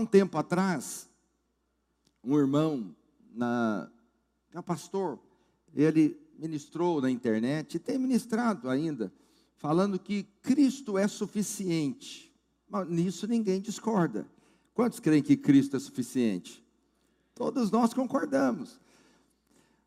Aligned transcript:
Um 0.00 0.06
tempo 0.06 0.38
atrás, 0.38 1.10
um 2.24 2.38
irmão, 2.38 2.96
na, 3.34 3.86
é 4.50 4.58
um 4.58 4.62
pastor, 4.62 5.18
ele 5.74 6.18
ministrou 6.38 7.02
na 7.02 7.10
internet, 7.10 7.74
e 7.74 7.78
tem 7.78 7.98
ministrado 7.98 8.70
ainda, 8.70 9.12
falando 9.58 9.98
que 9.98 10.22
Cristo 10.40 10.96
é 10.96 11.06
suficiente. 11.06 12.34
Mas 12.66 12.88
nisso 12.88 13.26
ninguém 13.26 13.60
discorda. 13.60 14.26
Quantos 14.72 15.00
creem 15.00 15.22
que 15.22 15.36
Cristo 15.36 15.76
é 15.76 15.78
suficiente? 15.78 16.64
Todos 17.34 17.70
nós 17.70 17.92
concordamos. 17.92 18.80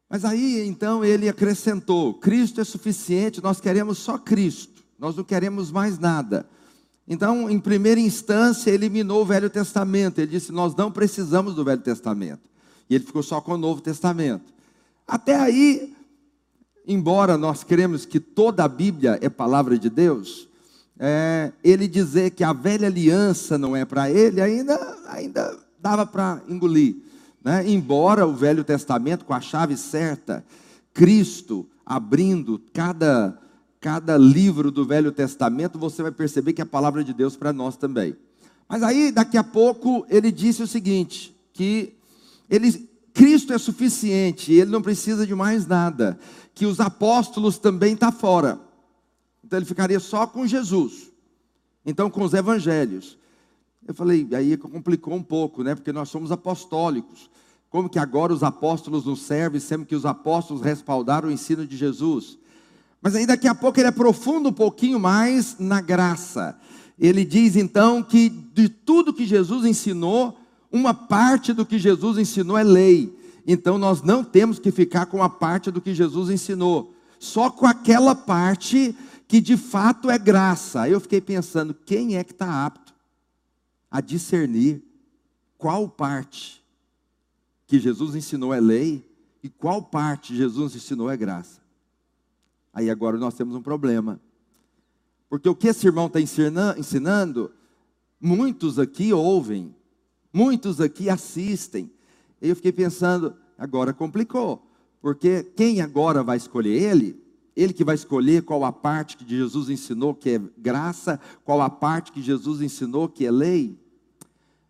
Mas 0.08 0.24
aí 0.24 0.64
então 0.68 1.04
ele 1.04 1.28
acrescentou: 1.28 2.14
Cristo 2.20 2.62
é 2.62 2.64
suficiente, 2.64 3.42
nós 3.42 3.60
queremos 3.60 3.98
só 3.98 4.20
Cristo, 4.20 4.84
nós 5.00 5.16
não 5.16 5.24
queremos 5.24 5.72
mais 5.72 5.98
nada. 5.98 6.48
Então, 7.08 7.50
em 7.50 7.60
primeira 7.60 8.00
instância, 8.00 8.72
eliminou 8.72 9.22
o 9.22 9.26
Velho 9.26 9.50
Testamento. 9.50 10.20
Ele 10.20 10.32
disse: 10.32 10.52
Nós 10.52 10.76
não 10.76 10.92
precisamos 10.92 11.56
do 11.56 11.64
Velho 11.64 11.82
Testamento. 11.82 12.50
E 12.90 12.96
ele 12.96 13.04
ficou 13.04 13.24
só 13.24 13.42
com 13.42 13.54
o 13.54 13.58
Novo 13.58 13.82
Testamento. 13.82 14.54
Até 15.08 15.36
aí, 15.36 15.94
embora 16.88 17.38
nós 17.38 17.64
cremos 17.64 18.06
que 18.06 18.20
toda 18.20 18.64
a 18.64 18.68
Bíblia 18.68 19.20
é 19.22 19.30
palavra 19.30 19.78
de 19.78 19.90
Deus, 19.90 20.48
é, 20.98 21.52
ele 21.64 21.88
dizer 21.88 22.32
que 22.32 22.44
a 22.44 22.54
velha 22.54 22.88
aliança 22.88 23.58
não 23.58 23.76
é 23.76 23.84
para 23.84 24.10
ele, 24.10 24.40
ainda, 24.42 24.98
ainda 25.08 25.58
dava 25.80 26.06
para 26.06 26.42
engolir. 26.48 26.96
Né? 27.44 27.70
Embora 27.70 28.26
o 28.26 28.34
Velho 28.34 28.64
Testamento, 28.64 29.26
com 29.26 29.34
a 29.34 29.42
chave 29.42 29.76
certa, 29.76 30.44
Cristo 30.94 31.68
abrindo 31.86 32.62
cada, 32.72 33.38
cada 33.84 34.18
livro 34.18 34.72
do 34.72 34.86
Velho 34.86 35.12
Testamento, 35.12 35.78
você 35.78 36.02
vai 36.02 36.12
perceber 36.14 36.54
que 36.54 36.62
é 36.62 36.64
a 36.64 36.66
palavra 36.66 37.04
de 37.04 37.14
Deus 37.14 37.36
para 37.36 37.52
nós 37.52 37.76
também. 37.76 38.16
Mas 38.66 38.82
aí, 38.82 39.12
daqui 39.12 39.38
a 39.38 39.44
pouco, 39.44 40.06
ele 40.10 40.32
disse 40.32 40.64
o 40.64 40.68
seguinte: 40.68 41.36
que 41.52 41.94
ele, 42.50 42.90
Cristo 43.14 43.52
é 43.52 43.58
suficiente, 43.58 44.54
ele 44.54 44.72
não 44.72 44.82
precisa 44.82 45.28
de 45.28 45.36
mais 45.36 45.68
nada, 45.68 46.18
que 46.56 46.66
os 46.66 46.80
apóstolos 46.80 47.58
também 47.58 47.92
estão 47.94 48.10
tá 48.10 48.18
fora. 48.18 48.58
Então 49.44 49.60
ele 49.60 49.66
ficaria 49.66 50.00
só 50.00 50.26
com 50.26 50.48
Jesus. 50.48 51.12
Então, 51.86 52.10
com 52.10 52.24
os 52.24 52.34
evangelhos. 52.34 53.18
Eu 53.86 53.94
falei, 53.94 54.26
aí 54.34 54.56
complicou 54.56 55.14
um 55.14 55.22
pouco, 55.22 55.62
né? 55.62 55.76
Porque 55.76 55.92
nós 55.92 56.08
somos 56.08 56.32
apostólicos. 56.32 57.30
Como 57.70 57.90
que 57.90 58.00
agora 58.00 58.32
os 58.32 58.44
apóstolos 58.44 59.04
nos 59.04 59.24
servem, 59.24 59.60
sendo 59.60 59.86
que 59.86 59.94
os 59.94 60.06
apóstolos 60.06 60.64
respaldaram 60.64 61.28
o 61.28 61.32
ensino 61.32 61.68
de 61.68 61.76
Jesus? 61.76 62.38
Mas 63.04 63.16
aí 63.16 63.26
daqui 63.26 63.50
a 63.50 63.54
pouco 63.54 63.78
ele 63.82 63.90
aprofunda 63.90 64.48
um 64.48 64.54
pouquinho 64.54 64.98
mais 64.98 65.58
na 65.60 65.82
graça. 65.82 66.58
Ele 66.98 67.26
diz 67.26 67.58
então 67.58 68.02
que 68.02 68.30
de 68.30 68.70
tudo 68.70 69.14
que 69.14 69.26
Jesus 69.26 69.66
ensinou, 69.66 70.40
uma 70.72 70.94
parte 70.94 71.52
do 71.52 71.66
que 71.66 71.78
Jesus 71.78 72.18
ensinou 72.18 72.58
é 72.58 72.64
lei. 72.64 73.14
Então 73.46 73.78
nós 73.78 74.02
não 74.02 74.24
temos 74.24 74.58
que 74.58 74.72
ficar 74.72 75.08
com 75.08 75.22
a 75.22 75.28
parte 75.28 75.70
do 75.70 75.82
que 75.82 75.94
Jesus 75.94 76.30
ensinou, 76.30 76.96
só 77.20 77.50
com 77.50 77.66
aquela 77.66 78.16
parte 78.16 78.96
que 79.28 79.42
de 79.42 79.58
fato 79.58 80.10
é 80.10 80.18
graça. 80.18 80.88
Eu 80.88 81.02
fiquei 81.02 81.20
pensando, 81.20 81.74
quem 81.74 82.16
é 82.16 82.24
que 82.24 82.32
está 82.32 82.66
apto 82.66 82.94
a 83.92 84.00
discernir 84.00 84.82
qual 85.58 85.90
parte 85.90 86.64
que 87.68 87.82
Jesus 87.82 88.16
ensinou 88.16 88.54
é 88.54 88.62
lei 88.62 89.06
e 89.44 89.50
qual 89.50 89.84
parte 89.84 90.34
Jesus 90.34 90.74
ensinou 90.74 91.12
é 91.12 91.18
graça. 91.18 91.63
Aí 92.74 92.90
agora 92.90 93.18
nós 93.18 93.36
temos 93.36 93.56
um 93.56 93.62
problema. 93.62 94.20
Porque 95.30 95.48
o 95.48 95.56
que 95.56 95.68
esse 95.68 95.86
irmão 95.86 96.08
está 96.08 96.20
ensinando, 96.20 97.52
muitos 98.20 98.80
aqui 98.80 99.14
ouvem, 99.14 99.76
muitos 100.32 100.82
aqui 100.82 101.10
assistem. 101.10 101.92
E 102.42 102.50
eu 102.50 102.56
fiquei 102.56 102.72
pensando, 102.72 103.36
agora 103.58 103.94
complicou. 103.94 104.68
Porque 105.02 105.44
quem 105.56 105.82
agora 105.82 106.24
vai 106.24 106.38
escolher 106.38 106.82
ele? 106.82 107.22
Ele 107.56 107.74
que 107.74 107.84
vai 107.84 107.94
escolher 107.94 108.42
qual 108.42 108.66
a 108.66 108.72
parte 108.72 109.16
que 109.18 109.28
Jesus 109.28 109.70
ensinou 109.70 110.16
que 110.16 110.32
é 110.32 110.42
graça, 110.58 111.20
qual 111.46 111.62
a 111.62 111.70
parte 111.70 112.12
que 112.12 112.22
Jesus 112.22 112.62
ensinou 112.62 113.08
que 113.08 113.26
é 113.26 113.32
lei. 113.32 113.78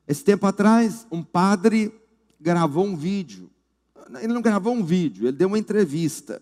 Esse 0.08 0.24
tempo 0.24 0.46
atrás, 0.46 1.08
um 1.10 1.24
padre 1.24 1.94
gravou 2.40 2.86
um 2.86 2.98
vídeo. 2.98 3.50
Ele 4.22 4.34
não 4.34 4.42
gravou 4.42 4.74
um 4.74 4.84
vídeo, 4.84 5.28
ele 5.28 5.38
deu 5.38 5.48
uma 5.48 5.58
entrevista. 5.58 6.42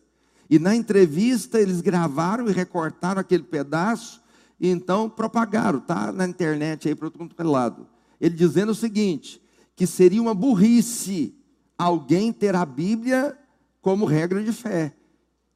E 0.52 0.60
na 0.60 0.76
entrevista 0.76 1.62
eles 1.62 1.80
gravaram 1.80 2.50
e 2.50 2.52
recortaram 2.52 3.22
aquele 3.22 3.44
pedaço 3.44 4.22
e 4.60 4.68
então 4.68 5.10
propagaram, 5.10 5.80
tá 5.80 6.12
na 6.12 6.28
internet 6.28 6.90
aí 6.90 6.94
para 6.94 7.10
todo 7.10 7.34
é 7.36 7.44
lado. 7.44 7.88
Ele 8.20 8.36
dizendo 8.36 8.74
o 8.74 8.76
seguinte, 8.76 9.42
que 9.78 9.88
seria 9.88 10.22
uma 10.22 10.36
burrice 10.36 11.34
alguém 11.78 12.34
ter 12.34 12.54
a 12.54 12.66
Bíblia 12.66 13.36
como 13.82 14.04
regra 14.04 14.44
de 14.44 14.52
fé, 14.52 14.94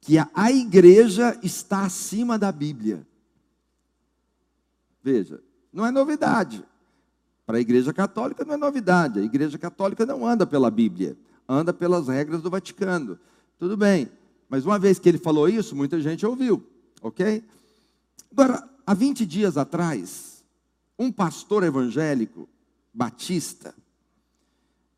que 0.00 0.16
a, 0.16 0.30
a 0.34 0.50
igreja 0.50 1.38
está 1.42 1.84
acima 1.84 2.38
da 2.38 2.50
Bíblia. 2.50 3.06
Veja, 5.04 5.42
não 5.70 5.84
é 5.84 5.90
novidade. 5.90 6.64
Para 7.44 7.58
a 7.58 7.60
Igreja 7.60 7.92
Católica 7.92 8.44
não 8.44 8.54
é 8.54 8.56
novidade. 8.56 9.20
A 9.20 9.22
Igreja 9.22 9.56
Católica 9.58 10.04
não 10.04 10.26
anda 10.26 10.44
pela 10.46 10.70
Bíblia, 10.70 11.16
anda 11.46 11.72
pelas 11.72 12.08
regras 12.08 12.42
do 12.42 12.50
Vaticano. 12.50 13.16
Tudo 13.56 13.76
bem, 13.76 14.10
mas 14.48 14.64
uma 14.64 14.78
vez 14.78 14.98
que 14.98 15.08
ele 15.08 15.18
falou 15.18 15.48
isso, 15.48 15.74
muita 15.74 16.00
gente 16.00 16.24
ouviu, 16.24 16.64
ok? 17.02 17.44
Agora, 18.30 18.68
há 18.86 18.94
20 18.94 19.26
dias 19.26 19.56
atrás, 19.56 20.44
um 20.98 21.10
pastor 21.10 21.62
evangélico, 21.62 22.48
batista, 22.92 23.74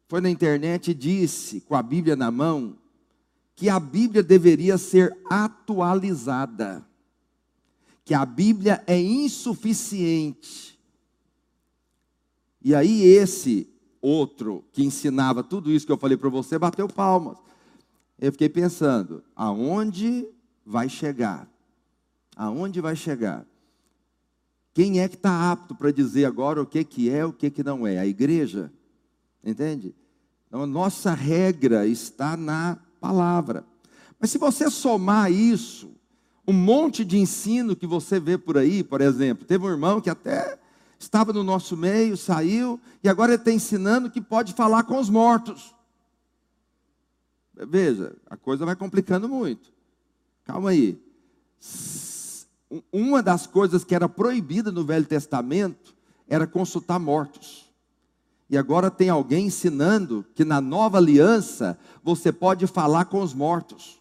foi 0.09 0.21
na 0.21 0.31
internet 0.31 0.91
e 0.91 0.95
disse, 0.95 1.61
com 1.61 1.75
a 1.75 1.83
Bíblia 1.83 2.17
na 2.17 2.31
mão, 2.31 2.79
que 3.55 3.69
a 3.69 3.79
Bíblia 3.81 4.23
deveria 4.23 4.79
ser 4.79 5.17
atualizada, 5.29 6.87
que 8.05 8.15
a 8.15 8.25
Bíblia 8.25 8.83
é 8.87 9.01
insuficiente 9.01 10.79
e 12.63 12.75
aí 12.75 13.03
esse 13.03 13.69
outro 14.01 14.65
que 14.73 14.85
ensinava 14.85 15.43
tudo 15.43 15.73
isso 15.73 15.87
que 15.87 15.93
eu 15.93 15.99
falei 15.99 16.17
para 16.17 16.29
você 16.29 16.59
bateu 16.59 16.89
palmas. 16.89 17.39
Eu 18.19 18.33
fiquei 18.33 18.49
pensando, 18.49 19.23
aonde 19.37 20.27
vai 20.67 20.89
chegar? 20.89 21.49
Aonde 22.37 22.81
vai 22.81 22.97
chegar? 22.97 23.47
Quem 24.75 25.01
é 25.01 25.09
que 25.09 25.17
está 25.17 25.51
apto 25.51 25.75
para 25.75 25.91
dizer 25.91 26.25
agora 26.25 26.63
o 26.63 26.67
que, 26.67 26.85
que 26.85 27.11
é, 27.11 27.25
o 27.25 27.33
que, 27.33 27.51
que 27.51 27.63
não 27.63 27.87
é? 27.87 27.99
A 27.99 28.07
igreja? 28.07 28.73
Entende? 29.43 29.95
Então, 30.47 30.63
a 30.63 30.67
nossa 30.67 31.15
regra 31.15 31.87
está 31.87 32.37
na 32.37 32.79
palavra. 33.01 33.65
Mas 34.19 34.31
se 34.31 34.39
você 34.39 34.71
somar 34.71 35.31
isso, 35.31 35.91
um 36.47 36.53
monte 36.53 37.05
de 37.05 37.19
ensino 37.19 37.77
que 37.77 37.87
você 37.87 38.19
vê 38.19 38.37
por 38.37 38.57
aí, 38.57 38.83
por 38.83 39.01
exemplo, 39.01 39.47
teve 39.47 39.65
um 39.65 39.71
irmão 39.71 40.01
que 40.01 40.11
até 40.11 40.59
estava 40.99 41.33
no 41.33 41.45
nosso 41.45 41.77
meio, 41.77 42.17
saiu, 42.17 42.81
e 43.03 43.09
agora 43.09 43.33
ele 43.33 43.41
está 43.41 43.53
ensinando 43.53 44.11
que 44.11 44.21
pode 44.21 44.55
falar 44.55 44.83
com 44.85 44.99
os 44.99 45.09
mortos. 45.09 45.75
Veja, 47.67 48.15
a 48.29 48.37
coisa 48.37 48.65
vai 48.65 48.77
complicando 48.77 49.29
muito. 49.29 49.73
Calma 50.45 50.71
aí. 50.71 51.01
Uma 52.93 53.23
das 53.23 53.47
coisas 53.47 53.85
que 53.85 53.95
era 53.95 54.09
proibida 54.09 54.71
no 54.71 54.85
Velho 54.85 55.07
Testamento 55.07 55.95
era 56.29 56.47
consultar 56.47 56.99
mortos. 56.99 57.67
E 58.51 58.57
agora 58.57 58.91
tem 58.91 59.09
alguém 59.09 59.47
ensinando 59.47 60.25
que 60.35 60.45
na 60.45 60.61
nova 60.61 60.99
aliança 60.99 61.79
você 62.03 62.33
pode 62.33 62.67
falar 62.67 63.07
com 63.07 63.21
os 63.21 63.35
mortos. 63.35 64.01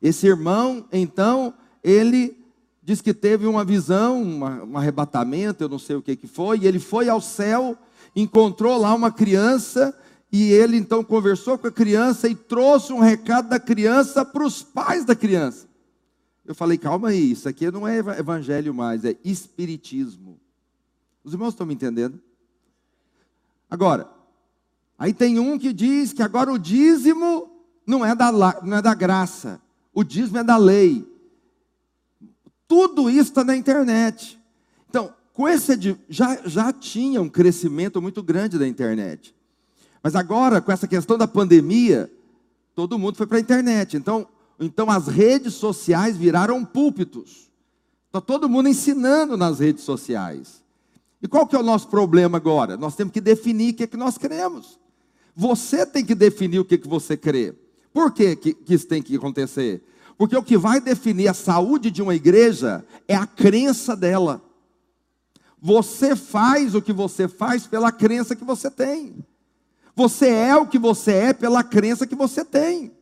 Esse 0.00 0.26
irmão, 0.26 0.86
então, 0.90 1.52
ele 1.82 2.38
diz 2.82 3.00
que 3.00 3.14
teve 3.14 3.46
uma 3.46 3.64
visão, 3.64 4.22
uma, 4.22 4.64
um 4.64 4.76
arrebatamento, 4.76 5.62
eu 5.62 5.68
não 5.68 5.78
sei 5.78 5.96
o 5.96 6.02
que, 6.02 6.16
que 6.16 6.26
foi, 6.26 6.60
e 6.60 6.66
ele 6.66 6.80
foi 6.80 7.08
ao 7.08 7.20
céu, 7.20 7.76
encontrou 8.16 8.78
lá 8.78 8.94
uma 8.94 9.12
criança, 9.12 9.96
e 10.32 10.50
ele 10.50 10.78
então 10.78 11.04
conversou 11.04 11.58
com 11.58 11.66
a 11.66 11.72
criança 11.72 12.26
e 12.26 12.34
trouxe 12.34 12.90
um 12.90 13.00
recado 13.00 13.50
da 13.50 13.60
criança 13.60 14.24
para 14.24 14.42
os 14.42 14.62
pais 14.62 15.04
da 15.04 15.14
criança. 15.14 15.68
Eu 16.46 16.54
falei, 16.54 16.78
calma 16.78 17.10
aí, 17.10 17.32
isso 17.32 17.46
aqui 17.46 17.70
não 17.70 17.86
é 17.86 17.98
evangelho 17.98 18.72
mais, 18.72 19.04
é 19.04 19.14
espiritismo. 19.22 20.40
Os 21.22 21.34
irmãos 21.34 21.50
estão 21.50 21.66
me 21.66 21.74
entendendo? 21.74 22.18
Agora, 23.70 24.10
aí 24.98 25.12
tem 25.12 25.38
um 25.38 25.58
que 25.58 25.70
diz 25.70 26.14
que 26.14 26.22
agora 26.22 26.50
o 26.50 26.58
dízimo 26.58 27.50
não 27.86 28.04
é 28.04 28.14
da, 28.14 28.32
não 28.32 28.78
é 28.78 28.82
da 28.82 28.94
graça, 28.94 29.60
o 29.92 30.02
dízimo 30.02 30.38
é 30.38 30.44
da 30.44 30.56
lei. 30.56 31.06
Tudo 32.66 33.10
isso 33.10 33.28
está 33.30 33.44
na 33.44 33.54
internet. 33.54 34.40
Então, 34.88 35.14
com 35.34 35.46
esse 35.46 35.98
já, 36.08 36.40
já 36.46 36.72
tinha 36.72 37.20
um 37.20 37.28
crescimento 37.28 38.00
muito 38.00 38.22
grande 38.22 38.58
da 38.58 38.66
internet. 38.66 39.34
Mas 40.02 40.16
agora, 40.16 40.60
com 40.60 40.72
essa 40.72 40.88
questão 40.88 41.16
da 41.16 41.28
pandemia, 41.28 42.10
todo 42.74 42.98
mundo 42.98 43.16
foi 43.16 43.26
para 43.26 43.38
a 43.38 43.40
internet. 43.40 43.96
Então, 43.96 44.26
então 44.58 44.90
as 44.90 45.06
redes 45.06 45.54
sociais 45.54 46.16
viraram 46.16 46.64
púlpitos. 46.64 47.50
Está 48.06 48.20
todo 48.20 48.48
mundo 48.48 48.68
ensinando 48.68 49.36
nas 49.36 49.60
redes 49.60 49.84
sociais. 49.84 50.62
E 51.22 51.28
qual 51.28 51.46
que 51.46 51.54
é 51.54 51.58
o 51.58 51.62
nosso 51.62 51.88
problema 51.88 52.36
agora? 52.36 52.76
Nós 52.76 52.96
temos 52.96 53.12
que 53.12 53.20
definir 53.20 53.72
o 53.72 53.76
que, 53.76 53.84
é 53.84 53.86
que 53.86 53.96
nós 53.96 54.18
cremos. 54.18 54.78
Você 55.34 55.86
tem 55.86 56.04
que 56.04 56.14
definir 56.14 56.58
o 56.58 56.64
que, 56.64 56.76
que 56.76 56.88
você 56.88 57.16
crê. 57.16 57.54
Por 57.92 58.12
que, 58.12 58.34
que, 58.36 58.54
que 58.54 58.74
isso 58.74 58.86
tem 58.86 59.00
que 59.00 59.16
acontecer? 59.16 59.82
Porque 60.18 60.36
o 60.36 60.42
que 60.42 60.58
vai 60.58 60.80
definir 60.80 61.28
a 61.28 61.34
saúde 61.34 61.90
de 61.90 62.02
uma 62.02 62.14
igreja 62.14 62.84
é 63.06 63.14
a 63.14 63.26
crença 63.26 63.96
dela. 63.96 64.42
Você 65.60 66.16
faz 66.16 66.74
o 66.74 66.82
que 66.82 66.92
você 66.92 67.28
faz 67.28 67.66
pela 67.66 67.92
crença 67.92 68.34
que 68.34 68.44
você 68.44 68.70
tem. 68.70 69.24
Você 69.94 70.28
é 70.28 70.56
o 70.56 70.66
que 70.66 70.78
você 70.78 71.12
é 71.12 71.32
pela 71.32 71.62
crença 71.62 72.06
que 72.06 72.14
você 72.14 72.44
tem. 72.44 72.92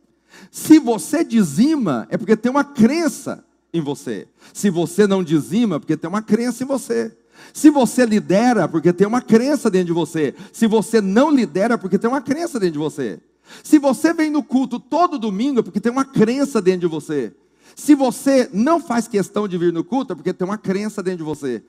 Se 0.49 0.79
você 0.79 1.23
dizima, 1.23 2.07
é 2.09 2.17
porque 2.17 2.35
tem 2.35 2.51
uma 2.51 2.63
crença 2.63 3.43
em 3.73 3.81
você. 3.81 4.27
Se 4.53 4.69
você 4.69 5.07
não 5.07 5.23
dizima, 5.23 5.77
é 5.77 5.79
porque 5.79 5.95
tem 5.97 6.09
uma 6.09 6.21
crença 6.21 6.63
em 6.63 6.67
você. 6.67 7.15
Se 7.53 7.69
você 7.69 8.05
lidera, 8.05 8.67
porque 8.67 8.93
tem 8.93 9.07
uma 9.07 9.21
crença 9.21 9.69
dentro 9.69 9.87
de 9.87 9.93
você. 9.93 10.33
Se 10.51 10.67
você 10.67 11.01
não 11.01 11.31
lidera, 11.31 11.77
porque 11.77 11.97
tem 11.97 12.09
uma 12.09 12.21
crença 12.21 12.59
dentro 12.59 12.73
de 12.73 12.79
você. 12.79 13.19
Se 13.63 13.79
você 13.79 14.13
vem 14.13 14.29
no 14.29 14.43
culto 14.43 14.79
todo 14.79 15.19
domingo, 15.19 15.59
é 15.59 15.63
porque 15.63 15.79
tem 15.79 15.91
uma 15.91 16.05
crença 16.05 16.61
dentro 16.61 16.81
de 16.81 16.87
você. 16.87 17.33
Se 17.75 17.95
você 17.95 18.49
não 18.53 18.79
faz 18.79 19.07
questão 19.07 19.47
de 19.47 19.57
vir 19.57 19.73
no 19.73 19.83
culto, 19.83 20.13
é 20.13 20.15
porque 20.15 20.33
tem 20.33 20.47
uma 20.47 20.57
crença 20.57 21.01
dentro 21.01 21.19
de 21.19 21.23
você. 21.23 21.63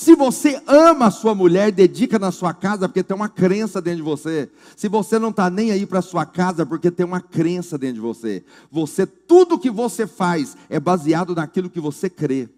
Se 0.00 0.16
você 0.16 0.62
ama 0.66 1.08
a 1.08 1.10
sua 1.10 1.34
mulher, 1.34 1.70
dedica 1.70 2.18
na 2.18 2.32
sua 2.32 2.54
casa, 2.54 2.88
porque 2.88 3.02
tem 3.02 3.14
uma 3.14 3.28
crença 3.28 3.82
dentro 3.82 3.98
de 3.98 4.02
você. 4.02 4.50
Se 4.74 4.88
você 4.88 5.18
não 5.18 5.28
está 5.28 5.50
nem 5.50 5.72
aí 5.72 5.84
para 5.84 6.00
sua 6.00 6.24
casa, 6.24 6.64
porque 6.64 6.90
tem 6.90 7.04
uma 7.04 7.20
crença 7.20 7.76
dentro 7.76 7.96
de 7.96 8.00
você. 8.00 8.42
Você, 8.70 9.06
tudo 9.06 9.58
que 9.58 9.70
você 9.70 10.06
faz 10.06 10.56
é 10.70 10.80
baseado 10.80 11.34
naquilo 11.34 11.68
que 11.68 11.78
você 11.78 12.08
crê. 12.08 12.48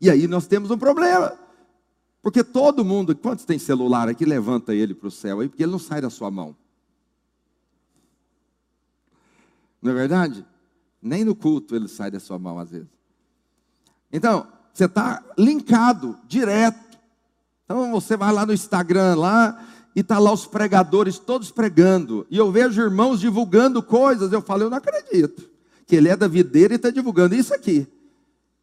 E 0.00 0.10
aí 0.10 0.26
nós 0.26 0.48
temos 0.48 0.72
um 0.72 0.76
problema. 0.76 1.38
Porque 2.20 2.42
todo 2.42 2.84
mundo, 2.84 3.14
quantos 3.14 3.44
tem 3.44 3.56
celular 3.56 4.08
aqui, 4.08 4.24
levanta 4.24 4.74
ele 4.74 4.94
para 4.94 5.06
o 5.06 5.12
céu 5.12 5.38
aí, 5.38 5.48
porque 5.48 5.62
ele 5.62 5.70
não 5.70 5.78
sai 5.78 6.00
da 6.00 6.10
sua 6.10 6.28
mão. 6.28 6.56
Não 9.80 9.92
é 9.92 9.94
verdade? 9.94 10.44
Nem 11.00 11.22
no 11.22 11.36
culto 11.36 11.76
ele 11.76 11.86
sai 11.86 12.10
da 12.10 12.18
sua 12.18 12.36
mão 12.36 12.58
às 12.58 12.70
vezes. 12.72 12.88
Então, 14.12 14.60
você 14.72 14.84
está 14.86 15.22
linkado 15.38 16.18
direto. 16.26 16.98
Então 17.64 17.92
você 17.92 18.16
vai 18.16 18.32
lá 18.32 18.46
no 18.46 18.52
Instagram 18.52 19.16
lá 19.16 19.64
e 19.94 20.00
está 20.00 20.18
lá 20.18 20.32
os 20.32 20.46
pregadores 20.46 21.18
todos 21.18 21.50
pregando. 21.50 22.26
E 22.30 22.36
eu 22.36 22.50
vejo 22.50 22.80
irmãos 22.80 23.20
divulgando 23.20 23.82
coisas. 23.82 24.32
Eu 24.32 24.42
falo, 24.42 24.62
eu 24.62 24.70
não 24.70 24.78
acredito. 24.78 25.50
Que 25.86 25.96
ele 25.96 26.08
é 26.08 26.16
da 26.16 26.26
videira 26.26 26.74
e 26.74 26.76
está 26.76 26.90
divulgando 26.90 27.34
isso 27.34 27.54
aqui. 27.54 27.86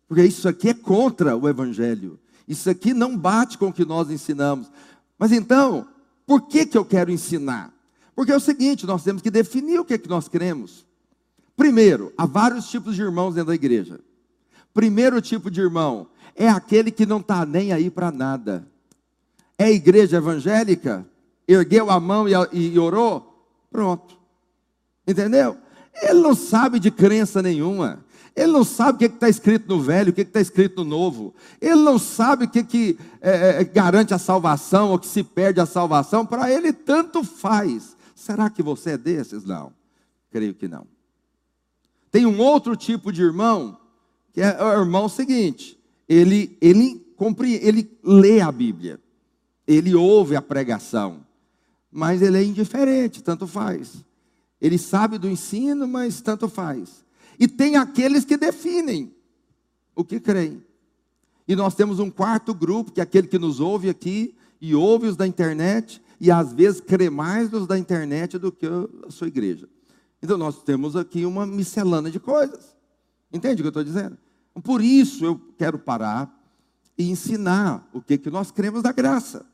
Porque 0.07 0.23
isso 0.23 0.47
aqui 0.47 0.69
é 0.69 0.73
contra 0.73 1.37
o 1.37 1.47
Evangelho. 1.47 2.19
Isso 2.47 2.67
aqui 2.69 2.93
não 2.95 3.15
bate 3.15 3.57
com 3.59 3.67
o 3.67 3.73
que 3.73 3.85
nós 3.85 4.09
ensinamos. 4.09 4.71
Mas 5.19 5.31
então, 5.31 5.87
por 6.25 6.47
que, 6.47 6.65
que 6.65 6.77
eu 6.77 6.83
quero 6.83 7.11
ensinar? 7.11 7.71
Porque 8.15 8.31
é 8.31 8.35
o 8.35 8.39
seguinte, 8.39 8.87
nós 8.87 9.03
temos 9.03 9.21
que 9.21 9.29
definir 9.29 9.79
o 9.79 9.85
que, 9.85 9.93
é 9.93 9.97
que 9.97 10.09
nós 10.09 10.27
queremos. 10.27 10.85
Primeiro, 11.55 12.11
há 12.17 12.25
vários 12.25 12.67
tipos 12.69 12.95
de 12.95 13.01
irmãos 13.01 13.35
dentro 13.35 13.49
da 13.49 13.55
igreja. 13.55 13.99
Primeiro 14.79 15.21
tipo 15.21 15.51
de 15.51 15.59
irmão 15.59 16.07
é 16.33 16.47
aquele 16.47 16.89
que 16.89 17.05
não 17.05 17.17
está 17.17 17.45
nem 17.45 17.73
aí 17.73 17.89
para 17.89 18.13
nada. 18.13 18.65
É 19.57 19.69
igreja 19.69 20.15
evangélica? 20.15 21.05
Ergueu 21.45 21.91
a 21.91 21.99
mão 21.99 22.29
e, 22.29 22.31
e 22.53 22.79
orou? 22.79 23.45
Pronto. 23.69 24.17
Entendeu? 25.05 25.57
Ele 26.01 26.21
não 26.21 26.33
sabe 26.33 26.79
de 26.79 26.89
crença 26.91 27.41
nenhuma. 27.41 28.05
Ele 28.33 28.53
não 28.53 28.63
sabe 28.63 28.95
o 28.95 29.09
que 29.09 29.13
está 29.13 29.27
escrito 29.27 29.67
no 29.67 29.81
velho, 29.81 30.11
o 30.11 30.13
que 30.13 30.21
está 30.21 30.39
escrito 30.39 30.85
no 30.85 30.89
novo. 30.89 31.35
Ele 31.59 31.75
não 31.75 31.99
sabe 31.99 32.45
o 32.45 32.49
que, 32.49 32.63
que 32.63 32.97
é, 33.19 33.59
é, 33.59 33.63
garante 33.65 34.13
a 34.13 34.17
salvação 34.17 34.91
ou 34.91 34.97
que 34.97 35.07
se 35.07 35.23
perde 35.25 35.59
a 35.59 35.65
salvação. 35.65 36.25
Para 36.25 36.49
ele, 36.49 36.71
tanto 36.71 37.21
faz. 37.21 37.97
Será 38.15 38.49
que 38.49 38.63
você 38.63 38.91
é 38.91 38.97
desses? 38.97 39.43
Não. 39.43 39.73
Creio 40.31 40.53
que 40.53 40.69
não. 40.69 40.87
Tem 42.09 42.25
um 42.25 42.39
outro 42.39 42.77
tipo 42.77 43.11
de 43.11 43.21
irmão 43.21 43.78
que 44.39 44.43
é 44.43 44.63
o 44.63 44.79
irmão 44.79 45.09
seguinte, 45.09 45.77
ele, 46.07 46.57
ele, 46.61 47.05
compreende, 47.17 47.67
ele 47.67 47.99
lê 48.01 48.39
a 48.39 48.49
Bíblia, 48.49 48.97
ele 49.67 49.93
ouve 49.93 50.33
a 50.33 50.41
pregação, 50.41 51.25
mas 51.91 52.21
ele 52.21 52.37
é 52.37 52.43
indiferente, 52.45 53.21
tanto 53.21 53.45
faz. 53.45 54.01
Ele 54.61 54.77
sabe 54.77 55.17
do 55.17 55.27
ensino, 55.27 55.85
mas 55.85 56.21
tanto 56.21 56.47
faz. 56.47 57.03
E 57.37 57.49
tem 57.49 57.75
aqueles 57.75 58.23
que 58.23 58.37
definem 58.37 59.13
o 59.93 60.05
que 60.05 60.21
creem. 60.21 60.63
E 61.45 61.53
nós 61.53 61.75
temos 61.75 61.99
um 61.99 62.09
quarto 62.09 62.53
grupo, 62.53 62.93
que 62.93 63.01
é 63.01 63.03
aquele 63.03 63.27
que 63.27 63.37
nos 63.37 63.59
ouve 63.59 63.89
aqui 63.89 64.33
e 64.61 64.73
ouve 64.73 65.07
os 65.07 65.17
da 65.17 65.27
internet, 65.27 66.01
e 66.17 66.31
às 66.31 66.53
vezes 66.53 66.79
crê 66.79 67.09
mais 67.09 67.51
nos 67.51 67.67
da 67.67 67.77
internet 67.77 68.37
do 68.37 68.53
que 68.53 68.65
a 68.65 69.11
sua 69.11 69.27
igreja. 69.27 69.67
Então 70.23 70.37
nós 70.37 70.63
temos 70.63 70.95
aqui 70.95 71.25
uma 71.25 71.45
miscelânea 71.45 72.09
de 72.09 72.21
coisas. 72.21 72.73
Entende 73.33 73.55
o 73.55 73.63
que 73.63 73.67
eu 73.67 73.81
estou 73.81 73.83
dizendo? 73.83 74.17
Por 74.61 74.81
isso 74.81 75.25
eu 75.25 75.39
quero 75.57 75.77
parar 75.77 76.35
e 76.97 77.09
ensinar 77.09 77.87
o 77.93 78.01
que, 78.01 78.17
que 78.17 78.29
nós 78.29 78.51
cremos 78.51 78.81
da 78.81 78.91
graça. 78.91 79.45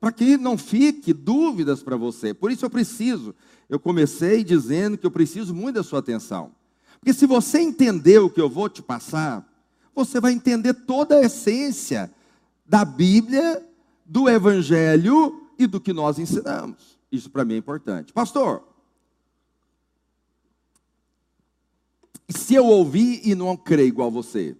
Para 0.00 0.12
que 0.12 0.36
não 0.36 0.56
fique 0.56 1.12
dúvidas 1.12 1.82
para 1.82 1.96
você. 1.96 2.32
Por 2.32 2.52
isso 2.52 2.64
eu 2.64 2.70
preciso. 2.70 3.34
Eu 3.68 3.80
comecei 3.80 4.44
dizendo 4.44 4.96
que 4.96 5.04
eu 5.04 5.10
preciso 5.10 5.54
muito 5.54 5.76
da 5.76 5.82
sua 5.82 5.98
atenção. 5.98 6.52
Porque 6.98 7.12
se 7.12 7.26
você 7.26 7.60
entender 7.60 8.18
o 8.18 8.30
que 8.30 8.40
eu 8.40 8.48
vou 8.48 8.68
te 8.68 8.82
passar, 8.82 9.46
você 9.94 10.20
vai 10.20 10.32
entender 10.32 10.72
toda 10.72 11.16
a 11.16 11.22
essência 11.22 12.10
da 12.64 12.84
Bíblia, 12.84 13.64
do 14.04 14.28
Evangelho 14.28 15.48
e 15.58 15.66
do 15.66 15.80
que 15.80 15.92
nós 15.92 16.18
ensinamos. 16.18 16.98
Isso 17.10 17.28
para 17.30 17.44
mim 17.44 17.54
é 17.54 17.58
importante. 17.58 18.12
Pastor, 18.12 18.62
se 22.28 22.54
eu 22.54 22.66
ouvir 22.66 23.20
e 23.24 23.34
não 23.34 23.56
creio 23.56 23.88
igual 23.88 24.10
você? 24.10 24.56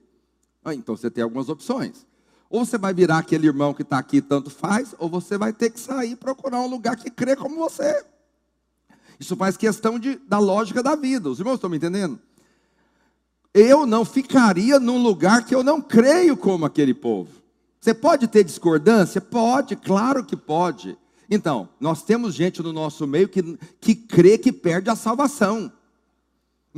Ah, 0.65 0.75
então 0.75 0.97
você 0.97 1.11
tem 1.11 1.23
algumas 1.23 1.49
opções. 1.49 2.06
Ou 2.50 2.65
você 2.65 2.79
vai 2.79 2.94
virar 2.94 3.19
aquele 3.19 3.47
irmão 3.47 3.75
que 3.75 3.82
está 3.82 3.99
aqui 3.99 4.23
tanto 4.23 4.50
faz, 4.50 4.94
ou 4.99 5.09
você 5.09 5.37
vai 5.37 5.53
ter 5.53 5.70
que 5.70 5.79
sair 5.79 6.12
e 6.12 6.17
procurar 6.17 6.61
um 6.61 6.67
lugar 6.67 6.97
que 6.97 7.11
crê 7.11 7.37
como 7.37 7.56
você. 7.56 8.05
Isso 9.20 9.37
faz 9.37 9.56
questão 9.56 9.99
de, 9.99 10.17
da 10.17 10.38
lógica 10.38 10.82
da 10.82 10.97
vida. 10.97 11.29
Os 11.29 11.38
irmãos 11.38 11.55
estão 11.55 11.69
me 11.69 11.76
entendendo? 11.76 12.19
Eu 13.53 13.87
não 13.87 14.05
ficaria 14.05 14.79
num 14.79 15.03
lugar 15.03 15.44
que 15.44 15.55
eu 15.55 15.62
não 15.62 15.81
creio 15.81 16.37
como 16.37 16.64
aquele 16.64 16.94
povo. 16.94 17.31
Você 17.81 17.93
pode 17.93 18.29
ter 18.29 18.44
discordância? 18.44 19.21
Pode, 19.21 19.76
claro 19.76 20.25
que 20.25 20.37
pode. 20.37 20.97
Então, 21.31 21.69
nós 21.79 22.03
temos 22.03 22.35
gente 22.35 22.62
no 22.62 22.73
nosso 22.73 23.06
meio 23.06 23.29
que, 23.29 23.42
que 23.81 23.95
crê 23.95 24.38
que 24.38 24.52
perde 24.52 24.88
a 24.88 24.97
salvação. 24.97 25.73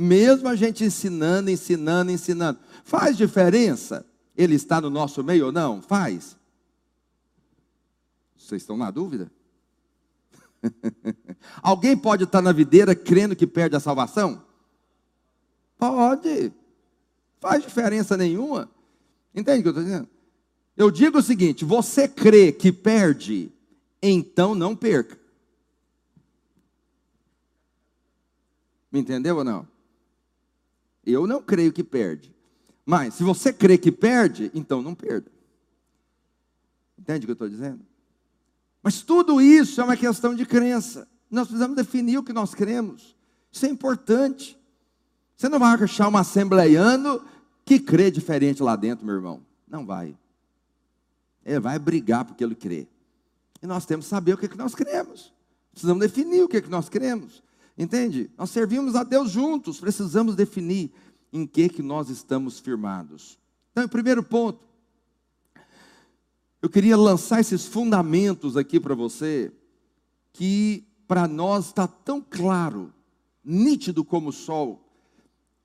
Mesmo 0.01 0.47
a 0.47 0.55
gente 0.55 0.83
ensinando, 0.83 1.51
ensinando, 1.51 2.09
ensinando. 2.11 2.59
Faz 2.83 3.15
diferença 3.15 4.03
ele 4.35 4.55
está 4.55 4.81
no 4.81 4.89
nosso 4.89 5.23
meio 5.23 5.45
ou 5.45 5.51
não? 5.51 5.79
Faz. 5.79 6.35
Vocês 8.35 8.63
estão 8.63 8.75
na 8.75 8.89
dúvida? 8.89 9.31
Alguém 11.61 11.95
pode 11.95 12.23
estar 12.23 12.41
na 12.41 12.51
videira 12.51 12.95
crendo 12.95 13.35
que 13.35 13.45
perde 13.45 13.75
a 13.75 13.79
salvação? 13.79 14.43
Pode. 15.77 16.51
Faz 17.39 17.61
diferença 17.61 18.17
nenhuma. 18.17 18.71
Entende 19.35 19.59
o 19.59 19.61
que 19.61 19.67
eu 19.67 19.71
estou 19.71 19.83
dizendo? 19.83 20.09
Eu 20.75 20.89
digo 20.89 21.19
o 21.19 21.23
seguinte: 21.23 21.63
você 21.63 22.07
crê 22.07 22.51
que 22.51 22.71
perde, 22.71 23.51
então 24.01 24.55
não 24.55 24.75
perca. 24.75 25.19
Me 28.91 28.99
entendeu 28.99 29.37
ou 29.37 29.43
não? 29.43 29.70
Eu 31.05 31.25
não 31.25 31.41
creio 31.41 31.73
que 31.73 31.83
perde. 31.83 32.33
Mas 32.85 33.15
se 33.15 33.23
você 33.23 33.51
crê 33.53 33.77
que 33.77 33.91
perde, 33.91 34.51
então 34.53 34.81
não 34.81 34.93
perda. 34.93 35.31
Entende 36.97 37.25
o 37.25 37.27
que 37.27 37.31
eu 37.31 37.33
estou 37.33 37.49
dizendo? 37.49 37.79
Mas 38.83 39.01
tudo 39.01 39.41
isso 39.41 39.79
é 39.81 39.83
uma 39.83 39.97
questão 39.97 40.35
de 40.35 40.45
crença. 40.45 41.07
Nós 41.29 41.47
precisamos 41.47 41.75
definir 41.75 42.17
o 42.17 42.23
que 42.23 42.33
nós 42.33 42.53
cremos. 42.53 43.15
Isso 43.51 43.65
é 43.65 43.69
importante. 43.69 44.57
Você 45.35 45.49
não 45.49 45.59
vai 45.59 45.73
achar 45.73 46.07
um 46.09 46.17
assembleiano 46.17 47.23
que 47.65 47.79
crê 47.79 48.11
diferente 48.11 48.61
lá 48.61 48.75
dentro, 48.75 49.05
meu 49.05 49.15
irmão. 49.15 49.45
Não 49.67 49.85
vai. 49.85 50.17
Ele 51.45 51.59
vai 51.59 51.79
brigar 51.79 52.25
porque 52.25 52.43
ele 52.43 52.55
crê. 52.55 52.87
E 53.61 53.67
nós 53.67 53.85
temos 53.85 54.05
que 54.05 54.09
saber 54.09 54.33
o 54.33 54.37
que, 54.37 54.45
é 54.45 54.49
que 54.49 54.57
nós 54.57 54.75
cremos. 54.75 55.33
Precisamos 55.71 56.01
definir 56.01 56.43
o 56.43 56.47
que, 56.47 56.57
é 56.57 56.61
que 56.61 56.69
nós 56.69 56.89
cremos. 56.89 57.43
Entende? 57.81 58.29
Nós 58.37 58.51
servimos 58.51 58.95
a 58.95 59.03
Deus 59.03 59.31
juntos, 59.31 59.79
precisamos 59.79 60.35
definir 60.35 60.91
em 61.33 61.47
que, 61.47 61.67
que 61.67 61.81
nós 61.81 62.09
estamos 62.09 62.59
firmados. 62.59 63.39
Então, 63.71 63.85
o 63.85 63.89
primeiro 63.89 64.21
ponto, 64.21 64.63
eu 66.61 66.69
queria 66.69 66.95
lançar 66.95 67.39
esses 67.39 67.65
fundamentos 67.65 68.55
aqui 68.55 68.79
para 68.79 68.93
você, 68.93 69.51
que 70.31 70.87
para 71.07 71.27
nós 71.27 71.69
está 71.69 71.87
tão 71.87 72.21
claro, 72.21 72.93
nítido 73.43 74.05
como 74.05 74.29
o 74.29 74.31
sol, 74.31 74.87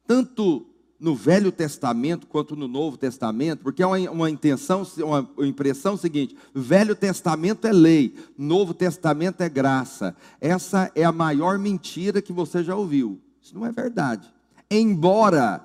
tanto 0.06 0.66
no 0.98 1.14
Velho 1.14 1.52
Testamento 1.52 2.26
quanto 2.26 2.56
no 2.56 2.66
Novo 2.66 2.96
Testamento, 2.96 3.62
porque 3.62 3.82
é 3.82 3.86
uma, 3.86 3.98
uma 4.10 4.30
intenção, 4.30 4.86
uma 4.98 5.46
impressão 5.46 5.96
seguinte: 5.96 6.36
Velho 6.54 6.94
Testamento 6.94 7.66
é 7.66 7.72
lei, 7.72 8.14
Novo 8.36 8.72
Testamento 8.72 9.42
é 9.42 9.48
graça. 9.48 10.16
Essa 10.40 10.90
é 10.94 11.04
a 11.04 11.12
maior 11.12 11.58
mentira 11.58 12.22
que 12.22 12.32
você 12.32 12.64
já 12.64 12.74
ouviu. 12.74 13.20
Isso 13.40 13.54
não 13.54 13.66
é 13.66 13.72
verdade. 13.72 14.32
Embora 14.70 15.64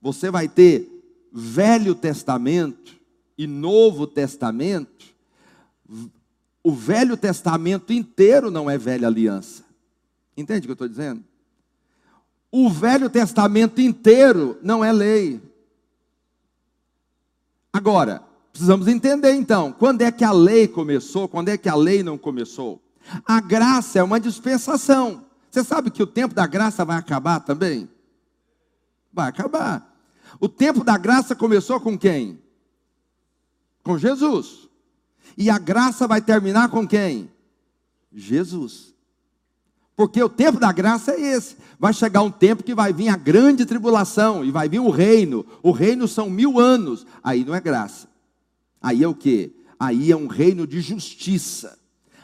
você 0.00 0.30
vai 0.30 0.48
ter 0.48 0.88
Velho 1.32 1.94
Testamento 1.94 2.96
e 3.38 3.46
Novo 3.46 4.06
Testamento, 4.06 5.14
o 6.62 6.72
Velho 6.72 7.16
Testamento 7.16 7.92
inteiro 7.92 8.50
não 8.50 8.68
é 8.68 8.76
velha 8.76 9.06
aliança. 9.06 9.64
Entende 10.36 10.60
o 10.60 10.62
que 10.62 10.70
eu 10.70 10.74
estou 10.74 10.88
dizendo? 10.88 11.22
O 12.50 12.70
Velho 12.70 13.10
Testamento 13.10 13.80
inteiro 13.80 14.58
não 14.62 14.84
é 14.84 14.92
lei. 14.92 15.40
Agora, 17.72 18.22
precisamos 18.50 18.88
entender 18.88 19.32
então, 19.32 19.70
quando 19.72 20.02
é 20.02 20.10
que 20.10 20.24
a 20.24 20.32
lei 20.32 20.66
começou, 20.66 21.28
quando 21.28 21.50
é 21.50 21.58
que 21.58 21.68
a 21.68 21.74
lei 21.74 22.02
não 22.02 22.16
começou? 22.16 22.80
A 23.24 23.40
graça 23.40 23.98
é 23.98 24.02
uma 24.02 24.18
dispensação. 24.18 25.24
Você 25.50 25.62
sabe 25.62 25.90
que 25.90 26.02
o 26.02 26.06
tempo 26.06 26.34
da 26.34 26.46
graça 26.46 26.84
vai 26.84 26.96
acabar 26.96 27.40
também? 27.40 27.88
Vai 29.12 29.28
acabar. 29.28 29.94
O 30.40 30.48
tempo 30.48 30.82
da 30.82 30.96
graça 30.96 31.36
começou 31.36 31.80
com 31.80 31.98
quem? 31.98 32.42
Com 33.82 33.98
Jesus. 33.98 34.68
E 35.36 35.50
a 35.50 35.58
graça 35.58 36.06
vai 36.06 36.20
terminar 36.20 36.70
com 36.70 36.86
quem? 36.86 37.30
Jesus. 38.12 38.95
Porque 39.96 40.22
o 40.22 40.28
tempo 40.28 40.60
da 40.60 40.70
graça 40.70 41.12
é 41.12 41.20
esse. 41.20 41.56
Vai 41.78 41.94
chegar 41.94 42.22
um 42.22 42.30
tempo 42.30 42.62
que 42.62 42.74
vai 42.74 42.92
vir 42.92 43.08
a 43.08 43.16
grande 43.16 43.64
tribulação 43.64 44.44
e 44.44 44.50
vai 44.50 44.68
vir 44.68 44.80
o 44.80 44.90
reino. 44.90 45.44
O 45.62 45.70
reino 45.70 46.06
são 46.06 46.28
mil 46.28 46.60
anos. 46.60 47.06
Aí 47.24 47.44
não 47.44 47.54
é 47.54 47.60
graça. 47.60 48.06
Aí 48.80 49.02
é 49.02 49.08
o 49.08 49.14
que? 49.14 49.56
Aí 49.80 50.12
é 50.12 50.16
um 50.16 50.26
reino 50.26 50.66
de 50.66 50.80
justiça. 50.82 51.78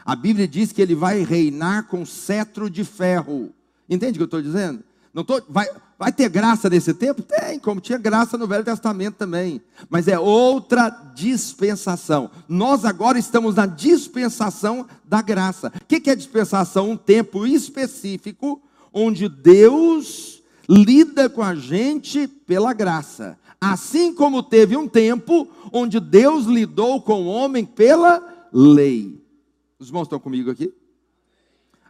A 0.05 0.15
Bíblia 0.15 0.47
diz 0.47 0.71
que 0.71 0.83
ele 0.83 0.95
vai 0.95 1.23
reinar 1.23 1.87
com 1.89 2.05
cetro 2.05 2.69
de 2.69 2.85
ferro. 2.85 3.55
Entende 3.89 4.13
o 4.13 4.15
que 4.19 4.23
eu 4.23 4.27
estou 4.27 4.43
dizendo? 4.43 4.85
Não 5.15 5.25
tô, 5.25 5.41
vai, 5.49 5.67
vai 6.03 6.11
ter 6.11 6.29
graça 6.29 6.69
nesse 6.69 6.93
tempo? 6.93 7.23
Tem, 7.23 7.61
como 7.61 7.81
tinha 7.81 7.97
graça 7.97 8.37
no 8.37 8.49
Velho 8.49 8.65
Testamento 8.65 9.15
também. 9.15 9.63
Mas 9.89 10.09
é 10.09 10.19
outra 10.19 10.91
dispensação. 11.15 12.29
Nós 12.49 12.85
agora 12.85 13.21
estamos 13.21 13.55
na 13.55 13.67
dispensação 13.67 14.85
da 15.05 15.23
graça. 15.23 15.73
O 15.81 15.85
que 15.87 16.11
é 16.11 16.17
dispensação? 16.17 16.91
Um 16.91 16.97
tempo 16.97 17.47
específico 17.47 18.61
onde 18.93 19.29
Deus 19.29 20.43
lida 20.69 21.31
com 21.31 21.41
a 21.41 21.55
gente 21.55 22.27
pela 22.27 22.73
graça. 22.73 23.39
Assim 23.61 24.13
como 24.13 24.43
teve 24.43 24.77
um 24.77 24.89
tempo 24.89 25.47
onde 25.73 26.01
Deus 26.01 26.47
lidou 26.47 27.01
com 27.01 27.23
o 27.23 27.29
homem 27.29 27.65
pela 27.65 28.49
lei. 28.53 29.25
Os 29.79 29.87
irmãos 29.87 30.07
estão 30.07 30.19
comigo 30.19 30.51
aqui? 30.51 30.75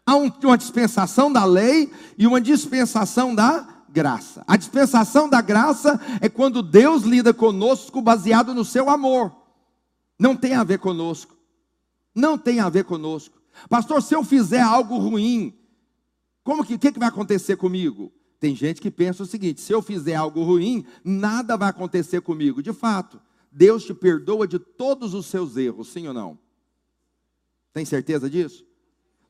Há 0.04 0.16
uma 0.16 0.58
dispensação 0.58 1.32
da 1.32 1.46
lei 1.46 1.90
e 2.18 2.26
uma 2.26 2.42
dispensação 2.42 3.34
da 3.34 3.72
graça. 3.92 4.42
A 4.46 4.56
dispensação 4.56 5.28
da 5.28 5.40
graça 5.40 6.00
é 6.20 6.28
quando 6.28 6.62
Deus 6.62 7.02
lida 7.02 7.34
conosco 7.34 8.00
baseado 8.00 8.54
no 8.54 8.64
seu 8.64 8.88
amor. 8.88 9.32
Não 10.18 10.34
tem 10.34 10.54
a 10.54 10.64
ver 10.64 10.78
conosco. 10.78 11.36
Não 12.14 12.38
tem 12.38 12.60
a 12.60 12.68
ver 12.68 12.84
conosco. 12.84 13.40
Pastor, 13.68 14.02
se 14.02 14.14
eu 14.14 14.24
fizer 14.24 14.60
algo 14.60 14.96
ruim, 14.96 15.54
como 16.42 16.64
que, 16.64 16.78
que, 16.78 16.92
que 16.92 16.98
vai 16.98 17.08
acontecer 17.08 17.56
comigo? 17.56 18.12
Tem 18.40 18.56
gente 18.56 18.80
que 18.80 18.90
pensa 18.90 19.22
o 19.22 19.26
seguinte: 19.26 19.60
se 19.60 19.72
eu 19.72 19.82
fizer 19.82 20.14
algo 20.14 20.42
ruim, 20.42 20.84
nada 21.04 21.56
vai 21.56 21.68
acontecer 21.68 22.20
comigo. 22.22 22.62
De 22.62 22.72
fato, 22.72 23.20
Deus 23.50 23.84
te 23.84 23.94
perdoa 23.94 24.48
de 24.48 24.58
todos 24.58 25.14
os 25.14 25.26
seus 25.26 25.56
erros, 25.56 25.88
sim 25.88 26.08
ou 26.08 26.14
não? 26.14 26.38
Tem 27.72 27.84
certeza 27.84 28.28
disso? 28.28 28.64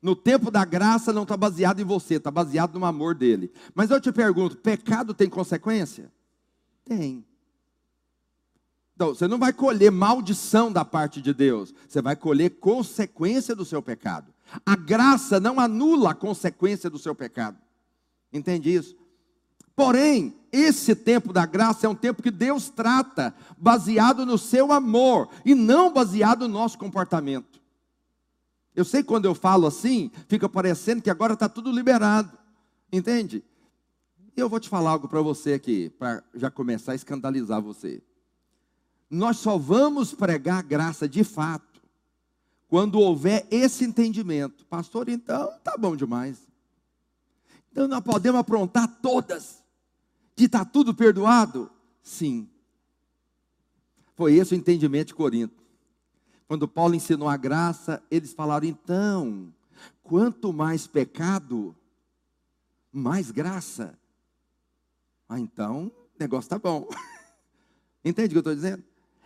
No 0.03 0.17
tempo 0.17 0.51
da 0.51 0.65
graça 0.65 1.13
não 1.13 1.23
está 1.23 1.37
baseado 1.37 1.81
em 1.81 1.85
você, 1.85 2.17
está 2.17 2.31
baseado 2.31 2.77
no 2.77 2.85
amor 2.85 3.15
dele. 3.15 3.53
Mas 3.73 3.91
eu 3.91 4.01
te 4.01 4.11
pergunto: 4.11 4.57
pecado 4.57 5.15
tem 5.15 5.31
consequência? 5.31 6.13
Tem. 6.85 7.25
Então, 8.95 9.15
você 9.15 9.27
não 9.27 9.39
vai 9.39 9.53
colher 9.53 9.91
maldição 9.91 10.71
da 10.71 10.85
parte 10.85 11.23
de 11.23 11.33
Deus, 11.33 11.73
você 11.89 12.03
vai 12.03 12.17
colher 12.17 12.51
consequência 12.59 13.55
do 13.55 13.65
seu 13.65 13.81
pecado. 13.81 14.35
A 14.67 14.77
graça 14.77 15.41
não 15.41 15.59
anula 15.59 16.11
a 16.11 16.15
consequência 16.15 16.91
do 16.91 16.99
seu 16.99 17.15
pecado. 17.15 17.57
Entende 18.33 18.75
isso? 18.75 18.97
Porém, 19.75 20.35
esse 20.53 20.95
tempo 20.95 21.33
da 21.33 21.47
graça 21.47 21.87
é 21.87 21.89
um 21.89 21.95
tempo 21.95 22.23
que 22.23 22.31
Deus 22.31 22.69
trata 22.69 23.35
baseado 23.57 24.27
no 24.27 24.37
seu 24.37 24.71
amor 24.71 25.29
e 25.45 25.55
não 25.55 25.93
baseado 25.93 26.47
no 26.47 26.55
nosso 26.55 26.77
comportamento. 26.77 27.52
Eu 28.75 28.85
sei 28.85 29.03
que 29.03 29.09
quando 29.09 29.27
eu 29.27 29.35
falo 29.35 29.67
assim, 29.67 30.11
fica 30.29 30.49
parecendo 30.49 31.03
que 31.03 31.11
agora 31.11 31.35
está 31.35 31.49
tudo 31.49 31.71
liberado. 31.71 32.37
Entende? 32.91 33.45
E 34.37 34.41
eu 34.41 34.49
vou 34.49 34.59
te 34.59 34.69
falar 34.69 34.91
algo 34.91 35.09
para 35.09 35.21
você 35.21 35.55
aqui, 35.55 35.91
para 35.91 36.23
já 36.35 36.51
começar 36.51 36.93
a 36.93 36.95
escandalizar 36.95 37.61
você. 37.61 38.03
Nós 39.11 39.37
só 39.37 39.59
vamos 39.59 40.15
pregar 40.15 40.63
graça 40.63 41.07
de 41.07 41.23
fato 41.23 41.83
quando 42.67 42.99
houver 42.99 43.47
esse 43.51 43.85
entendimento. 43.85 44.65
Pastor, 44.65 45.11
então 45.11 45.53
tá 45.63 45.77
bom 45.77 45.95
demais. 45.95 46.39
Então 47.71 47.87
nós 47.87 48.01
podemos 48.01 48.41
aprontar 48.41 48.89
todas, 49.03 49.63
que 50.35 50.45
está 50.45 50.65
tudo 50.65 50.95
perdoado? 50.95 51.71
Sim. 52.03 52.49
Foi 54.15 54.35
esse 54.35 54.55
o 54.55 54.57
entendimento 54.57 55.09
de 55.09 55.15
Corinto. 55.15 55.62
Quando 56.47 56.69
Paulo 56.69 56.95
ensinou 56.95 57.29
a 57.29 57.37
graça, 57.37 58.03
eles 58.11 58.33
falaram: 58.33 58.67
então, 58.67 59.53
quanto 60.03 60.53
mais 60.53 60.87
pecado, 60.87 61.75
mais 62.93 63.31
graça. 63.31 63.99
Ah, 65.29 65.41
então, 65.41 65.87
o 65.87 66.21
negócio 66.21 66.47
está 66.47 66.59
bom. 66.59 66.89
Entende 68.05 68.29
o 68.29 68.31
que 68.31 68.37
eu 68.37 68.41
estou 68.41 68.55
dizendo? 68.55 68.83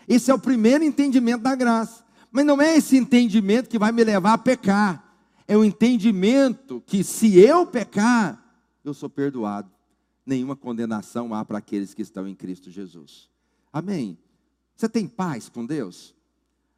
Esse 0.06 0.30
é 0.30 0.34
o 0.34 0.38
primeiro 0.38 0.84
entendimento 0.84 1.42
da 1.42 1.54
graça. 1.54 2.04
Mas 2.30 2.44
não 2.44 2.60
é 2.60 2.76
esse 2.76 2.96
entendimento 2.96 3.68
que 3.68 3.78
vai 3.78 3.90
me 3.90 4.04
levar 4.04 4.34
a 4.34 4.38
pecar. 4.38 5.02
É 5.48 5.56
o 5.56 5.64
entendimento 5.64 6.82
que 6.86 7.02
se 7.02 7.38
eu 7.38 7.66
pecar, 7.66 8.42
eu 8.84 8.92
sou 8.92 9.08
perdoado. 9.08 9.70
Nenhuma 10.24 10.56
condenação 10.56 11.32
há 11.32 11.44
para 11.44 11.58
aqueles 11.58 11.94
que 11.94 12.02
estão 12.02 12.26
em 12.26 12.34
Cristo 12.34 12.70
Jesus. 12.70 13.30
Amém? 13.72 14.18
Você 14.74 14.88
tem 14.88 15.06
paz 15.06 15.48
com 15.48 15.64
Deus? 15.64 16.15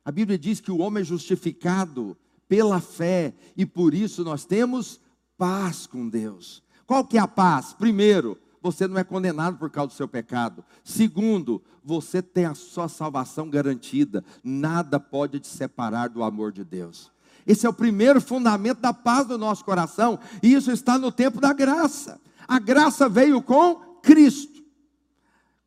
A 0.09 0.11
Bíblia 0.11 0.39
diz 0.39 0.59
que 0.59 0.73
o 0.73 0.79
homem 0.79 1.03
é 1.03 1.05
justificado 1.05 2.17
pela 2.49 2.81
fé 2.81 3.35
e 3.55 3.67
por 3.67 3.93
isso 3.93 4.25
nós 4.25 4.47
temos 4.47 4.99
paz 5.37 5.87
com 5.87 6.09
Deus. 6.09 6.63
Qual 6.87 7.05
que 7.05 7.19
é 7.19 7.21
a 7.21 7.29
paz? 7.29 7.75
Primeiro, 7.75 8.39
você 8.63 8.89
não 8.89 8.97
é 8.97 9.05
condenado 9.05 9.59
por 9.59 9.69
causa 9.69 9.89
do 9.89 9.97
seu 9.99 10.09
pecado. 10.09 10.65
Segundo, 10.83 11.63
você 11.85 12.23
tem 12.23 12.47
a 12.47 12.55
sua 12.55 12.89
salvação 12.89 13.51
garantida. 13.51 14.25
Nada 14.43 14.99
pode 14.99 15.41
te 15.41 15.49
separar 15.49 16.09
do 16.09 16.23
amor 16.23 16.53
de 16.53 16.65
Deus. 16.65 17.13
Esse 17.47 17.67
é 17.67 17.69
o 17.69 17.75
primeiro 17.75 18.19
fundamento 18.19 18.81
da 18.81 18.95
paz 18.95 19.27
do 19.27 19.37
nosso 19.37 19.63
coração, 19.63 20.19
e 20.43 20.55
isso 20.55 20.71
está 20.71 20.97
no 20.97 21.13
tempo 21.13 21.39
da 21.39 21.53
graça. 21.53 22.19
A 22.49 22.59
graça 22.59 23.11
veio 23.11 23.43
com 23.43 23.75
Cristo. 24.03 24.58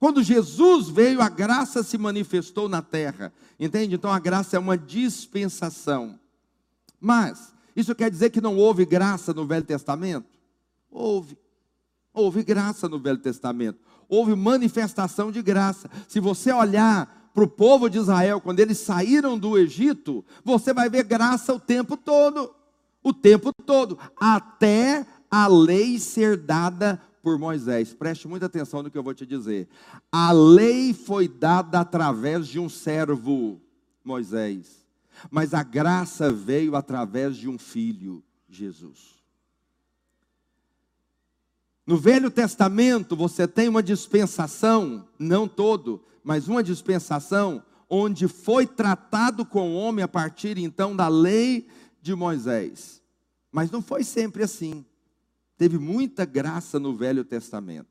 Quando 0.01 0.23
Jesus 0.23 0.89
veio, 0.89 1.21
a 1.21 1.29
graça 1.29 1.83
se 1.83 1.95
manifestou 1.95 2.67
na 2.67 2.81
terra. 2.81 3.31
Entende? 3.59 3.93
Então 3.93 4.11
a 4.11 4.17
graça 4.17 4.55
é 4.57 4.59
uma 4.59 4.75
dispensação. 4.75 6.19
Mas, 6.99 7.53
isso 7.75 7.93
quer 7.93 8.09
dizer 8.09 8.31
que 8.31 8.41
não 8.41 8.57
houve 8.57 8.83
graça 8.83 9.31
no 9.31 9.45
Velho 9.45 9.63
Testamento? 9.63 10.25
Houve. 10.89 11.37
Houve 12.11 12.43
graça 12.43 12.89
no 12.89 12.97
Velho 12.97 13.19
Testamento. 13.19 13.77
Houve 14.09 14.33
manifestação 14.33 15.31
de 15.31 15.43
graça. 15.43 15.87
Se 16.07 16.19
você 16.19 16.51
olhar 16.51 17.29
para 17.31 17.43
o 17.43 17.47
povo 17.47 17.87
de 17.87 17.99
Israel, 17.99 18.41
quando 18.41 18.59
eles 18.59 18.79
saíram 18.79 19.37
do 19.37 19.55
Egito, 19.55 20.25
você 20.43 20.73
vai 20.73 20.89
ver 20.89 21.03
graça 21.03 21.53
o 21.53 21.59
tempo 21.59 21.95
todo. 21.95 22.55
O 23.03 23.13
tempo 23.13 23.53
todo. 23.53 23.99
Até 24.19 25.05
a 25.29 25.45
lei 25.45 25.99
ser 25.99 26.37
dada 26.37 26.99
por 27.21 27.37
Moisés. 27.37 27.93
Preste 27.93 28.27
muita 28.27 28.45
atenção 28.45 28.83
no 28.83 28.89
que 28.89 28.97
eu 28.97 29.03
vou 29.03 29.13
te 29.13 29.25
dizer. 29.25 29.67
A 30.11 30.31
lei 30.31 30.93
foi 30.93 31.27
dada 31.27 31.79
através 31.79 32.47
de 32.47 32.59
um 32.59 32.69
servo, 32.69 33.61
Moisés. 34.03 34.85
Mas 35.29 35.53
a 35.53 35.63
graça 35.63 36.31
veio 36.31 36.75
através 36.75 37.37
de 37.37 37.47
um 37.47 37.57
filho, 37.57 38.23
Jesus. 38.49 39.21
No 41.85 41.97
Velho 41.97 42.31
Testamento 42.31 43.15
você 43.15 43.47
tem 43.47 43.67
uma 43.67 43.83
dispensação, 43.83 45.07
não 45.19 45.47
todo, 45.47 46.03
mas 46.23 46.47
uma 46.47 46.63
dispensação 46.63 47.63
onde 47.89 48.27
foi 48.27 48.65
tratado 48.65 49.45
com 49.45 49.71
o 49.71 49.75
homem 49.75 50.03
a 50.03 50.07
partir 50.07 50.57
então 50.57 50.95
da 50.95 51.07
lei 51.07 51.67
de 52.01 52.15
Moisés. 52.15 53.01
Mas 53.51 53.69
não 53.69 53.81
foi 53.81 54.03
sempre 54.03 54.43
assim. 54.43 54.85
Teve 55.61 55.77
muita 55.77 56.25
graça 56.25 56.79
no 56.79 56.95
Velho 56.95 57.23
Testamento. 57.23 57.85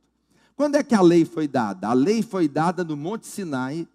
Quando 0.57 0.75
é 0.75 0.83
que 0.83 0.93
a 0.93 1.01
lei 1.01 1.25
foi 1.25 1.47
dada? 1.47 1.87
A 1.87 1.93
lei 1.93 2.21
foi 2.21 2.49
dada 2.49 2.83
no 2.83 2.97
Monte 2.97 3.29
Sinai. 3.29 3.87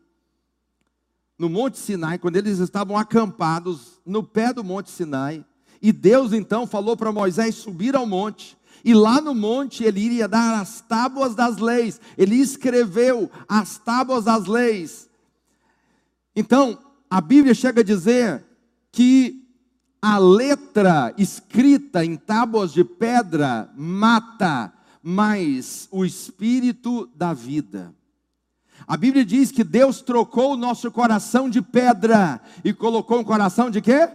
No 1.37 1.49
Monte 1.49 1.77
Sinai, 1.77 2.17
quando 2.17 2.37
eles 2.37 2.59
estavam 2.59 2.95
acampados 2.97 3.99
no 4.05 4.23
pé 4.23 4.53
do 4.53 4.63
Monte 4.63 4.89
Sinai. 4.89 5.43
E 5.81 5.91
Deus 5.91 6.31
então 6.31 6.65
falou 6.65 6.95
para 6.95 7.11
Moisés 7.11 7.55
subir 7.55 7.97
ao 7.97 8.07
monte. 8.07 8.57
E 8.81 8.93
lá 8.93 9.19
no 9.19 9.35
monte 9.35 9.83
ele 9.83 9.99
iria 9.99 10.25
dar 10.25 10.61
as 10.61 10.79
tábuas 10.79 11.35
das 11.35 11.57
leis. 11.57 11.99
Ele 12.17 12.35
escreveu 12.37 13.29
as 13.45 13.77
tábuas 13.77 14.23
das 14.23 14.45
leis. 14.45 15.09
Então, 16.33 16.79
a 17.09 17.19
Bíblia 17.19 17.53
chega 17.53 17.81
a 17.81 17.83
dizer 17.83 18.41
que 18.89 19.44
a 20.07 20.19
letra 20.19 21.15
escrita 21.17 22.05
em 22.05 22.15
tábuas 22.15 22.71
de 22.71 22.83
pedra 22.83 23.67
mata, 23.75 24.71
mas 25.01 25.87
o 25.91 26.05
espírito 26.05 27.09
da 27.15 27.33
vida. 27.33 27.91
A 28.85 28.95
Bíblia 28.95 29.25
diz 29.25 29.51
que 29.51 29.63
Deus 29.63 30.01
trocou 30.01 30.53
o 30.53 30.55
nosso 30.55 30.91
coração 30.91 31.49
de 31.49 31.59
pedra 31.59 32.39
e 32.63 32.71
colocou 32.71 33.17
um 33.17 33.23
coração 33.23 33.71
de 33.71 33.81
quê? 33.81 34.07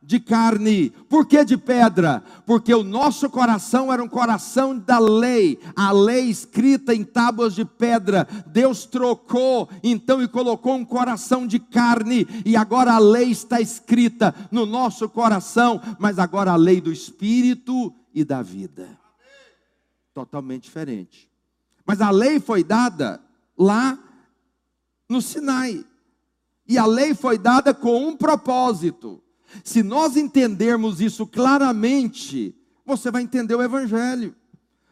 De 0.00 0.20
carne. 0.20 0.90
Por 1.08 1.26
que 1.26 1.44
de 1.44 1.56
pedra? 1.56 2.22
Porque 2.46 2.72
o 2.72 2.82
nosso 2.82 3.28
coração 3.28 3.92
era 3.92 4.02
um 4.02 4.08
coração 4.08 4.78
da 4.78 4.98
lei, 4.98 5.58
a 5.76 5.92
lei 5.92 6.30
escrita 6.30 6.94
em 6.94 7.04
tábuas 7.04 7.54
de 7.54 7.64
pedra. 7.64 8.26
Deus 8.46 8.86
trocou 8.86 9.68
então 9.82 10.22
e 10.22 10.28
colocou 10.28 10.76
um 10.76 10.84
coração 10.84 11.46
de 11.46 11.58
carne, 11.58 12.26
e 12.44 12.56
agora 12.56 12.94
a 12.94 12.98
lei 12.98 13.30
está 13.30 13.60
escrita 13.60 14.34
no 14.50 14.64
nosso 14.64 15.08
coração, 15.08 15.80
mas 15.98 16.18
agora 16.18 16.52
a 16.52 16.56
lei 16.56 16.80
do 16.80 16.92
espírito 16.92 17.92
e 18.14 18.24
da 18.24 18.40
vida. 18.40 18.98
Totalmente 20.14 20.64
diferente. 20.64 21.28
Mas 21.84 22.00
a 22.00 22.10
lei 22.10 22.40
foi 22.40 22.62
dada 22.62 23.20
lá 23.58 23.98
no 25.08 25.20
Sinai. 25.20 25.84
E 26.66 26.76
a 26.76 26.84
lei 26.84 27.14
foi 27.14 27.38
dada 27.38 27.72
com 27.72 28.08
um 28.08 28.16
propósito 28.16 29.22
se 29.64 29.82
nós 29.82 30.16
entendermos 30.16 31.00
isso 31.00 31.26
claramente, 31.26 32.54
você 32.84 33.10
vai 33.10 33.22
entender 33.22 33.54
o 33.54 33.62
Evangelho. 33.62 34.34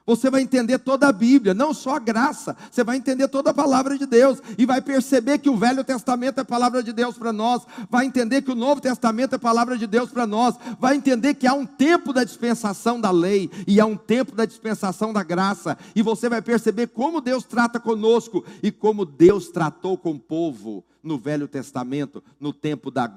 Você 0.06 0.30
vai 0.30 0.40
entender 0.40 0.78
toda 0.78 1.08
a 1.08 1.12
Bíblia, 1.12 1.52
não 1.52 1.74
só 1.74 1.96
a 1.96 1.98
graça, 1.98 2.56
você 2.70 2.84
vai 2.84 2.96
entender 2.96 3.26
toda 3.26 3.50
a 3.50 3.54
palavra 3.54 3.98
de 3.98 4.06
Deus 4.06 4.40
e 4.56 4.64
vai 4.64 4.80
perceber 4.80 5.38
que 5.38 5.50
o 5.50 5.56
Velho 5.56 5.82
Testamento 5.82 6.40
é 6.40 6.44
palavra 6.44 6.80
de 6.80 6.92
Deus 6.92 7.18
para 7.18 7.32
nós, 7.32 7.66
vai 7.90 8.06
entender 8.06 8.42
que 8.42 8.52
o 8.52 8.54
Novo 8.54 8.80
Testamento 8.80 9.34
é 9.34 9.38
palavra 9.38 9.76
de 9.76 9.84
Deus 9.84 10.10
para 10.10 10.24
nós, 10.24 10.54
vai 10.78 10.94
entender 10.94 11.34
que 11.34 11.44
há 11.44 11.52
um 11.52 11.66
tempo 11.66 12.12
da 12.12 12.22
dispensação 12.22 13.00
da 13.00 13.10
lei 13.10 13.50
e 13.66 13.80
há 13.80 13.86
um 13.86 13.96
tempo 13.96 14.36
da 14.36 14.44
dispensação 14.44 15.12
da 15.12 15.24
graça, 15.24 15.76
e 15.92 16.02
você 16.02 16.28
vai 16.28 16.40
perceber 16.40 16.86
como 16.86 17.20
Deus 17.20 17.42
trata 17.42 17.80
conosco 17.80 18.44
e 18.62 18.70
como 18.70 19.04
Deus 19.04 19.48
tratou 19.48 19.98
com 19.98 20.12
o 20.12 20.20
povo 20.20 20.84
no 21.02 21.18
Velho 21.18 21.48
Testamento, 21.48 22.22
no 22.38 22.52
tempo 22.52 22.92
da 22.92 23.08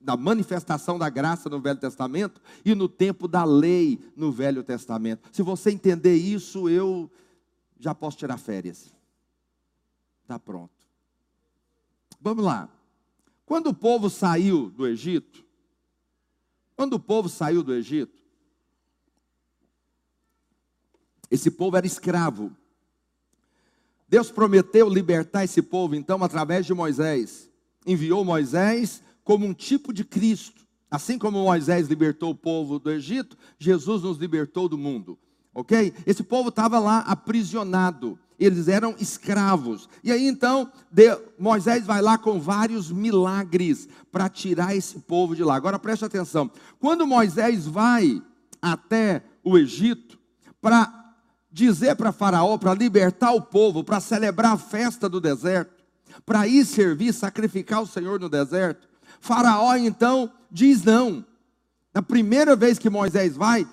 da 0.00 0.16
manifestação 0.16 0.98
da 0.98 1.08
graça 1.08 1.48
no 1.48 1.60
Velho 1.60 1.78
Testamento 1.78 2.40
e 2.64 2.74
no 2.74 2.88
tempo 2.88 3.26
da 3.26 3.44
lei 3.44 3.98
no 4.14 4.30
Velho 4.30 4.62
Testamento. 4.62 5.28
Se 5.32 5.42
você 5.42 5.70
entender 5.70 6.14
isso, 6.14 6.68
eu 6.68 7.10
já 7.78 7.94
posso 7.94 8.16
tirar 8.16 8.38
férias. 8.38 8.92
Está 10.22 10.38
pronto. 10.38 10.72
Vamos 12.20 12.44
lá. 12.44 12.68
Quando 13.44 13.68
o 13.68 13.74
povo 13.74 14.10
saiu 14.10 14.70
do 14.70 14.86
Egito, 14.86 15.44
quando 16.76 16.94
o 16.94 17.00
povo 17.00 17.28
saiu 17.28 17.62
do 17.62 17.74
Egito, 17.74 18.18
esse 21.30 21.50
povo 21.50 21.76
era 21.76 21.86
escravo. 21.86 22.54
Deus 24.08 24.30
prometeu 24.30 24.88
libertar 24.88 25.44
esse 25.44 25.60
povo, 25.60 25.94
então, 25.94 26.22
através 26.22 26.64
de 26.64 26.72
Moisés. 26.72 27.50
Enviou 27.86 28.24
Moisés 28.24 29.02
como 29.28 29.44
um 29.44 29.52
tipo 29.52 29.92
de 29.92 30.04
Cristo. 30.04 30.66
Assim 30.90 31.18
como 31.18 31.44
Moisés 31.44 31.86
libertou 31.86 32.30
o 32.30 32.34
povo 32.34 32.78
do 32.78 32.90
Egito, 32.90 33.36
Jesus 33.58 34.02
nos 34.02 34.16
libertou 34.16 34.70
do 34.70 34.78
mundo. 34.78 35.18
Ok? 35.52 35.92
Esse 36.06 36.22
povo 36.22 36.48
estava 36.48 36.78
lá 36.78 37.00
aprisionado, 37.00 38.18
eles 38.40 38.68
eram 38.68 38.94
escravos. 38.98 39.86
E 40.02 40.10
aí 40.10 40.26
então, 40.26 40.72
Moisés 41.38 41.84
vai 41.84 42.00
lá 42.00 42.16
com 42.16 42.40
vários 42.40 42.90
milagres 42.90 43.86
para 44.10 44.30
tirar 44.30 44.74
esse 44.74 44.98
povo 45.00 45.36
de 45.36 45.44
lá. 45.44 45.56
Agora 45.56 45.78
preste 45.78 46.06
atenção: 46.06 46.50
quando 46.80 47.06
Moisés 47.06 47.66
vai 47.66 48.22
até 48.62 49.22
o 49.44 49.58
Egito 49.58 50.18
para 50.58 51.14
dizer 51.52 51.96
para 51.96 52.12
Faraó, 52.12 52.56
para 52.56 52.72
libertar 52.72 53.32
o 53.32 53.42
povo, 53.42 53.84
para 53.84 54.00
celebrar 54.00 54.54
a 54.54 54.58
festa 54.58 55.06
do 55.06 55.20
deserto, 55.20 55.84
para 56.24 56.48
ir 56.48 56.64
servir, 56.64 57.12
sacrificar 57.12 57.82
o 57.82 57.86
Senhor 57.86 58.18
no 58.18 58.30
deserto, 58.30 58.87
Faraó 59.20 59.76
então 59.76 60.30
diz 60.50 60.82
não. 60.82 61.24
Na 61.94 62.02
primeira 62.02 62.54
vez 62.54 62.78
que 62.78 62.90
Moisés 62.90 63.36
vai, 63.36 63.66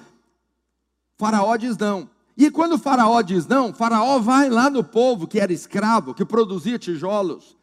Faraó 1.17 1.55
diz 1.55 1.77
não. 1.77 2.09
E 2.37 2.51
quando 2.51 2.77
Faraó 2.77 3.21
diz 3.21 3.47
não, 3.47 3.73
Faraó 3.73 4.19
vai 4.19 4.49
lá 4.49 4.69
no 4.69 4.83
povo 4.83 5.27
que 5.27 5.39
era 5.39 5.53
escravo, 5.53 6.13
que 6.13 6.25
produzia 6.25 6.77
tijolos, 6.77 7.55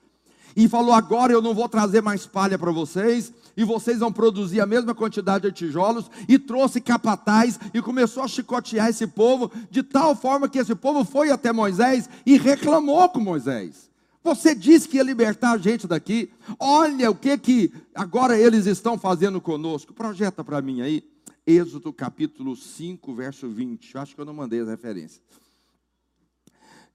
e 0.57 0.69
falou: 0.69 0.95
Agora 0.95 1.33
eu 1.33 1.43
não 1.43 1.55
vou 1.55 1.69
trazer 1.69 2.01
mais 2.01 2.27
palha 2.27 2.59
para 2.59 2.71
vocês, 2.71 3.33
e 3.57 3.65
vocês 3.65 3.99
vão 3.99 4.13
produzir 4.13 4.61
a 4.61 4.67
mesma 4.67 4.95
quantidade 4.95 5.49
de 5.49 5.53
tijolos. 5.55 6.11
E 6.29 6.39
trouxe 6.39 6.81
capataz 6.81 7.59
e 7.75 7.83
começou 7.83 8.23
a 8.23 8.29
chicotear 8.29 8.89
esse 8.89 9.07
povo, 9.07 9.51
de 9.71 9.83
tal 9.83 10.15
forma 10.15 10.49
que 10.49 10.59
esse 10.59 10.75
povo 10.75 11.05
foi 11.05 11.31
até 11.31 11.53
Moisés 11.53 12.09
e 12.25 12.39
reclamou 12.39 13.09
com 13.11 13.21
Moisés. 13.21 13.92
Você 14.23 14.55
disse 14.55 14.89
que 14.89 14.99
ia 14.99 15.03
libertar 15.03 15.53
a 15.53 15.59
gente 15.59 15.87
daqui. 15.87 16.33
Olha 16.59 17.11
o 17.11 17.15
que 17.15 17.37
que 17.37 17.73
agora 17.95 18.39
eles 18.39 18.67
estão 18.67 18.97
fazendo 18.97 19.41
conosco. 19.41 19.93
Projeta 19.93 20.45
para 20.45 20.63
mim 20.63 20.81
aí. 20.81 21.03
Êxodo 21.45 21.93
capítulo 21.93 22.55
5, 22.55 23.15
verso 23.15 23.49
20. 23.49 23.95
Eu 23.95 24.01
acho 24.01 24.15
que 24.15 24.21
eu 24.21 24.25
não 24.25 24.33
mandei 24.33 24.61
as 24.61 24.69
referências. 24.69 25.21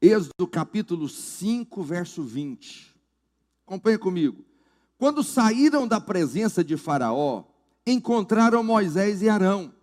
Êxodo 0.02 0.48
capítulo 0.50 1.10
5, 1.10 1.84
verso 1.84 2.24
20. 2.24 2.96
Acompanhe 3.66 3.98
comigo. 3.98 4.46
Quando 4.98 5.22
saíram 5.22 5.86
da 5.86 6.00
presença 6.00 6.64
de 6.64 6.78
Faraó, 6.78 7.44
encontraram 7.86 8.64
Moisés 8.64 9.22
e 9.22 9.28
Arão, 9.28 9.74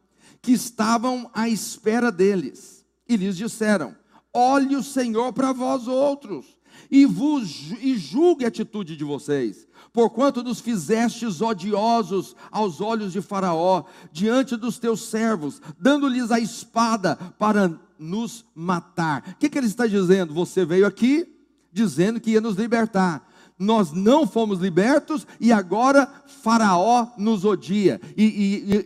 que 0.41 0.53
estavam 0.53 1.31
à 1.35 1.49
espera 1.49 2.11
deles, 2.11 2.87
e 3.07 3.17
lhes 3.17 3.37
disseram: 3.37 3.95
Olhe 4.33 4.77
o 4.77 4.83
Senhor 4.83 5.33
para 5.35 5.53
vós 5.53 5.87
outros 5.87 6.57
e, 6.91 7.07
vos, 7.07 7.73
e 7.81 7.97
julgue 7.97 8.45
a 8.45 8.49
atitude 8.49 8.97
de 8.97 9.05
vocês, 9.05 9.67
porquanto 9.93 10.43
nos 10.43 10.61
fizestes 10.61 11.41
odiosos 11.41 12.35
aos 12.51 12.81
olhos 12.81 13.13
de 13.13 13.21
Faraó, 13.21 13.85
diante 14.13 14.57
dos 14.57 14.79
teus 14.79 15.09
servos, 15.09 15.61
dando-lhes 15.79 16.31
a 16.31 16.41
espada 16.41 17.17
para 17.39 17.73
nos 17.99 18.45
matar. 18.55 19.25
O 19.29 19.37
que, 19.37 19.49
que 19.49 19.59
ele 19.59 19.67
está 19.67 19.87
dizendo? 19.87 20.35
Você 20.35 20.65
veio 20.65 20.87
aqui 20.87 21.27
dizendo 21.73 22.21
que 22.21 22.31
ia 22.31 22.41
nos 22.41 22.57
libertar. 22.57 23.29
Nós 23.59 23.93
não 23.93 24.27
fomos 24.27 24.59
libertos 24.59 25.27
e 25.39 25.53
agora 25.53 26.09
Faraó 26.43 27.09
nos 27.17 27.45
odia 27.45 28.01
e, 28.17 28.25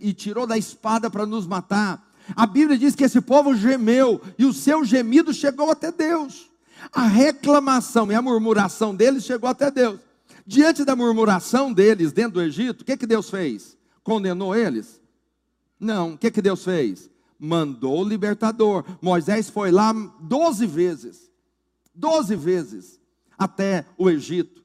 e, 0.03 0.09
e 0.09 0.13
tirou 0.13 0.47
da 0.47 0.59
espada 0.59 1.11
para 1.11 1.27
nos 1.27 1.47
matar. 1.47 2.07
A 2.37 2.47
Bíblia 2.47 2.77
diz 2.77 2.95
que 2.95 3.05
esse 3.05 3.21
povo 3.21 3.55
gemeu 3.55 4.21
e 4.39 4.45
o 4.45 4.53
seu 4.53 4.85
gemido 4.85 5.33
chegou 5.33 5.71
até 5.71 5.91
Deus. 5.91 6.48
A 6.93 7.07
reclamação 7.07 8.11
e 8.11 8.14
a 8.14 8.23
murmuração 8.23 8.95
deles 8.95 9.25
chegou 9.25 9.49
até 9.49 9.71
Deus. 9.71 10.01
Diante 10.47 10.85
da 10.85 10.97
murmuração 10.97 11.73
deles 11.73 12.12
dentro 12.12 12.35
do 12.35 12.43
Egito, 12.43 12.81
o 12.81 12.85
que, 12.85 12.97
que 12.97 13.07
Deus 13.07 13.29
fez? 13.29 13.77
Condenou 14.03 14.55
eles? 14.55 15.01
Não, 15.79 16.14
o 16.14 16.19
que, 16.19 16.31
que 16.31 16.41
Deus 16.41 16.64
fez? 16.64 17.11
Mandou 17.38 18.01
o 18.01 18.09
libertador. 18.09 18.85
Moisés 19.01 19.51
foi 19.51 19.71
lá 19.71 19.93
doze 20.21 20.67
vezes, 20.67 21.31
doze 21.95 22.35
vezes, 22.35 22.99
até 23.37 23.85
o 23.97 24.09
Egito. 24.09 24.64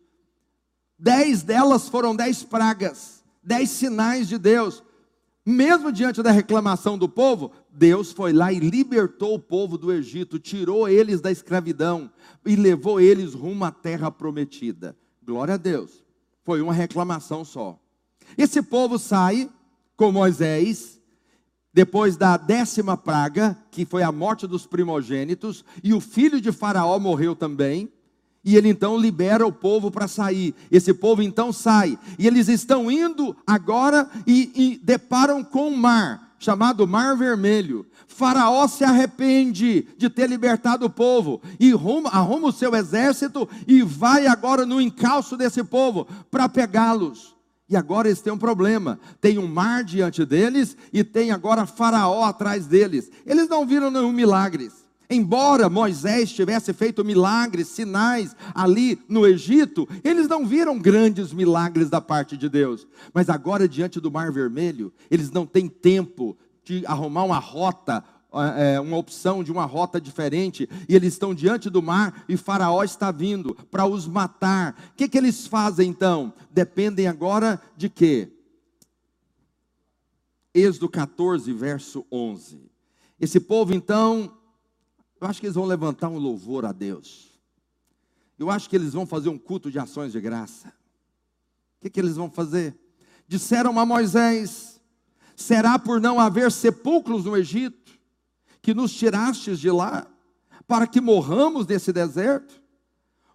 Dez 0.97 1.43
delas 1.43 1.89
foram 1.89 2.15
dez 2.15 2.43
pragas, 2.43 3.23
dez 3.43 3.69
sinais 3.69 4.27
de 4.27 4.37
Deus. 4.37 4.81
Mesmo 5.45 5.91
diante 5.91 6.23
da 6.23 6.31
reclamação 6.31 6.97
do 6.97 7.09
povo, 7.09 7.51
Deus 7.75 8.11
foi 8.11 8.31
lá 8.31 8.53
e 8.53 8.59
libertou 8.59 9.33
o 9.33 9.39
povo 9.39 9.79
do 9.79 9.91
Egito, 9.91 10.37
tirou 10.37 10.87
eles 10.87 11.19
da 11.19 11.31
escravidão 11.31 12.11
e 12.45 12.55
levou 12.55 13.01
eles 13.01 13.33
rumo 13.33 13.65
à 13.65 13.71
terra 13.71 14.11
prometida. 14.11 14.95
Glória 15.25 15.55
a 15.55 15.57
Deus. 15.57 16.03
Foi 16.43 16.61
uma 16.61 16.73
reclamação 16.73 17.43
só. 17.43 17.79
Esse 18.37 18.61
povo 18.61 18.99
sai 18.99 19.49
com 19.97 20.11
Moisés, 20.11 21.01
depois 21.73 22.15
da 22.15 22.37
décima 22.37 22.95
praga, 22.95 23.57
que 23.71 23.85
foi 23.85 24.03
a 24.03 24.11
morte 24.11 24.45
dos 24.45 24.67
primogênitos, 24.67 25.65
e 25.83 25.93
o 25.93 25.99
filho 25.99 26.39
de 26.39 26.51
Faraó 26.51 26.99
morreu 26.99 27.35
também. 27.35 27.91
E 28.45 28.57
ele 28.57 28.67
então 28.67 28.97
libera 28.97 29.47
o 29.47 29.53
povo 29.53 29.89
para 29.89 30.07
sair. 30.07 30.53
Esse 30.69 30.93
povo 30.93 31.21
então 31.21 31.53
sai. 31.53 31.97
E 32.19 32.27
eles 32.27 32.49
estão 32.49 32.91
indo 32.91 33.35
agora 33.47 34.09
e, 34.27 34.51
e 34.53 34.77
deparam 34.83 35.43
com 35.43 35.69
o 35.69 35.77
mar, 35.77 36.32
chamado 36.43 36.87
Mar 36.87 37.15
Vermelho. 37.15 37.85
Faraó 38.07 38.67
se 38.67 38.83
arrepende 38.83 39.87
de 39.97 40.09
ter 40.09 40.29
libertado 40.29 40.85
o 40.85 40.89
povo 40.89 41.41
e 41.59 41.71
arruma, 41.71 42.09
arruma 42.09 42.49
o 42.49 42.51
seu 42.51 42.75
exército 42.75 43.47
e 43.65 43.81
vai 43.81 44.27
agora 44.27 44.65
no 44.65 44.81
encalço 44.81 45.37
desse 45.37 45.63
povo 45.63 46.05
para 46.29 46.49
pegá-los. 46.49 47.33
E 47.69 47.77
agora 47.77 48.07
eles 48.07 48.21
têm 48.21 48.33
um 48.33 48.37
problema: 48.37 48.99
tem 49.21 49.39
um 49.39 49.47
mar 49.47 49.83
diante 49.83 50.25
deles 50.25 50.75
e 50.91 51.03
tem 51.03 51.31
agora 51.31 51.65
Faraó 51.65 52.25
atrás 52.25 52.67
deles. 52.67 53.09
Eles 53.25 53.47
não 53.47 53.65
viram 53.65 53.89
nenhum 53.89 54.11
milagres. 54.11 54.82
Embora 55.09 55.69
Moisés 55.69 56.31
tivesse 56.31 56.73
feito 56.73 57.03
milagres, 57.03 57.67
sinais 57.67 58.35
ali 58.53 58.99
no 59.07 59.27
Egito, 59.27 59.87
eles 60.03 60.27
não 60.27 60.45
viram 60.45 60.79
grandes 60.79 61.33
milagres 61.33 61.89
da 61.89 61.99
parte 61.99 62.37
de 62.37 62.49
Deus. 62.49 62.87
Mas 63.13 63.29
agora, 63.29 63.67
diante 63.67 63.99
do 63.99 64.11
Mar 64.11 64.31
Vermelho, 64.31 64.93
eles 65.11 65.29
não 65.31 65.45
têm 65.45 65.67
tempo 65.67 66.37
de 66.63 66.85
arrumar 66.85 67.23
uma 67.23 67.39
rota, 67.39 68.03
é, 68.57 68.79
uma 68.79 68.97
opção 68.97 69.43
de 69.43 69.51
uma 69.51 69.65
rota 69.65 69.99
diferente, 69.99 70.69
e 70.87 70.95
eles 70.95 71.13
estão 71.13 71.35
diante 71.35 71.69
do 71.69 71.83
mar 71.83 72.23
e 72.27 72.37
Faraó 72.37 72.83
está 72.83 73.11
vindo 73.11 73.53
para 73.69 73.85
os 73.85 74.07
matar. 74.07 74.75
O 74.91 74.95
que, 74.95 75.09
que 75.09 75.17
eles 75.17 75.45
fazem 75.45 75.89
então? 75.89 76.33
Dependem 76.49 77.07
agora 77.07 77.61
de 77.75 77.89
quê? 77.89 78.31
Êxodo 80.53 80.87
14, 80.87 81.51
verso 81.51 82.05
11. 82.11 82.71
Esse 83.19 83.39
povo 83.39 83.73
então, 83.73 84.31
eu 85.23 85.29
acho 85.29 85.39
que 85.39 85.45
eles 85.45 85.55
vão 85.55 85.65
levantar 85.65 86.09
um 86.09 86.17
louvor 86.17 86.65
a 86.65 86.73
Deus. 86.73 87.31
Eu 88.37 88.51
acho 88.51 88.69
que 88.69 88.75
eles 88.75 88.91
vão 88.91 89.05
fazer 89.05 89.29
um 89.29 89.37
culto 89.37 89.71
de 89.71 89.79
ações 89.79 90.11
de 90.11 90.19
graça. 90.19 90.67
O 90.67 91.81
que, 91.81 91.89
que 91.89 91.99
eles 91.99 92.17
vão 92.17 92.29
fazer? 92.29 92.77
Disseram 93.25 93.79
a 93.79 93.85
Moisés: 93.85 94.81
Será 95.33 95.79
por 95.79 96.01
não 96.01 96.19
haver 96.19 96.51
sepulcros 96.51 97.23
no 97.23 97.37
Egito, 97.37 97.97
que 98.61 98.73
nos 98.73 98.93
tirastes 98.93 99.61
de 99.61 99.71
lá, 99.71 100.05
para 100.67 100.85
que 100.85 100.99
morramos 100.99 101.65
nesse 101.65 101.93
deserto? 101.93 102.61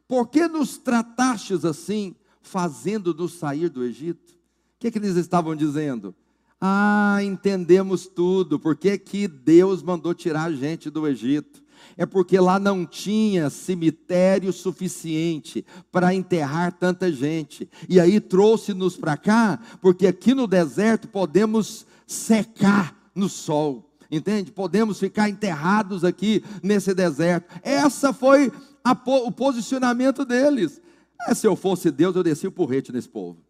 Por 0.07 0.29
que 0.29 0.47
nos 0.47 0.77
tratastes 0.77 1.65
assim, 1.65 2.15
fazendo-nos 2.43 3.33
sair 3.33 3.71
do 3.71 3.83
Egito? 3.83 4.33
O 4.33 4.79
que, 4.79 4.91
que 4.91 4.99
eles 4.99 5.17
estavam 5.17 5.57
dizendo? 5.57 6.15
Ah, 6.61 7.21
entendemos 7.23 8.07
tudo, 8.07 8.59
por 8.59 8.77
que, 8.77 8.99
que 8.99 9.27
Deus 9.27 9.83
mandou 9.83 10.13
tirar 10.13 10.45
a 10.45 10.53
gente 10.53 10.91
do 10.91 11.07
Egito? 11.09 11.67
É 11.99 12.07
porque 12.07 12.39
lá 12.39 12.61
não 12.61 12.87
tinha 12.87 13.51
cemitério 13.51 14.53
suficiente 14.53 15.67
para 15.91 16.15
enterrar 16.15 16.73
tanta 16.73 17.11
gente. 17.11 17.69
E 17.89 17.99
aí 17.99 18.21
trouxe-nos 18.21 18.97
para 18.97 19.17
cá, 19.17 19.59
porque 19.83 20.07
aqui 20.07 20.33
no 20.33 20.47
deserto 20.47 21.09
podemos 21.09 21.85
secar 22.07 23.11
no 23.13 23.29
sol. 23.29 23.91
Entende? 24.09 24.53
Podemos 24.53 25.01
ficar 25.01 25.29
enterrados 25.29 26.05
aqui 26.05 26.45
nesse 26.63 26.95
deserto. 26.95 27.53
Essa 27.65 28.13
foi 28.13 28.53
a, 28.85 28.93
o 28.93 29.33
posicionamento 29.33 30.25
deles. 30.25 30.81
É, 31.27 31.35
se 31.35 31.49
eu 31.49 31.57
fosse 31.57 31.91
Deus, 31.91 32.15
eu 32.15 32.23
descia 32.23 32.49
o 32.49 32.53
porrete 32.53 32.93
nesse 32.93 33.09
povo. 33.09 33.41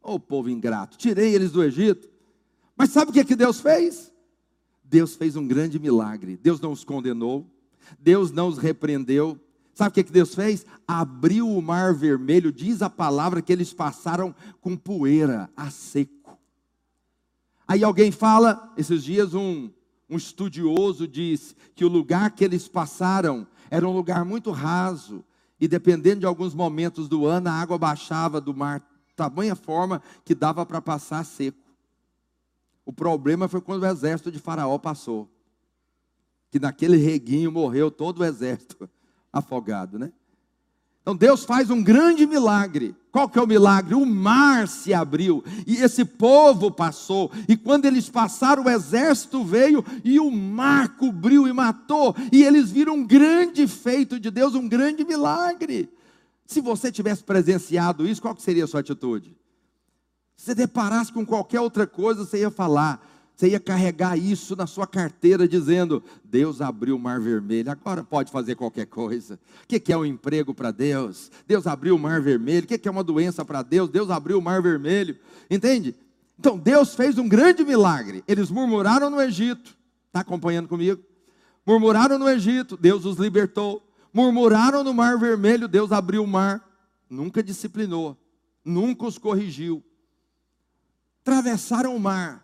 Ô 0.00 0.12
oh, 0.12 0.20
povo 0.20 0.48
ingrato, 0.48 0.96
tirei 0.96 1.34
eles 1.34 1.50
do 1.50 1.62
Egito. 1.62 2.08
Mas 2.76 2.90
sabe 2.90 3.10
o 3.10 3.12
que, 3.12 3.20
é 3.20 3.24
que 3.24 3.34
Deus 3.34 3.60
fez? 3.60 4.11
Deus 4.92 5.16
fez 5.16 5.36
um 5.36 5.48
grande 5.48 5.78
milagre. 5.78 6.36
Deus 6.36 6.60
não 6.60 6.70
os 6.70 6.84
condenou, 6.84 7.46
Deus 7.98 8.30
não 8.30 8.48
os 8.48 8.58
repreendeu. 8.58 9.40
Sabe 9.72 9.88
o 9.88 10.04
que, 10.04 10.12
Deus 10.12 10.34
fez? 10.34 10.66
Abriu 10.86 11.48
o 11.48 11.62
mar 11.62 11.94
vermelho, 11.94 12.52
diz 12.52 12.82
a 12.82 12.90
palavra 12.90 13.40
que 13.40 13.50
eles 13.50 13.72
passaram 13.72 14.34
com 14.60 14.76
poeira 14.76 15.48
a 15.56 15.70
seco. 15.70 16.38
Aí 17.66 17.82
alguém 17.82 18.12
fala, 18.12 18.70
esses 18.76 19.02
dias 19.02 19.32
um, 19.32 19.70
um 20.10 20.18
estudioso 20.18 21.08
disse 21.08 21.56
que 21.74 21.86
o 21.86 21.88
lugar 21.88 22.30
que 22.32 22.44
eles 22.44 22.68
passaram 22.68 23.46
era 23.70 23.88
um 23.88 23.94
lugar 23.94 24.26
muito 24.26 24.50
raso, 24.50 25.24
e 25.58 25.66
dependendo 25.66 26.20
de 26.20 26.26
alguns 26.26 26.54
momentos 26.54 27.08
do 27.08 27.24
ano, 27.24 27.48
a 27.48 27.52
água 27.52 27.78
baixava 27.78 28.42
do 28.42 28.54
mar, 28.54 28.86
tamanha 29.16 29.56
forma 29.56 30.02
que 30.22 30.34
dava 30.34 30.66
para 30.66 30.82
passar 30.82 31.24
seco. 31.24 31.61
O 32.92 32.94
problema 32.94 33.48
foi 33.48 33.62
quando 33.62 33.84
o 33.84 33.86
exército 33.86 34.30
de 34.30 34.38
Faraó 34.38 34.76
passou, 34.76 35.26
que 36.50 36.60
naquele 36.60 36.98
reguinho 36.98 37.50
morreu 37.50 37.90
todo 37.90 38.18
o 38.18 38.24
exército 38.24 38.86
afogado, 39.32 39.98
né? 39.98 40.12
Então 41.00 41.16
Deus 41.16 41.42
faz 41.42 41.70
um 41.70 41.82
grande 41.82 42.26
milagre. 42.26 42.94
Qual 43.10 43.30
que 43.30 43.38
é 43.38 43.42
o 43.42 43.46
milagre? 43.46 43.94
O 43.94 44.04
mar 44.04 44.68
se 44.68 44.92
abriu 44.92 45.42
e 45.66 45.76
esse 45.76 46.04
povo 46.04 46.70
passou. 46.70 47.32
E 47.48 47.56
quando 47.56 47.86
eles 47.86 48.10
passaram, 48.10 48.64
o 48.64 48.70
exército 48.70 49.42
veio 49.42 49.82
e 50.04 50.20
o 50.20 50.30
mar 50.30 50.94
cobriu 50.98 51.48
e 51.48 51.52
matou. 51.52 52.14
E 52.30 52.44
eles 52.44 52.70
viram 52.70 52.96
um 52.96 53.06
grande 53.06 53.66
feito 53.66 54.20
de 54.20 54.30
Deus, 54.30 54.54
um 54.54 54.68
grande 54.68 55.02
milagre. 55.02 55.90
Se 56.44 56.60
você 56.60 56.92
tivesse 56.92 57.24
presenciado 57.24 58.06
isso, 58.06 58.20
qual 58.20 58.34
que 58.34 58.42
seria 58.42 58.64
a 58.64 58.68
sua 58.68 58.80
atitude? 58.80 59.34
Se 60.36 60.46
você 60.46 60.54
deparasse 60.54 61.12
com 61.12 61.24
qualquer 61.24 61.60
outra 61.60 61.86
coisa, 61.86 62.24
você 62.24 62.40
ia 62.40 62.50
falar: 62.50 63.04
você 63.34 63.48
ia 63.48 63.60
carregar 63.60 64.16
isso 64.16 64.54
na 64.54 64.66
sua 64.66 64.86
carteira, 64.86 65.48
dizendo: 65.48 66.02
Deus 66.24 66.60
abriu 66.60 66.96
o 66.96 66.98
mar 66.98 67.20
vermelho, 67.20 67.70
agora 67.70 68.04
pode 68.04 68.30
fazer 68.30 68.54
qualquer 68.54 68.86
coisa. 68.86 69.38
O 69.64 69.66
que 69.66 69.92
é 69.92 69.96
um 69.96 70.04
emprego 70.04 70.54
para 70.54 70.70
Deus? 70.70 71.30
Deus 71.46 71.66
abriu 71.66 71.96
o 71.96 71.98
mar 71.98 72.20
vermelho. 72.20 72.64
O 72.64 72.68
que 72.68 72.86
é 72.86 72.90
uma 72.90 73.02
doença 73.02 73.44
para 73.44 73.62
Deus? 73.62 73.88
Deus 73.88 74.10
abriu 74.10 74.38
o 74.38 74.42
mar 74.42 74.62
vermelho. 74.62 75.18
Entende? 75.50 75.94
Então 76.38 76.58
Deus 76.58 76.94
fez 76.94 77.18
um 77.18 77.28
grande 77.28 77.64
milagre. 77.64 78.22
Eles 78.28 78.50
murmuraram 78.50 79.10
no 79.10 79.20
Egito. 79.20 79.76
Está 80.06 80.20
acompanhando 80.20 80.68
comigo? 80.68 81.02
Murmuraram 81.64 82.18
no 82.18 82.28
Egito, 82.28 82.76
Deus 82.76 83.04
os 83.04 83.16
libertou. 83.16 83.82
Murmuraram 84.12 84.84
no 84.84 84.92
mar 84.92 85.18
vermelho, 85.18 85.66
Deus 85.66 85.90
abriu 85.90 86.22
o 86.22 86.26
mar. 86.26 86.62
Nunca 87.08 87.42
disciplinou, 87.42 88.16
nunca 88.64 89.06
os 89.06 89.18
corrigiu. 89.18 89.82
Atravessaram 91.22 91.96
o 91.96 92.00
mar 92.00 92.42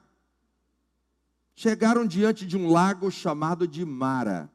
chegaram 1.59 2.07
diante 2.07 2.47
de 2.47 2.57
um 2.57 2.71
lago 2.71 3.11
chamado 3.11 3.67
de 3.67 3.85
Mara. 3.85 4.49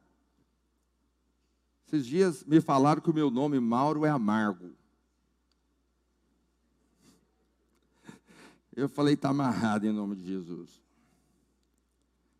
Esses 1.86 2.06
dias 2.06 2.42
me 2.44 2.62
falaram 2.62 3.02
que 3.02 3.10
o 3.10 3.14
meu 3.14 3.30
nome 3.30 3.60
Mauro 3.60 4.06
é 4.06 4.08
amargo. 4.08 4.74
Eu 8.74 8.88
falei, 8.88 9.12
está 9.12 9.28
amarrado 9.28 9.86
em 9.86 9.92
nome 9.92 10.16
de 10.16 10.24
Jesus. 10.24 10.80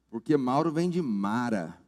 Porque 0.08 0.34
Mauro 0.34 0.72
vem 0.72 0.88
de 0.88 1.02
Mara. 1.02 1.78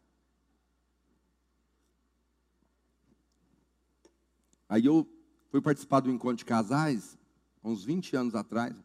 Aí 4.69 4.85
eu 4.85 5.09
fui 5.51 5.63
participar 5.63 6.01
do 6.01 6.11
encontro 6.11 6.37
de 6.37 6.45
casais, 6.45 7.17
uns 7.65 7.83
20 7.83 8.17
anos 8.17 8.35
atrás. 8.35 8.77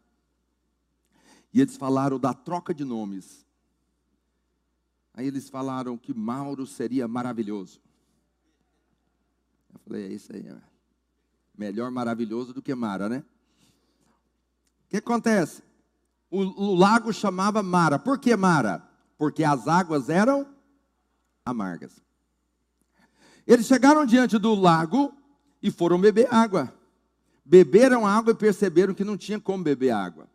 E 1.53 1.59
eles 1.61 1.77
falaram 1.77 2.19
da 2.19 2.33
troca 2.33 2.73
de 2.73 2.85
nomes. 2.85 3.45
Aí 5.13 5.27
eles 5.27 5.49
falaram 5.49 5.97
que 5.97 6.13
Mauro 6.13 6.65
seria 6.65 7.07
maravilhoso. 7.07 7.81
Eu 9.73 9.79
falei, 9.79 10.05
é 10.05 10.13
isso 10.13 10.33
aí. 10.33 10.45
Melhor 11.57 11.91
maravilhoso 11.91 12.53
do 12.53 12.61
que 12.61 12.73
Mara, 12.73 13.09
né? 13.09 13.23
O 14.85 14.89
que 14.89 14.97
acontece? 14.97 15.63
O, 16.29 16.39
o 16.39 16.75
lago 16.75 17.11
chamava 17.11 17.61
Mara. 17.61 17.99
Por 17.99 18.17
que 18.17 18.35
Mara? 18.35 18.87
Porque 19.17 19.43
as 19.43 19.67
águas 19.67 20.09
eram 20.09 20.47
amargas. 21.45 22.01
Eles 23.45 23.65
chegaram 23.65 24.05
diante 24.05 24.37
do 24.37 24.55
lago 24.55 25.13
e 25.61 25.69
foram 25.69 25.99
beber 25.99 26.33
água. 26.33 26.73
Beberam 27.43 28.07
água 28.07 28.31
e 28.31 28.35
perceberam 28.35 28.93
que 28.93 29.03
não 29.03 29.17
tinha 29.17 29.39
como 29.39 29.63
beber 29.63 29.91
água. 29.91 30.29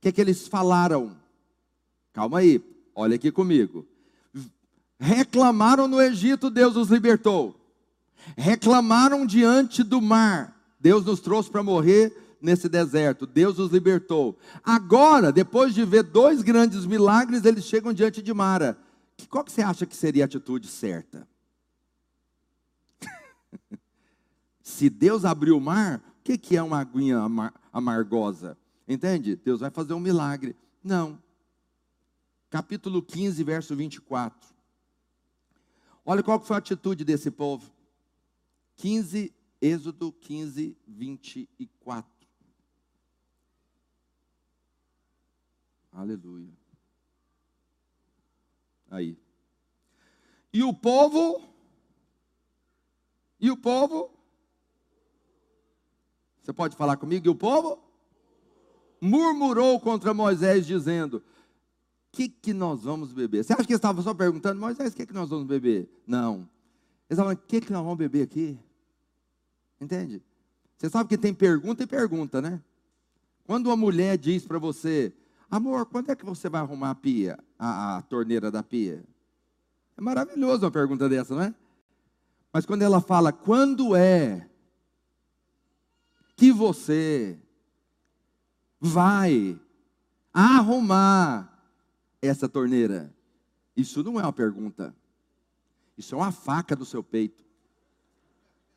O 0.00 0.02
que, 0.02 0.12
que 0.12 0.20
eles 0.20 0.48
falaram? 0.48 1.16
Calma 2.12 2.38
aí, 2.38 2.60
Olha 3.00 3.14
aqui 3.14 3.32
comigo. 3.32 3.86
Reclamaram 4.98 5.88
no 5.88 6.02
Egito, 6.02 6.50
Deus 6.50 6.76
os 6.76 6.90
libertou. 6.90 7.56
Reclamaram 8.36 9.24
diante 9.24 9.82
do 9.82 10.02
mar, 10.02 10.54
Deus 10.78 11.06
nos 11.06 11.20
trouxe 11.20 11.50
para 11.50 11.62
morrer 11.62 12.36
nesse 12.42 12.68
deserto, 12.68 13.26
Deus 13.26 13.58
os 13.58 13.72
libertou. 13.72 14.38
Agora, 14.62 15.32
depois 15.32 15.74
de 15.74 15.82
ver 15.82 16.02
dois 16.02 16.42
grandes 16.42 16.84
milagres, 16.84 17.46
eles 17.46 17.64
chegam 17.64 17.94
diante 17.94 18.20
de 18.20 18.34
Mara. 18.34 18.78
Qual 19.30 19.42
que 19.42 19.52
você 19.52 19.62
acha 19.62 19.86
que 19.86 19.96
seria 19.96 20.24
a 20.24 20.26
atitude 20.26 20.68
certa? 20.68 21.26
Se 24.62 24.90
Deus 24.90 25.24
abriu 25.24 25.56
o 25.56 25.60
mar, 25.60 26.02
o 26.18 26.22
que, 26.22 26.54
é 26.54 26.62
uma 26.62 26.80
aguinha 26.80 27.18
amar 27.18 27.54
amargosa? 27.72 28.58
Entende? 28.92 29.36
Deus 29.36 29.60
vai 29.60 29.70
fazer 29.70 29.94
um 29.94 30.00
milagre. 30.00 30.54
Não 30.82 31.18
capítulo 32.50 33.00
15, 33.00 33.42
verso 33.44 33.76
24. 33.76 34.52
Olha 36.04 36.22
qual 36.22 36.40
foi 36.40 36.56
a 36.56 36.58
atitude 36.58 37.04
desse 37.04 37.30
povo. 37.30 37.72
15, 38.76 39.32
Êxodo 39.62 40.10
15, 40.12 40.76
24. 40.86 42.10
Aleluia. 45.92 46.52
Aí. 48.90 49.16
E 50.52 50.64
o 50.64 50.74
povo. 50.74 51.48
E 53.38 53.50
o 53.50 53.56
povo. 53.56 54.12
Você 56.42 56.52
pode 56.52 56.74
falar 56.74 56.96
comigo? 56.96 57.26
E 57.26 57.30
o 57.30 57.34
povo? 57.34 57.89
Murmurou 59.00 59.80
contra 59.80 60.12
Moisés, 60.12 60.66
dizendo: 60.66 61.22
que, 62.12 62.28
que 62.28 62.52
nós 62.52 62.82
vamos 62.82 63.12
beber? 63.12 63.44
Você 63.44 63.52
acha 63.52 63.64
que 63.64 63.72
eles 63.72 63.78
estavam 63.78 64.02
só 64.02 64.12
perguntando, 64.12 64.60
Moisés, 64.60 64.92
o 64.92 64.96
que, 64.96 65.06
que 65.06 65.14
nós 65.14 65.30
vamos 65.30 65.46
beber? 65.46 65.88
Não. 66.06 66.48
Eles 67.08 67.18
estavam, 67.18 67.32
o 67.32 67.36
que, 67.36 67.60
que 67.60 67.72
nós 67.72 67.82
vamos 67.82 67.98
beber 67.98 68.22
aqui? 68.22 68.58
Entende? 69.80 70.22
Você 70.76 70.88
sabe 70.88 71.08
que 71.08 71.18
tem 71.18 71.32
pergunta 71.32 71.82
e 71.82 71.86
pergunta, 71.86 72.40
né? 72.40 72.60
Quando 73.44 73.66
uma 73.66 73.76
mulher 73.76 74.16
diz 74.18 74.44
para 74.44 74.58
você, 74.58 75.12
amor, 75.50 75.86
quando 75.86 76.10
é 76.10 76.16
que 76.16 76.24
você 76.24 76.48
vai 76.48 76.60
arrumar 76.60 76.90
a 76.90 76.94
pia, 76.94 77.38
a, 77.58 77.98
a 77.98 78.02
torneira 78.02 78.50
da 78.50 78.62
pia? 78.62 79.04
É 79.96 80.00
maravilhoso 80.00 80.64
uma 80.64 80.70
pergunta 80.70 81.08
dessa, 81.08 81.34
não 81.34 81.42
é? 81.42 81.54
Mas 82.52 82.66
quando 82.66 82.82
ela 82.82 83.00
fala, 83.00 83.32
quando 83.32 83.94
é 83.94 84.48
que 86.36 86.50
você 86.50 87.38
vai 88.80 89.60
arrumar 90.32 91.52
essa 92.22 92.48
torneira? 92.48 93.12
Isso 93.76 94.02
não 94.02 94.18
é 94.18 94.22
uma 94.22 94.32
pergunta. 94.32 94.94
Isso 95.96 96.14
é 96.14 96.18
uma 96.18 96.32
faca 96.32 96.74
do 96.74 96.84
seu 96.84 97.02
peito. 97.02 97.44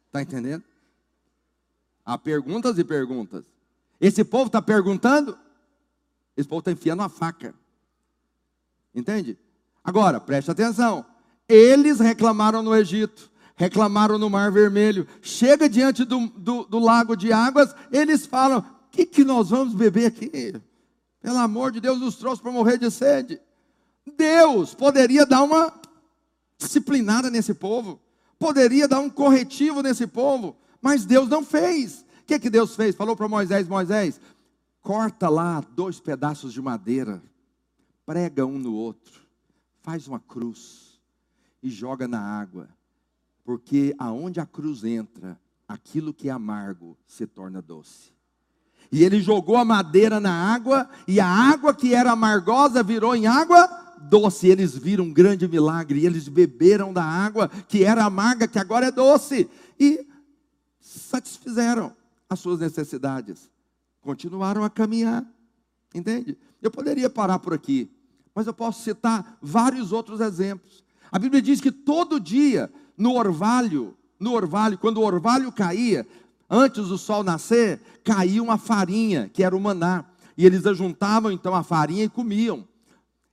Está 0.07 0.21
entendendo? 0.21 0.63
Há 2.05 2.17
perguntas 2.17 2.77
e 2.77 2.83
perguntas. 2.83 3.45
Esse 3.99 4.23
povo 4.23 4.47
está 4.47 4.61
perguntando, 4.61 5.37
esse 6.35 6.47
povo 6.47 6.59
está 6.59 6.71
enfiando 6.71 6.99
uma 6.99 7.09
faca. 7.09 7.55
Entende? 8.93 9.37
Agora, 9.83 10.19
preste 10.19 10.51
atenção. 10.51 11.05
Eles 11.47 11.99
reclamaram 11.99 12.61
no 12.61 12.75
Egito, 12.75 13.31
reclamaram 13.55 14.17
no 14.17 14.29
Mar 14.29 14.51
Vermelho. 14.51 15.07
Chega 15.21 15.69
diante 15.69 16.03
do, 16.03 16.27
do, 16.27 16.63
do 16.65 16.79
lago 16.79 17.15
de 17.15 17.31
águas, 17.31 17.73
eles 17.91 18.25
falam: 18.25 18.65
que, 18.93 19.07
que 19.07 19.23
nós 19.23 19.49
vamos 19.49 19.73
beber 19.73 20.05
aqui? 20.05 20.53
Pelo 21.19 21.37
amor 21.39 21.71
de 21.71 21.81
Deus, 21.81 21.99
nos 21.99 22.15
trouxe 22.15 22.41
para 22.41 22.51
morrer 22.51 22.77
de 22.77 22.91
sede. 22.91 23.41
Deus 24.15 24.75
poderia 24.75 25.25
dar 25.25 25.41
uma 25.41 25.73
disciplinada 26.57 27.29
nesse 27.29 27.55
povo, 27.55 27.99
poderia 28.37 28.87
dar 28.87 28.99
um 28.99 29.09
corretivo 29.09 29.81
nesse 29.81 30.05
povo, 30.05 30.55
mas 30.79 31.05
Deus 31.05 31.27
não 31.27 31.43
fez. 31.43 32.05
O 32.21 32.25
que, 32.25 32.39
que 32.39 32.49
Deus 32.49 32.75
fez? 32.75 32.95
Falou 32.95 33.15
para 33.15 33.27
Moisés: 33.27 33.67
Moisés, 33.67 34.21
corta 34.79 35.27
lá 35.27 35.61
dois 35.61 35.99
pedaços 35.99 36.53
de 36.53 36.61
madeira, 36.61 37.23
prega 38.05 38.45
um 38.45 38.59
no 38.59 38.75
outro, 38.75 39.21
faz 39.81 40.07
uma 40.07 40.19
cruz 40.19 41.01
e 41.63 41.69
joga 41.69 42.07
na 42.07 42.21
água, 42.21 42.69
porque 43.43 43.95
aonde 43.97 44.39
a 44.39 44.45
cruz 44.45 44.83
entra, 44.83 45.39
aquilo 45.67 46.13
que 46.13 46.29
é 46.29 46.31
amargo 46.31 46.95
se 47.07 47.25
torna 47.25 47.61
doce. 47.61 48.12
E 48.93 49.03
ele 49.03 49.19
jogou 49.19 49.57
a 49.57 49.65
madeira 49.65 50.19
na 50.19 50.31
água, 50.31 50.87
e 51.07 51.19
a 51.19 51.25
água 51.25 51.73
que 51.73 51.95
era 51.95 52.11
amargosa 52.11 52.83
virou 52.83 53.15
em 53.15 53.25
água 53.25 53.67
doce. 54.03 54.45
Eles 54.45 54.77
viram 54.77 55.05
um 55.05 55.11
grande 55.11 55.47
milagre, 55.47 55.99
e 56.01 56.05
eles 56.05 56.27
beberam 56.27 56.93
da 56.93 57.03
água 57.03 57.49
que 57.67 57.83
era 57.83 58.05
amarga, 58.05 58.47
que 58.47 58.59
agora 58.59 58.85
é 58.85 58.91
doce, 58.91 59.49
e 59.79 60.05
satisfizeram 60.79 61.91
as 62.29 62.39
suas 62.39 62.59
necessidades. 62.59 63.49
Continuaram 63.99 64.63
a 64.63 64.69
caminhar. 64.69 65.25
Entende? 65.91 66.37
Eu 66.61 66.69
poderia 66.69 67.09
parar 67.09 67.39
por 67.39 67.51
aqui, 67.51 67.89
mas 68.35 68.45
eu 68.45 68.53
posso 68.53 68.83
citar 68.83 69.39
vários 69.41 69.91
outros 69.91 70.21
exemplos. 70.21 70.83
A 71.11 71.17
Bíblia 71.17 71.41
diz 71.41 71.59
que 71.59 71.71
todo 71.71 72.19
dia, 72.19 72.71
no 72.95 73.15
orvalho, 73.15 73.97
no 74.19 74.33
orvalho, 74.33 74.77
quando 74.77 74.97
o 74.97 75.03
orvalho 75.03 75.51
caía, 75.51 76.05
antes 76.53 76.87
do 76.87 76.97
sol 76.99 77.23
nascer, 77.23 77.81
caía 78.03 78.41
uma 78.41 78.59
farinha, 78.59 79.27
que 79.27 79.43
era 79.43 79.57
o 79.57 79.59
maná. 79.59 80.05
E 80.37 80.45
eles 80.45 80.65
ajuntavam 80.67 81.31
então 81.31 81.55
a 81.55 81.63
farinha 81.63 82.03
e 82.03 82.09
comiam. 82.09 82.67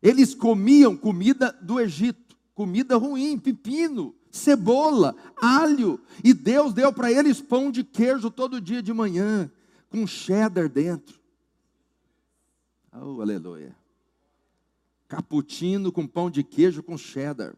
Eles 0.02 0.34
comiam 0.34 0.96
comida 0.96 1.52
do 1.60 1.78
Egito, 1.78 2.36
comida 2.54 2.96
ruim, 2.96 3.38
pepino, 3.38 4.14
cebola, 4.30 5.14
alho, 5.36 6.00
e 6.24 6.32
Deus 6.32 6.72
deu 6.72 6.92
para 6.92 7.12
eles 7.12 7.42
pão 7.42 7.70
de 7.70 7.84
queijo 7.84 8.30
todo 8.30 8.60
dia 8.60 8.82
de 8.82 8.92
manhã, 8.92 9.50
com 9.90 10.06
cheddar 10.06 10.68
dentro. 10.68 11.20
Oh, 12.92 13.20
aleluia. 13.20 13.76
Cappuccino 15.06 15.92
com 15.92 16.06
pão 16.06 16.30
de 16.30 16.42
queijo 16.42 16.82
com 16.82 16.96
cheddar. 16.96 17.54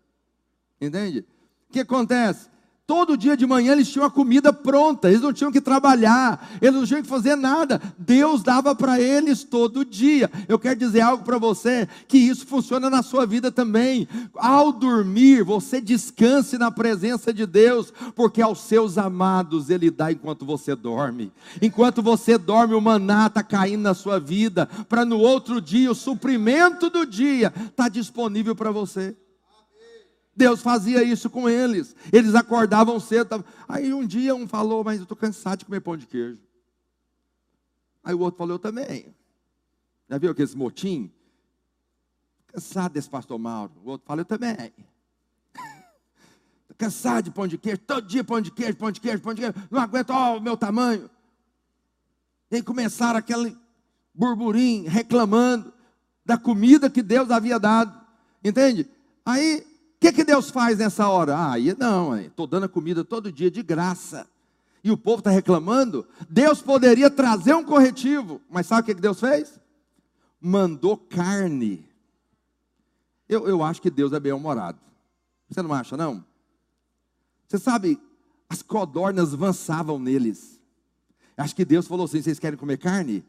Entende? 0.80 1.24
O 1.68 1.72
que 1.72 1.80
acontece? 1.80 2.51
Todo 2.92 3.16
dia 3.16 3.34
de 3.38 3.46
manhã 3.46 3.72
eles 3.72 3.88
tinham 3.88 4.04
a 4.04 4.10
comida 4.10 4.52
pronta, 4.52 5.08
eles 5.08 5.22
não 5.22 5.32
tinham 5.32 5.50
que 5.50 5.62
trabalhar, 5.62 6.46
eles 6.60 6.74
não 6.74 6.84
tinham 6.84 7.00
que 7.00 7.08
fazer 7.08 7.36
nada. 7.36 7.80
Deus 7.96 8.42
dava 8.42 8.74
para 8.74 9.00
eles 9.00 9.42
todo 9.44 9.82
dia. 9.82 10.30
Eu 10.46 10.58
quero 10.58 10.78
dizer 10.78 11.00
algo 11.00 11.24
para 11.24 11.38
você 11.38 11.88
que 12.06 12.18
isso 12.18 12.46
funciona 12.46 12.90
na 12.90 13.02
sua 13.02 13.24
vida 13.24 13.50
também. 13.50 14.06
Ao 14.34 14.70
dormir, 14.70 15.42
você 15.42 15.80
descanse 15.80 16.58
na 16.58 16.70
presença 16.70 17.32
de 17.32 17.46
Deus, 17.46 17.90
porque 18.14 18.42
aos 18.42 18.60
seus 18.60 18.98
amados 18.98 19.70
ele 19.70 19.90
dá 19.90 20.12
enquanto 20.12 20.44
você 20.44 20.76
dorme. 20.76 21.32
Enquanto 21.62 22.02
você 22.02 22.36
dorme, 22.36 22.74
o 22.74 22.80
maná 22.80 23.28
está 23.28 23.42
caindo 23.42 23.80
na 23.80 23.94
sua 23.94 24.20
vida, 24.20 24.68
para 24.86 25.06
no 25.06 25.18
outro 25.18 25.62
dia 25.62 25.90
o 25.90 25.94
suprimento 25.94 26.90
do 26.90 27.06
dia 27.06 27.54
está 27.70 27.88
disponível 27.88 28.54
para 28.54 28.70
você. 28.70 29.16
Deus 30.34 30.62
fazia 30.62 31.02
isso 31.02 31.28
com 31.28 31.48
eles. 31.48 31.94
Eles 32.12 32.34
acordavam 32.34 32.98
cedo. 32.98 33.44
Aí 33.68 33.92
um 33.92 34.06
dia 34.06 34.34
um 34.34 34.48
falou, 34.48 34.82
mas 34.82 34.98
eu 34.98 35.02
estou 35.02 35.16
cansado 35.16 35.60
de 35.60 35.64
comer 35.66 35.80
pão 35.80 35.96
de 35.96 36.06
queijo. 36.06 36.40
Aí 38.02 38.14
o 38.14 38.20
outro 38.20 38.38
falou, 38.38 38.54
eu 38.54 38.58
também. 38.58 39.14
Já 40.08 40.18
viu 40.18 40.30
aqueles 40.30 40.54
motim? 40.54 41.12
Cansado 42.46 42.92
desse 42.92 43.08
pastor 43.08 43.38
Mauro. 43.38 43.72
O 43.84 43.90
outro 43.90 44.06
falou, 44.06 44.22
eu 44.22 44.24
também. 44.24 44.72
cansado 46.78 47.24
de 47.24 47.30
pão 47.30 47.46
de 47.46 47.58
queijo, 47.58 47.78
todo 47.78 48.06
dia 48.06 48.24
pão 48.24 48.40
de 48.40 48.50
queijo, 48.50 48.76
pão 48.76 48.90
de 48.90 49.00
queijo, 49.00 49.22
pão 49.22 49.34
de 49.34 49.42
queijo. 49.42 49.54
Não 49.70 49.80
aguento, 49.80 50.10
ó, 50.10 50.38
o 50.38 50.40
meu 50.40 50.56
tamanho. 50.56 51.10
E 52.50 52.56
aí 52.56 52.62
começaram 52.62 53.18
aquele 53.18 53.56
burburinho, 54.14 54.90
reclamando 54.90 55.72
da 56.24 56.38
comida 56.38 56.90
que 56.90 57.02
Deus 57.02 57.30
havia 57.30 57.58
dado. 57.58 58.00
Entende? 58.42 58.88
Aí 59.24 59.71
que, 60.02 60.12
que 60.12 60.24
Deus 60.24 60.50
faz 60.50 60.78
nessa 60.78 61.08
hora? 61.08 61.36
Ah, 61.36 61.54
não, 61.78 62.18
estou 62.18 62.44
dando 62.44 62.64
a 62.64 62.68
comida 62.68 63.04
todo 63.04 63.30
dia 63.30 63.48
de 63.48 63.62
graça. 63.62 64.28
E 64.82 64.90
o 64.90 64.96
povo 64.96 65.18
está 65.20 65.30
reclamando. 65.30 66.04
Deus 66.28 66.60
poderia 66.60 67.08
trazer 67.08 67.54
um 67.54 67.62
corretivo, 67.62 68.40
mas 68.50 68.66
sabe 68.66 68.82
o 68.82 68.84
que, 68.86 68.96
que 68.96 69.00
Deus 69.00 69.20
fez? 69.20 69.60
Mandou 70.40 70.96
carne. 70.96 71.88
Eu, 73.28 73.46
eu 73.46 73.62
acho 73.62 73.80
que 73.80 73.90
Deus 73.90 74.12
é 74.12 74.18
bem-humorado. 74.18 74.80
Você 75.48 75.62
não 75.62 75.72
acha, 75.72 75.96
não? 75.96 76.24
Você 77.46 77.58
sabe, 77.58 78.00
as 78.48 78.60
codornas 78.60 79.32
avançavam 79.32 80.00
neles. 80.00 80.60
Acho 81.36 81.54
que 81.54 81.64
Deus 81.64 81.86
falou 81.86 82.06
assim: 82.06 82.20
vocês 82.20 82.40
querem 82.40 82.58
comer 82.58 82.78
carne? 82.78 83.24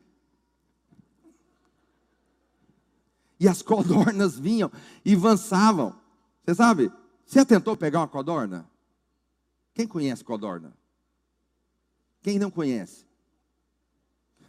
E 3.39 3.47
as 3.47 3.61
codornas 3.61 4.39
vinham 4.39 4.71
e 5.05 5.13
avançavam. 5.13 6.01
Você 6.43 6.55
sabe, 6.55 6.91
você 7.25 7.45
tentou 7.45 7.77
pegar 7.77 7.99
uma 7.99 8.07
codorna? 8.07 8.69
Quem 9.73 9.87
conhece 9.87 10.23
codorna? 10.23 10.73
Quem 12.21 12.37
não 12.37 12.51
conhece? 12.51 13.05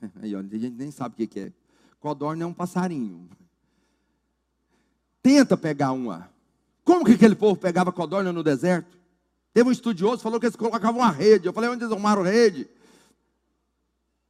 Aí, 0.21 0.35
ó, 0.35 0.41
a 0.41 0.43
gente 0.43 0.71
nem 0.71 0.91
sabe 0.91 1.23
o 1.23 1.29
que 1.29 1.41
é. 1.41 1.53
Codorna 2.01 2.43
é 2.43 2.47
um 2.47 2.53
passarinho. 2.53 3.29
Tenta 5.23 5.57
pegar 5.57 5.93
uma. 5.93 6.31
Como 6.85 7.05
que 7.05 7.13
aquele 7.13 7.35
povo 7.35 7.57
pegava 7.59 7.93
codorna 7.93 8.33
no 8.33 8.43
deserto? 8.43 8.99
Teve 9.53 9.69
um 9.69 9.73
estudioso 9.73 10.19
que 10.19 10.23
falou 10.25 10.39
que 10.39 10.47
eles 10.47 10.57
colocavam 10.57 11.01
uma 11.01 11.11
rede. 11.11 11.47
Eu 11.47 11.53
falei, 11.53 11.71
onde 11.71 11.85
eles 11.85 11.93
arrumaram 11.93 12.23
rede? 12.23 12.69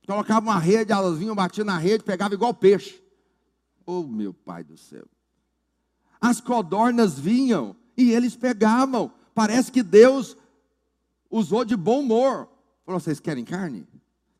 Colocavam 0.06 0.50
uma 0.50 0.58
rede, 0.58 0.92
elas 0.92 1.18
vinham, 1.18 1.34
batiam 1.34 1.64
na 1.64 1.78
rede, 1.78 2.04
pegavam 2.04 2.34
igual 2.34 2.52
peixe. 2.52 3.02
Oh, 3.86 4.02
meu 4.02 4.32
pai 4.34 4.62
do 4.62 4.76
céu 4.76 5.08
as 6.24 6.40
codornas 6.40 7.18
vinham 7.18 7.76
e 7.94 8.10
eles 8.10 8.34
pegavam. 8.34 9.12
Parece 9.34 9.70
que 9.70 9.82
Deus 9.82 10.34
usou 11.30 11.66
de 11.66 11.76
bom 11.76 12.00
humor. 12.00 12.48
Falou: 12.86 12.98
vocês 12.98 13.20
querem 13.20 13.44
carne? 13.44 13.86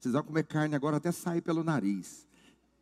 Vocês 0.01 0.15
vão 0.15 0.23
comer 0.23 0.45
carne 0.45 0.75
agora 0.75 0.97
até 0.97 1.13
sair 1.13 1.43
pelo 1.43 1.63
nariz. 1.63 2.27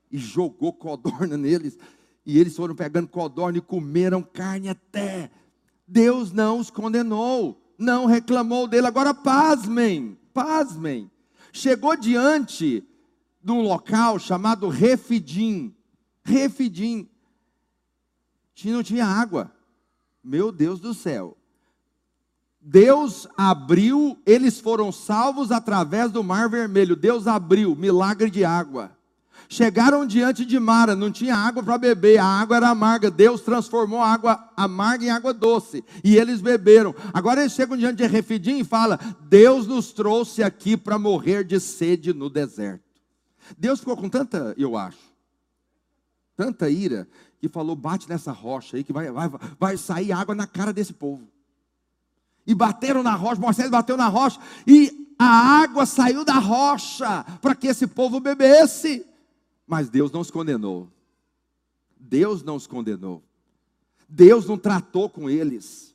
E 0.08 0.18
jogou 0.18 0.72
codorna 0.72 1.36
neles. 1.36 1.76
E 2.24 2.38
eles 2.38 2.54
foram 2.54 2.76
pegando 2.76 3.08
codorna 3.08 3.58
e 3.58 3.60
comeram 3.60 4.22
carne 4.22 4.68
até. 4.68 5.32
Deus 5.84 6.30
não 6.30 6.60
os 6.60 6.70
condenou, 6.70 7.60
não 7.76 8.06
reclamou 8.06 8.68
dele. 8.68 8.86
Agora, 8.86 9.12
pasmem, 9.12 10.16
pasmem. 10.32 11.10
Chegou 11.52 11.96
diante 11.96 12.86
de 13.42 13.50
um 13.50 13.62
local 13.62 14.20
chamado 14.20 14.68
Refidim. 14.68 15.74
Refidim 16.22 17.08
não 18.64 18.82
tinha 18.82 19.06
água. 19.06 19.50
Meu 20.22 20.52
Deus 20.52 20.80
do 20.80 20.94
céu. 20.94 21.36
Deus 22.60 23.26
abriu, 23.36 24.16
eles 24.24 24.60
foram 24.60 24.92
salvos 24.92 25.50
através 25.50 26.12
do 26.12 26.22
Mar 26.22 26.48
Vermelho. 26.48 26.94
Deus 26.94 27.26
abriu, 27.26 27.74
milagre 27.74 28.30
de 28.30 28.44
água. 28.44 28.96
Chegaram 29.48 30.06
diante 30.06 30.46
de 30.46 30.58
Mara, 30.58 30.94
não 30.94 31.10
tinha 31.10 31.36
água 31.36 31.62
para 31.62 31.76
beber, 31.76 32.18
a 32.18 32.24
água 32.24 32.56
era 32.56 32.68
amarga. 32.70 33.10
Deus 33.10 33.40
transformou 33.40 34.00
a 34.00 34.10
água 34.10 34.48
amarga 34.56 35.04
em 35.04 35.10
água 35.10 35.34
doce 35.34 35.84
e 36.04 36.16
eles 36.16 36.40
beberam. 36.40 36.94
Agora 37.12 37.40
eles 37.40 37.52
chegam 37.52 37.76
diante 37.76 37.96
de 37.96 38.06
Refidim 38.06 38.60
e 38.60 38.64
falam: 38.64 38.98
Deus 39.28 39.66
nos 39.66 39.92
trouxe 39.92 40.42
aqui 40.42 40.76
para 40.76 40.98
morrer 40.98 41.44
de 41.44 41.58
sede 41.60 42.14
no 42.14 42.30
deserto. 42.30 42.84
Deus 43.58 43.80
ficou 43.80 43.96
com 43.96 44.08
tanta, 44.08 44.54
eu 44.56 44.76
acho, 44.76 45.12
tanta 46.36 46.70
ira, 46.70 47.08
que 47.42 47.48
falou: 47.48 47.74
bate 47.74 48.08
nessa 48.08 48.30
rocha 48.30 48.76
aí 48.76 48.84
que 48.84 48.92
vai, 48.92 49.10
vai, 49.10 49.28
vai 49.58 49.76
sair 49.76 50.12
água 50.12 50.32
na 50.32 50.46
cara 50.46 50.72
desse 50.72 50.92
povo. 50.92 51.26
E 52.46 52.54
bateram 52.54 53.02
na 53.02 53.16
rocha, 53.16 53.40
Moisés 53.40 53.68
bateu 53.68 53.96
na 53.96 54.06
rocha, 54.06 54.38
e 54.64 55.12
a 55.18 55.26
água 55.60 55.84
saiu 55.84 56.24
da 56.24 56.38
rocha 56.38 57.24
para 57.40 57.56
que 57.56 57.66
esse 57.66 57.88
povo 57.88 58.20
bebesse. 58.20 59.04
Mas 59.66 59.88
Deus 59.88 60.12
não 60.12 60.20
os 60.20 60.30
condenou. 60.30 60.88
Deus 61.98 62.44
não 62.44 62.54
os 62.54 62.66
condenou. 62.68 63.20
Deus 64.08 64.46
não 64.46 64.56
tratou 64.56 65.08
com 65.08 65.28
eles. 65.28 65.92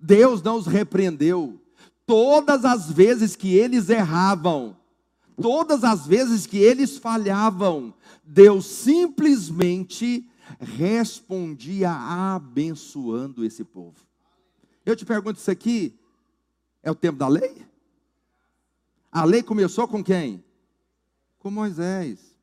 Deus 0.00 0.42
não 0.42 0.56
os 0.56 0.66
repreendeu. 0.66 1.60
Todas 2.04 2.64
as 2.64 2.90
vezes 2.90 3.36
que 3.36 3.54
eles 3.54 3.88
erravam, 3.88 4.76
todas 5.40 5.84
as 5.84 6.06
vezes 6.06 6.44
que 6.44 6.58
eles 6.58 6.98
falhavam, 6.98 7.94
Deus 8.24 8.66
simplesmente 8.66 10.28
respondia 10.60 11.90
abençoando 11.90 13.44
esse 13.44 13.64
povo. 13.64 14.06
Eu 14.84 14.94
te 14.96 15.04
pergunto 15.04 15.38
isso 15.38 15.50
aqui, 15.50 15.98
é 16.82 16.90
o 16.90 16.94
tempo 16.94 17.18
da 17.18 17.28
lei? 17.28 17.66
A 19.10 19.24
lei 19.24 19.42
começou 19.42 19.88
com 19.88 20.02
quem? 20.02 20.44
Com 21.38 21.50
Moisés. 21.50 22.36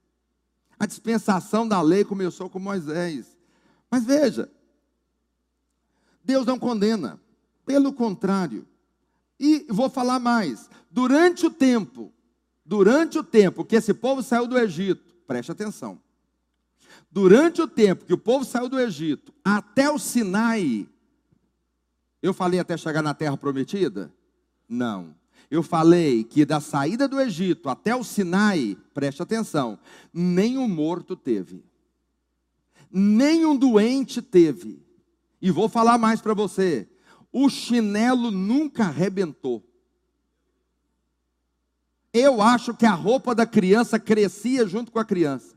A 0.79 0.85
dispensação 0.85 1.67
da 1.67 1.81
lei 1.81 2.03
começou 2.03 2.49
com 2.49 2.59
Moisés. 2.59 3.37
Mas 3.89 4.03
veja, 4.03 4.51
Deus 6.23 6.45
não 6.45 6.57
condena, 6.57 7.21
pelo 7.65 7.93
contrário. 7.93 8.67
E 9.39 9.65
vou 9.69 9.89
falar 9.89 10.19
mais: 10.19 10.69
durante 10.89 11.45
o 11.45 11.51
tempo, 11.51 12.11
durante 12.65 13.17
o 13.17 13.23
tempo 13.23 13.63
que 13.63 13.75
esse 13.75 13.93
povo 13.93 14.23
saiu 14.23 14.47
do 14.47 14.57
Egito, 14.57 15.13
preste 15.27 15.51
atenção. 15.51 16.01
Durante 17.13 17.61
o 17.61 17.67
tempo 17.67 18.05
que 18.05 18.13
o 18.13 18.17
povo 18.17 18.43
saiu 18.43 18.67
do 18.67 18.79
Egito, 18.79 19.31
até 19.45 19.87
o 19.87 19.99
Sinai, 19.99 20.89
eu 22.23 22.33
falei 22.33 22.59
até 22.59 22.75
chegar 22.75 23.03
na 23.03 23.13
terra 23.13 23.37
prometida? 23.37 24.11
Não. 24.67 25.13
Eu 25.51 25.61
falei 25.61 26.23
que 26.23 26.43
da 26.43 26.59
saída 26.59 27.07
do 27.07 27.21
Egito 27.21 27.69
até 27.69 27.95
o 27.95 28.03
Sinai, 28.03 28.75
preste 28.95 29.21
atenção, 29.21 29.77
nenhum 30.11 30.67
morto 30.67 31.15
teve, 31.15 31.63
nenhum 32.91 33.55
doente 33.55 34.19
teve. 34.19 34.83
E 35.39 35.51
vou 35.51 35.69
falar 35.69 35.99
mais 35.99 36.19
para 36.19 36.33
você: 36.33 36.89
o 37.31 37.47
chinelo 37.47 38.31
nunca 38.31 38.85
arrebentou. 38.85 39.63
Eu 42.11 42.41
acho 42.41 42.73
que 42.73 42.87
a 42.87 42.93
roupa 42.95 43.35
da 43.35 43.45
criança 43.45 43.99
crescia 43.99 44.65
junto 44.65 44.91
com 44.91 44.97
a 44.97 45.05
criança. 45.05 45.52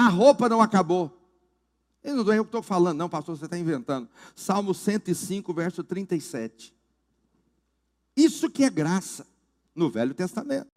A 0.00 0.08
roupa 0.08 0.48
não 0.48 0.62
acabou. 0.62 1.14
Eu 2.02 2.16
não 2.16 2.32
eu 2.32 2.42
estou 2.42 2.62
falando, 2.62 2.96
não, 2.96 3.06
pastor, 3.06 3.36
você 3.36 3.44
está 3.44 3.58
inventando. 3.58 4.08
Salmo 4.34 4.72
105, 4.72 5.52
verso 5.52 5.84
37. 5.84 6.74
Isso 8.16 8.48
que 8.48 8.64
é 8.64 8.70
graça 8.70 9.26
no 9.74 9.90
Velho 9.90 10.14
Testamento. 10.14 10.70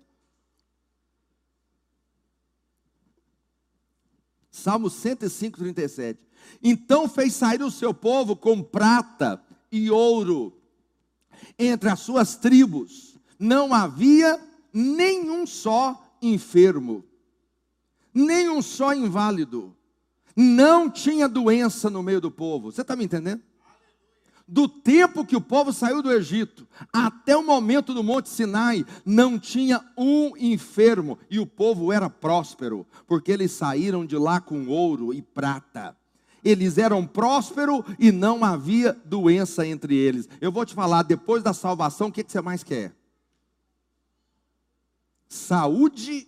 Salmo 4.52 4.90
105, 4.90 5.58
37. 5.58 6.20
Então 6.62 7.08
fez 7.08 7.34
sair 7.34 7.64
o 7.64 7.72
seu 7.72 7.94
povo 7.94 8.36
com 8.36 8.62
prata 8.62 9.42
e 9.72 9.90
ouro 9.90 10.62
entre 11.58 11.90
as 11.90 12.02
suas 12.02 12.36
tribos. 12.36 13.18
Não 13.40 13.74
havia 13.74 14.38
nenhum 14.74 15.48
só 15.48 16.18
enfermo, 16.22 17.06
nenhum 18.14 18.62
só 18.62 18.94
inválido 18.94 19.76
não 20.36 20.90
tinha 20.90 21.28
doença 21.28 21.90
no 21.90 22.02
meio 22.02 22.20
do 22.20 22.32
povo. 22.32 22.72
Você 22.72 22.82
está 22.82 22.96
me 22.96 23.06
entendendo? 23.06 23.42
Do 24.46 24.68
tempo 24.68 25.26
que 25.26 25.36
o 25.36 25.42
povo 25.42 25.72
saiu 25.72 26.02
do 26.02 26.12
Egito 26.12 26.68
até 26.92 27.36
o 27.36 27.46
momento 27.46 27.94
do 27.94 28.04
Monte 28.04 28.28
Sinai, 28.28 28.86
não 29.06 29.40
tinha 29.40 29.82
um 29.98 30.36
enfermo 30.38 31.18
e 31.30 31.40
o 31.40 31.48
povo 31.48 31.94
era 31.94 32.10
próspero, 32.10 32.86
porque 33.08 33.32
eles 33.32 33.52
saíram 33.52 34.06
de 34.06 34.18
lá 34.18 34.42
com 34.42 34.68
ouro 34.68 35.14
e 35.14 35.22
prata. 35.22 35.96
Eles 36.44 36.78
eram 36.78 37.08
prósperos 37.08 37.84
e 37.98 38.12
não 38.12 38.44
havia 38.44 38.92
doença 39.06 39.66
entre 39.66 39.96
eles. 39.96 40.28
Eu 40.42 40.52
vou 40.52 40.66
te 40.66 40.74
falar, 40.74 41.04
depois 41.04 41.42
da 41.42 41.54
salvação, 41.54 42.10
o 42.10 42.12
que, 42.12 42.22
que 42.22 42.32
você 42.32 42.42
mais 42.42 42.64
quer? 42.64 42.94
Saúde 45.30 46.28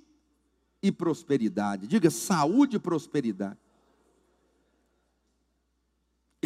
e 0.82 0.92
prosperidade. 0.92 1.88
Diga 1.88 2.10
saúde 2.10 2.78
e 2.78 2.80
prosperidade 2.80 3.58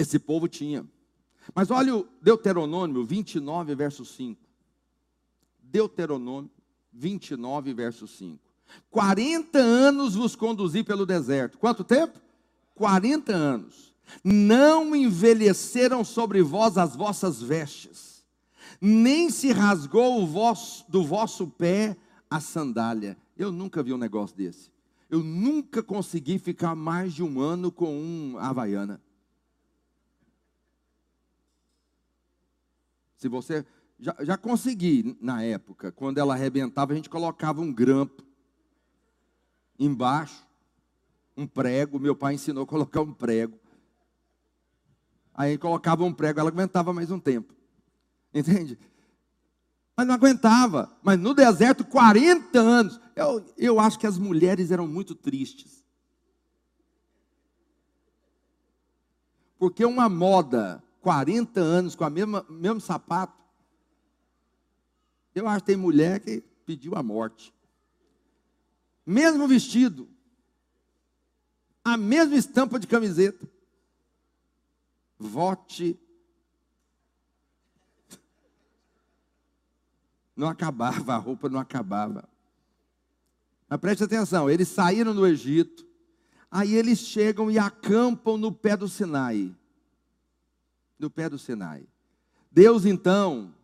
esse 0.01 0.17
povo 0.17 0.47
tinha. 0.47 0.85
Mas 1.53 1.71
olha 1.71 1.95
o 1.95 2.07
Deuteronômio 2.21 3.03
29, 3.03 3.75
verso 3.75 4.05
5. 4.05 4.39
Deuteronômio 5.61 6.49
29, 6.93 7.73
verso 7.73 8.07
5. 8.07 8.39
40 8.89 9.57
anos 9.57 10.15
vos 10.15 10.35
conduzi 10.35 10.83
pelo 10.83 11.05
deserto. 11.05 11.57
Quanto 11.57 11.83
tempo? 11.83 12.19
40 12.75 13.33
anos. 13.33 13.93
Não 14.23 14.95
envelheceram 14.95 16.03
sobre 16.03 16.41
vós 16.41 16.77
as 16.77 16.95
vossas 16.95 17.41
vestes, 17.41 18.23
nem 18.81 19.29
se 19.29 19.51
rasgou 19.51 20.25
vosso, 20.25 20.83
do 20.89 21.03
vosso 21.03 21.45
pé 21.45 21.95
a 22.27 22.39
sandália. 22.39 23.15
Eu 23.39 23.53
nunca 23.53 23.81
vi 23.81 23.93
um 23.93 23.97
negócio 23.97 24.35
desse. 24.35 24.69
Eu 25.09 25.23
nunca 25.23 25.81
consegui 25.81 26.37
ficar 26.37 26.75
mais 26.75 27.13
de 27.13 27.23
um 27.23 27.39
ano 27.39 27.71
com 27.71 27.89
um 27.89 28.37
havaiana. 28.37 29.01
Se 33.15 33.29
você. 33.29 33.65
Já, 33.97 34.15
já 34.21 34.37
consegui 34.37 35.17
na 35.21 35.41
época, 35.41 35.91
quando 35.91 36.17
ela 36.17 36.33
arrebentava, 36.33 36.91
a 36.91 36.95
gente 36.95 37.09
colocava 37.09 37.61
um 37.61 37.73
grampo 37.73 38.23
embaixo, 39.77 40.45
um 41.35 41.47
prego. 41.47 41.97
Meu 41.97 42.15
pai 42.15 42.33
ensinou 42.33 42.63
a 42.63 42.67
colocar 42.67 43.01
um 43.01 43.13
prego. 43.13 43.57
Aí 45.33 45.57
colocava 45.57 46.03
um 46.03 46.13
prego, 46.13 46.41
ela 46.41 46.49
aguentava 46.49 46.91
mais 46.91 47.09
um 47.09 47.19
tempo. 47.19 47.53
Entende? 48.33 48.77
Mas 49.99 50.07
não 50.07 50.15
aguentava. 50.15 50.97
Mas 51.03 51.19
no 51.19 51.33
deserto, 51.33 51.83
40 51.83 52.57
anos. 52.57 53.01
Eu, 53.13 53.45
eu 53.57 53.79
acho 53.81 53.99
que 53.99 54.07
as 54.07 54.17
mulheres 54.17 54.71
eram 54.71 54.87
muito 54.87 55.13
tristes. 55.13 55.83
Porque 59.57 59.83
uma 59.83 60.07
moda 60.07 60.81
40 61.01 61.59
anos 61.59 61.95
com 61.95 62.05
a 62.05 62.09
mesma 62.09 62.45
mesmo 62.49 62.79
sapato. 62.79 63.43
Eu 65.35 65.49
acho 65.49 65.59
que 65.59 65.65
tem 65.65 65.75
mulher 65.75 66.21
que 66.21 66.39
pediu 66.65 66.95
a 66.95 67.03
morte. 67.03 67.53
Mesmo 69.05 69.49
vestido. 69.49 70.07
A 71.83 71.97
mesma 71.97 72.37
estampa 72.37 72.79
de 72.79 72.87
camiseta. 72.87 73.45
Vote. 75.17 75.99
Não 80.39 80.47
acabava, 80.47 81.13
a 81.13 81.17
roupa 81.17 81.49
não 81.49 81.59
acabava. 81.59 82.27
Mas 83.67 83.79
preste 83.79 84.03
atenção, 84.03 84.49
eles 84.49 84.67
saíram 84.67 85.13
do 85.13 85.27
Egito, 85.27 85.85
aí 86.49 86.73
eles 86.73 86.99
chegam 86.99 87.51
e 87.51 87.59
acampam 87.59 88.37
no 88.37 88.51
pé 88.51 88.75
do 88.75 88.87
Sinai 88.87 89.55
no 90.99 91.09
pé 91.09 91.29
do 91.29 91.39
Sinai. 91.39 91.87
Deus 92.51 92.85
então, 92.85 93.55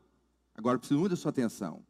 agora 0.56 0.80
preciso 0.80 1.00
muito 1.00 1.12
da 1.12 1.18
sua 1.18 1.30
atenção. 1.30 1.84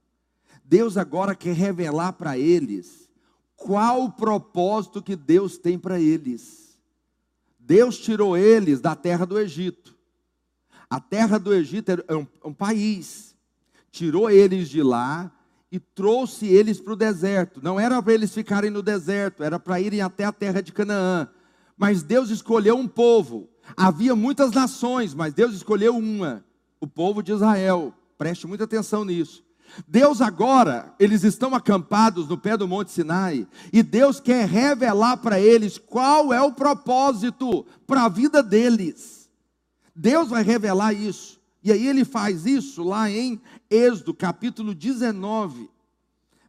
Deus 0.63 0.97
agora 0.97 1.35
quer 1.35 1.53
revelar 1.53 2.13
para 2.13 2.37
eles 2.37 3.07
qual 3.55 4.05
o 4.05 4.11
propósito 4.11 5.03
que 5.03 5.15
Deus 5.15 5.57
tem 5.57 5.77
para 5.77 5.99
eles. 5.99 6.79
Deus 7.59 7.99
tirou 7.99 8.35
eles 8.35 8.81
da 8.81 8.95
terra 8.95 9.25
do 9.25 9.39
Egito. 9.39 9.95
A 10.89 10.99
terra 10.99 11.37
do 11.37 11.53
Egito 11.53 11.91
é 12.07 12.15
um, 12.15 12.27
um 12.43 12.53
país. 12.53 13.34
Tirou 13.95 14.29
eles 14.29 14.69
de 14.69 14.83
lá 14.83 15.31
e 15.71 15.79
trouxe 15.79 16.47
eles 16.47 16.79
para 16.79 16.93
o 16.93 16.97
deserto. 16.97 17.61
Não 17.63 17.79
era 17.79 18.01
para 18.01 18.13
eles 18.13 18.33
ficarem 18.33 18.69
no 18.69 18.81
deserto, 18.81 19.43
era 19.43 19.59
para 19.59 19.79
irem 19.79 20.01
até 20.01 20.25
a 20.25 20.31
terra 20.31 20.61
de 20.61 20.71
Canaã. 20.71 21.27
Mas 21.77 22.03
Deus 22.03 22.29
escolheu 22.29 22.75
um 22.75 22.87
povo 22.87 23.49
Havia 23.75 24.15
muitas 24.15 24.51
nações, 24.51 25.13
mas 25.13 25.33
Deus 25.33 25.55
escolheu 25.55 25.95
uma, 25.95 26.43
o 26.79 26.87
povo 26.87 27.23
de 27.23 27.31
Israel. 27.31 27.93
Preste 28.17 28.45
muita 28.45 28.65
atenção 28.65 29.05
nisso. 29.05 29.43
Deus 29.87 30.21
agora, 30.21 30.93
eles 30.99 31.23
estão 31.23 31.55
acampados 31.55 32.27
no 32.27 32.37
pé 32.37 32.55
do 32.55 32.67
Monte 32.67 32.91
Sinai, 32.91 33.47
e 33.73 33.81
Deus 33.81 34.19
quer 34.19 34.47
revelar 34.47 35.17
para 35.17 35.39
eles 35.39 35.77
qual 35.77 36.31
é 36.31 36.41
o 36.41 36.53
propósito 36.53 37.65
para 37.87 38.03
a 38.03 38.09
vida 38.09 38.43
deles. 38.43 39.29
Deus 39.95 40.29
vai 40.29 40.43
revelar 40.43 40.93
isso. 40.93 41.41
E 41.63 41.71
aí 41.71 41.87
ele 41.87 42.05
faz 42.05 42.45
isso 42.45 42.83
lá 42.83 43.09
em 43.09 43.41
Êxodo, 43.69 44.13
capítulo 44.13 44.73
19. 44.73 45.69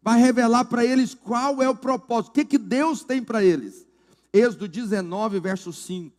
Vai 0.02 0.20
revelar 0.20 0.64
para 0.66 0.84
eles 0.84 1.14
qual 1.14 1.62
é 1.62 1.68
o 1.68 1.74
propósito, 1.74 2.30
o 2.30 2.32
que, 2.32 2.44
que 2.44 2.58
Deus 2.58 3.02
tem 3.02 3.22
para 3.22 3.44
eles. 3.44 3.86
Êxodo 4.32 4.68
19, 4.68 5.40
verso 5.40 5.72
5. 5.72 6.14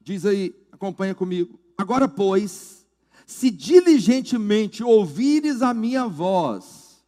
Diz 0.00 0.26
aí, 0.26 0.54
acompanha 0.70 1.14
comigo. 1.14 1.58
Agora, 1.76 2.06
pois, 2.06 2.86
se 3.26 3.50
diligentemente 3.50 4.84
ouvires 4.84 5.62
a 5.62 5.72
minha 5.72 6.06
voz 6.06 7.02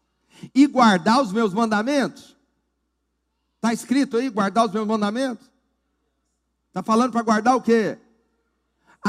e 0.55 0.67
guardar 0.67 1.23
os 1.23 1.33
meus 1.33 1.53
mandamentos, 1.53 2.37
está 3.57 3.73
escrito 3.73 4.17
aí, 4.17 4.31
guardar 4.31 4.67
os 4.67 4.73
meus 4.73 4.87
mandamentos? 4.87 5.51
Está 6.69 6.83
falando 6.83 7.13
para 7.13 7.23
guardar 7.23 7.57
o 7.57 7.61
quê? 7.61 7.99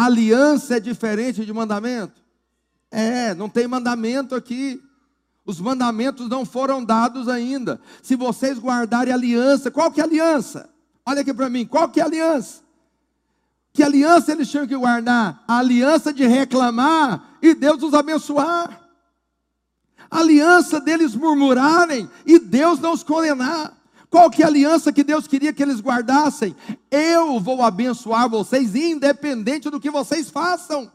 Aliança 0.05 0.77
é 0.77 0.79
diferente 0.79 1.45
de 1.45 1.51
mandamento? 1.51 2.21
É, 2.91 3.33
não 3.33 3.49
tem 3.49 3.67
mandamento 3.67 4.35
aqui. 4.35 4.81
Os 5.45 5.59
mandamentos 5.59 6.27
não 6.29 6.45
foram 6.45 6.83
dados 6.83 7.27
ainda. 7.27 7.79
Se 8.03 8.15
vocês 8.15 8.59
guardarem 8.59 9.13
aliança, 9.13 9.71
qual 9.71 9.91
que 9.91 10.01
é 10.01 10.03
aliança? 10.03 10.69
Olha 11.05 11.21
aqui 11.21 11.33
para 11.33 11.49
mim, 11.49 11.65
qual 11.65 11.89
que 11.89 12.01
é 12.01 12.03
aliança? 12.03 12.61
Que 13.71 13.81
aliança 13.83 14.31
eles 14.31 14.49
tinham 14.49 14.67
que 14.67 14.75
guardar? 14.75 15.43
A 15.47 15.59
aliança 15.59 16.11
de 16.11 16.25
reclamar 16.25 17.37
e 17.41 17.53
Deus 17.53 17.81
os 17.81 17.93
abençoar. 17.93 18.81
A 20.09 20.19
aliança 20.19 20.81
deles 20.81 21.15
murmurarem 21.15 22.09
e 22.25 22.39
Deus 22.39 22.79
não 22.79 22.93
os 22.93 23.03
condenar. 23.03 23.76
Qual 24.17 24.31
que 24.31 24.41
é 24.41 24.45
a 24.45 24.47
aliança 24.47 24.91
que 24.91 25.03
Deus 25.03 25.27
queria 25.27 25.53
que 25.53 25.61
eles 25.61 25.79
guardassem? 25.79 26.55
Eu 26.89 27.39
vou 27.39 27.61
abençoar 27.61 28.27
vocês, 28.27 28.73
independente 28.73 29.69
do 29.69 29.79
que 29.79 29.91
vocês 29.91 30.31
façam. 30.31 30.91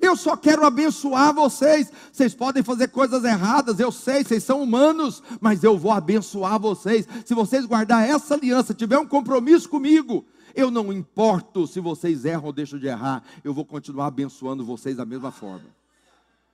Eu 0.00 0.16
só 0.16 0.38
quero 0.38 0.64
abençoar 0.64 1.34
vocês. 1.34 1.92
Vocês 2.10 2.34
podem 2.34 2.62
fazer 2.62 2.88
coisas 2.88 3.24
erradas, 3.24 3.78
eu 3.78 3.92
sei, 3.92 4.24
vocês 4.24 4.42
são 4.42 4.62
humanos, 4.62 5.22
mas 5.38 5.62
eu 5.62 5.76
vou 5.76 5.92
abençoar 5.92 6.58
vocês. 6.58 7.06
Se 7.26 7.34
vocês 7.34 7.66
guardar 7.66 8.08
essa 8.08 8.32
aliança, 8.32 8.72
tiver 8.72 8.96
um 8.96 9.06
compromisso 9.06 9.68
comigo, 9.68 10.24
eu 10.54 10.70
não 10.70 10.90
importo 10.90 11.66
se 11.66 11.78
vocês 11.78 12.24
erram 12.24 12.46
ou 12.46 12.52
deixam 12.54 12.78
de 12.78 12.86
errar, 12.86 13.22
eu 13.44 13.52
vou 13.52 13.66
continuar 13.66 14.06
abençoando 14.06 14.64
vocês 14.64 14.96
da 14.96 15.04
mesma 15.04 15.30
forma. 15.30 15.66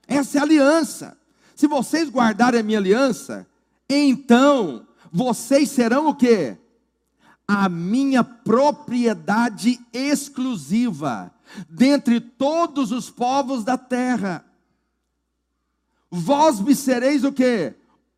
Essa 0.05 0.37
é 0.37 0.41
a 0.41 0.43
aliança. 0.43 1.17
Se 1.55 1.65
vocês 1.65 2.09
guardarem 2.09 2.59
a 2.59 2.63
minha 2.63 2.79
aliança, 2.79 3.47
então 3.89 4.85
vocês 5.13 5.69
serão 5.69 6.07
o 6.07 6.15
quê? 6.15 6.57
A 7.47 7.69
minha 7.69 8.23
propriedade 8.23 9.79
exclusiva 9.93 11.31
dentre 11.69 12.19
todos 12.19 12.91
os 12.91 13.09
povos 13.09 13.63
da 13.63 13.77
terra. 13.77 14.43
Vós 16.09 16.59
me 16.59 16.75
sereis 16.75 17.23
o 17.23 17.31
quê? 17.31 17.75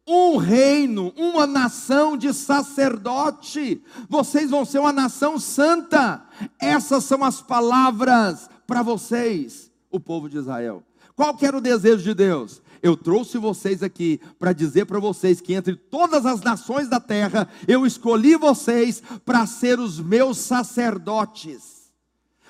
um 0.07 0.37
reino, 0.37 1.11
uma 1.17 1.47
nação 1.47 2.15
de 2.15 2.31
sacerdote. 2.31 3.83
Vocês 4.07 4.51
vão 4.51 4.63
ser 4.63 4.79
uma 4.79 4.93
nação 4.93 5.39
santa. 5.39 6.23
Essas 6.59 7.03
são 7.05 7.23
as 7.23 7.41
palavras 7.41 8.47
para 8.67 8.83
vocês, 8.83 9.71
o 9.89 9.99
povo 9.99 10.29
de 10.29 10.37
Israel. 10.37 10.83
Qual 11.15 11.35
que 11.35 11.45
era 11.45 11.57
o 11.57 11.61
desejo 11.61 12.03
de 12.03 12.13
Deus? 12.13 12.61
Eu 12.85 12.95
trouxe 12.95 13.39
vocês 13.39 13.81
aqui 13.81 14.21
para 14.37 14.53
dizer 14.53 14.85
para 14.85 14.99
vocês 14.99 15.41
que 15.41 15.55
entre 15.55 15.75
todas 15.75 16.23
as 16.23 16.41
nações 16.41 16.87
da 16.87 16.99
terra, 16.99 17.49
eu 17.67 17.83
escolhi 17.83 18.35
vocês 18.35 19.01
para 19.25 19.47
ser 19.47 19.79
os 19.79 19.99
meus 19.99 20.37
sacerdotes. 20.37 21.91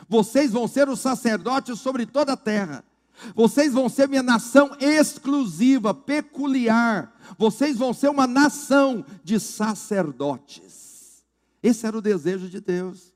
Vocês 0.09 0.51
vão 0.51 0.67
ser 0.67 0.89
os 0.89 0.99
sacerdotes 0.99 1.79
sobre 1.79 2.05
toda 2.05 2.33
a 2.33 2.37
terra. 2.37 2.83
Vocês 3.33 3.71
vão 3.71 3.87
ser 3.87 4.09
minha 4.09 4.21
nação 4.21 4.75
exclusiva, 4.77 5.93
peculiar. 5.93 7.17
Vocês 7.37 7.77
vão 7.77 7.93
ser 7.93 8.09
uma 8.09 8.27
nação 8.27 9.05
de 9.23 9.39
sacerdotes. 9.39 11.23
Esse 11.63 11.87
era 11.87 11.97
o 11.97 12.01
desejo 12.01 12.49
de 12.49 12.59
Deus. 12.59 13.13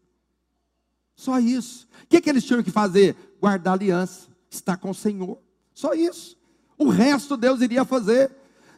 Só 1.17 1.37
isso. 1.37 1.85
O 2.01 2.07
que, 2.07 2.21
que 2.21 2.29
eles 2.29 2.45
tinham 2.45 2.63
que 2.63 2.71
fazer? 2.71 3.13
Guardar 3.41 3.73
aliança, 3.73 4.29
estar 4.49 4.77
com 4.77 4.91
o 4.91 4.95
Senhor. 4.95 5.37
Só 5.73 5.93
isso. 5.93 6.38
O 6.79 6.89
resto 6.89 7.37
Deus 7.37 7.61
iria 7.61 7.85
fazer. 7.85 8.31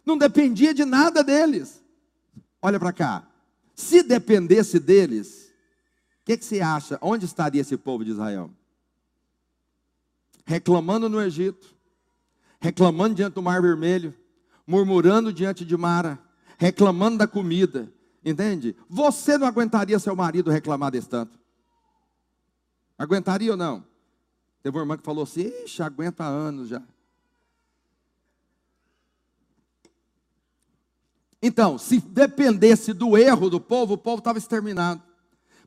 Não 0.05 0.17
dependia 0.17 0.73
de 0.73 0.83
nada 0.83 1.23
deles. 1.23 1.81
Olha 2.61 2.77
para 2.77 2.91
cá. 2.91 3.25
Se 3.73 4.03
dependesse 4.03 4.79
deles, 4.79 5.53
o 6.21 6.25
que, 6.25 6.35
que 6.35 6.43
você 6.43 6.59
acha? 6.59 6.99
Onde 7.01 7.25
estaria 7.25 7.61
esse 7.61 7.77
povo 7.77 8.03
de 8.03 8.11
Israel? 8.11 8.51
reclamando 10.51 11.07
no 11.07 11.21
Egito, 11.21 11.73
reclamando 12.59 13.15
diante 13.15 13.33
do 13.35 13.41
Mar 13.41 13.61
Vermelho, 13.61 14.13
murmurando 14.65 15.31
diante 15.31 15.65
de 15.65 15.77
Mara, 15.77 16.19
reclamando 16.57 17.17
da 17.17 17.27
comida, 17.27 17.91
entende? 18.23 18.75
Você 18.89 19.37
não 19.37 19.47
aguentaria 19.47 19.97
seu 19.97 20.15
marido 20.15 20.51
reclamar 20.51 20.91
desse 20.91 21.09
tanto? 21.09 21.39
Aguentaria 22.97 23.51
ou 23.51 23.57
não? 23.57 23.83
Teve 24.61 24.77
uma 24.77 24.83
irmã 24.83 24.97
que 24.97 25.03
falou 25.03 25.23
assim: 25.23 25.51
Ixi, 25.63 25.81
aguenta 25.81 26.23
anos 26.23 26.67
já. 26.69 26.83
Então, 31.41 31.77
se 31.77 31.99
dependesse 31.99 32.93
do 32.93 33.17
erro 33.17 33.49
do 33.49 33.59
povo, 33.59 33.93
o 33.93 33.97
povo 33.97 34.19
estava 34.19 34.37
exterminado. 34.37 35.01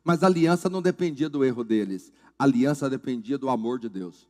Mas 0.04 0.22
a 0.22 0.26
aliança 0.26 0.70
não 0.70 0.80
dependia 0.80 1.28
do 1.28 1.44
erro 1.44 1.64
deles, 1.64 2.12
a 2.38 2.44
aliança 2.44 2.88
dependia 2.88 3.38
do 3.38 3.48
amor 3.48 3.78
de 3.78 3.88
Deus. 3.88 4.28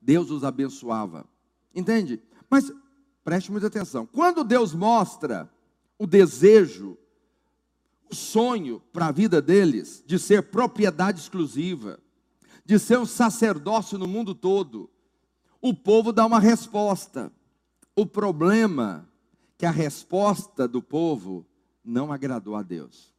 Deus 0.00 0.30
os 0.30 0.44
abençoava. 0.44 1.26
Entende? 1.74 2.22
Mas 2.50 2.70
preste 3.24 3.50
muita 3.50 3.68
atenção. 3.68 4.06
Quando 4.06 4.44
Deus 4.44 4.74
mostra 4.74 5.50
o 5.98 6.06
desejo, 6.06 6.98
o 8.10 8.14
sonho 8.14 8.82
para 8.92 9.06
a 9.06 9.12
vida 9.12 9.40
deles 9.40 10.04
de 10.06 10.18
ser 10.18 10.42
propriedade 10.42 11.20
exclusiva, 11.20 11.98
de 12.64 12.78
ser 12.78 12.98
um 12.98 13.06
sacerdócio 13.06 13.96
no 13.96 14.06
mundo 14.06 14.34
todo, 14.34 14.90
o 15.60 15.72
povo 15.72 16.12
dá 16.12 16.26
uma 16.26 16.38
resposta. 16.38 17.32
O 17.96 18.04
problema 18.04 19.08
que 19.62 19.66
a 19.66 19.70
resposta 19.70 20.66
do 20.66 20.82
povo 20.82 21.46
não 21.84 22.12
agradou 22.12 22.56
a 22.56 22.64
Deus. 22.64 23.14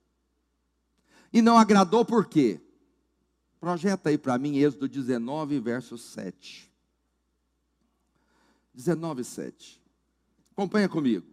E 1.32 1.42
não 1.42 1.58
agradou 1.58 2.04
por 2.04 2.26
quê? 2.26 2.60
Projeta 3.62 4.10
aí 4.10 4.18
para 4.18 4.38
mim 4.38 4.58
Êxodo 4.58 4.90
19, 4.90 5.58
verso 5.62 5.98
7. 5.98 6.70
19, 8.74 9.24
7. 9.24 9.82
Acompanha 10.52 10.90
comigo. 10.90 11.26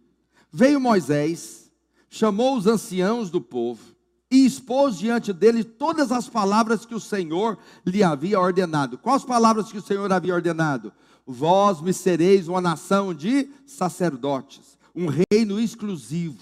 Veio 0.49 0.79
Moisés, 0.79 1.69
chamou 2.09 2.55
os 2.55 2.65
anciãos 2.65 3.29
do 3.29 3.41
povo 3.41 3.93
e 4.31 4.45
expôs 4.45 4.97
diante 4.97 5.33
dele 5.33 5.65
todas 5.65 6.09
as 6.09 6.29
palavras 6.29 6.85
que 6.85 6.95
o 6.95 7.01
Senhor 7.01 7.57
lhe 7.85 8.01
havia 8.01 8.39
ordenado. 8.39 8.97
Quais 8.97 9.25
palavras 9.25 9.69
que 9.73 9.77
o 9.77 9.81
Senhor 9.81 10.09
havia 10.09 10.35
ordenado? 10.35 10.93
Vós 11.27 11.81
me 11.81 11.91
sereis 11.93 12.47
uma 12.47 12.61
nação 12.61 13.13
de 13.13 13.51
sacerdotes, 13.65 14.79
um 14.95 15.07
reino 15.07 15.59
exclusivo. 15.59 16.39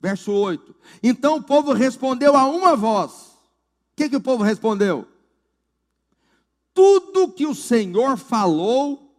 Verso 0.00 0.32
8. 0.32 0.74
Então 1.02 1.36
o 1.36 1.42
povo 1.42 1.72
respondeu 1.72 2.36
a 2.36 2.44
uma 2.46 2.74
voz. 2.74 3.12
O 3.92 3.96
que, 3.96 4.08
que 4.08 4.16
o 4.16 4.20
povo 4.20 4.42
respondeu? 4.42 5.06
Tudo 6.74 7.30
que 7.30 7.46
o 7.46 7.54
Senhor 7.54 8.16
falou, 8.16 9.14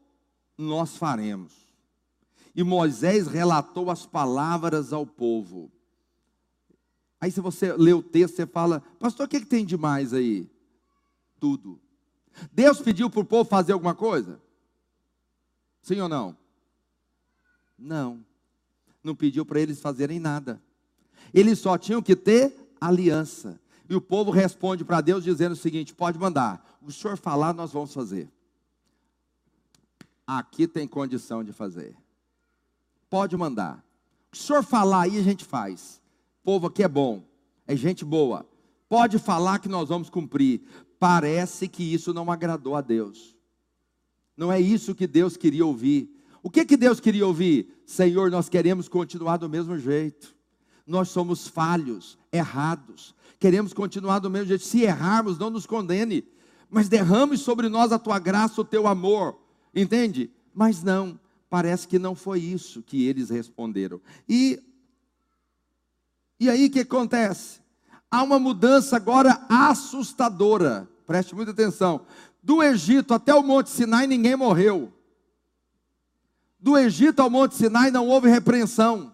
nós 0.58 0.98
faremos. 0.98 1.54
E 2.56 2.64
Moisés 2.64 3.28
relatou 3.28 3.90
as 3.90 4.06
palavras 4.06 4.92
ao 4.92 5.06
povo. 5.06 5.72
Aí, 7.20 7.32
se 7.32 7.40
você 7.40 7.72
lê 7.74 7.94
o 7.94 8.04
texto, 8.04 8.36
você 8.36 8.46
fala, 8.46 8.82
pastor, 9.00 9.26
o 9.26 9.30
que, 9.30 9.40
que 9.40 9.46
tem 9.46 9.66
de 9.66 9.78
mais 9.78 10.14
aí? 10.14 10.52
Tudo. 11.40 11.80
Deus 12.52 12.82
pediu 12.82 13.10
para 13.10 13.22
o 13.22 13.26
povo 13.26 13.50
fazer 13.50 13.72
alguma 13.72 13.96
coisa? 13.96 14.42
Sim 15.82 16.02
ou 16.02 16.10
não? 16.10 16.38
Não. 17.78 18.26
Não 19.04 19.16
pediu 19.16 19.46
para 19.46 19.60
eles 19.60 19.82
fazerem 19.82 20.20
nada. 20.20 20.62
Eles 21.34 21.60
só 21.60 21.78
tinham 21.78 22.02
que 22.02 22.16
ter 22.16 22.56
aliança. 22.80 23.60
E 23.90 23.96
o 23.96 24.02
povo 24.02 24.32
responde 24.32 24.86
para 24.86 25.02
Deus 25.02 25.24
dizendo 25.24 25.54
o 25.54 25.58
seguinte: 25.58 25.94
pode 25.94 26.18
mandar, 26.18 26.80
o 26.82 26.92
senhor 26.92 27.18
falar, 27.18 27.54
nós 27.54 27.74
vamos 27.74 27.94
fazer 27.94 28.30
aqui 30.26 30.68
tem 30.68 30.88
condição 30.88 31.44
de 31.44 31.52
fazer. 31.52 31.96
Pode 33.10 33.36
mandar. 33.38 33.84
O 34.32 34.38
senhor 34.38 34.64
falar 34.64 35.04
aí, 35.04 35.20
a 35.20 35.24
gente 35.24 35.46
faz. 35.46 36.02
O 36.42 36.44
povo 36.44 36.68
aqui 36.68 36.84
é 36.84 36.88
bom, 36.88 37.24
é 37.68 37.76
gente 37.76 38.04
boa. 38.04 38.48
Pode 38.90 39.20
falar 39.20 39.60
que 39.60 39.70
nós 39.70 39.90
vamos 39.90 40.10
cumprir. 40.10 40.62
Parece 41.00 41.68
que 41.68 41.84
isso 41.84 42.14
não 42.14 42.32
agradou 42.32 42.76
a 42.76 42.82
Deus. 42.82 43.36
Não 44.36 44.52
é 44.52 44.60
isso 44.60 44.96
que 44.96 45.06
Deus 45.06 45.38
queria 45.38 45.66
ouvir. 45.66 46.10
O 46.44 46.50
que 46.50 46.66
que 46.66 46.76
Deus 46.76 47.00
queria 47.00 47.26
ouvir? 47.26 47.74
Senhor, 47.86 48.30
nós 48.30 48.50
queremos 48.50 48.90
continuar 48.90 49.38
do 49.38 49.50
mesmo 49.50 49.80
jeito. 49.80 50.36
Nós 50.86 51.08
somos 51.08 51.48
falhos, 51.48 52.18
errados. 52.32 53.16
Queremos 53.40 53.74
continuar 53.74 54.20
do 54.20 54.30
mesmo 54.30 54.50
jeito. 54.50 54.66
Se 54.66 54.82
errarmos, 54.82 55.40
não 55.40 55.50
nos 55.50 55.66
condene, 55.66 56.28
mas 56.70 56.90
derrame 56.90 57.38
sobre 57.38 57.70
nós 57.70 57.94
a 57.94 57.98
tua 57.98 58.20
graça, 58.20 58.60
o 58.60 58.66
teu 58.66 58.86
amor. 58.88 59.40
Entende? 59.74 60.30
Mas 60.54 60.84
não, 60.84 61.18
parece 61.50 61.88
que 61.88 61.98
não 61.98 62.14
foi 62.14 62.40
isso 62.40 62.84
que 62.84 63.08
eles 63.08 63.30
responderam. 63.30 64.02
E 64.28 64.62
e 66.40 66.50
aí 66.50 66.66
o 66.66 66.70
que 66.70 66.82
acontece? 66.82 67.62
Há 68.12 68.22
uma 68.22 68.38
mudança 68.38 68.98
agora 68.98 69.46
assustadora. 69.48 70.90
Preste 71.08 71.34
muita 71.34 71.52
atenção. 71.52 72.06
Do 72.44 72.62
Egito 72.62 73.14
até 73.14 73.34
o 73.34 73.42
Monte 73.42 73.70
Sinai 73.70 74.08
ninguém 74.08 74.36
morreu. 74.36 74.92
Do 76.64 76.78
Egito 76.78 77.20
ao 77.20 77.30
Monte 77.30 77.56
Sinai 77.56 77.92
não 77.92 78.08
houve 78.08 78.30
repreensão. 78.30 79.14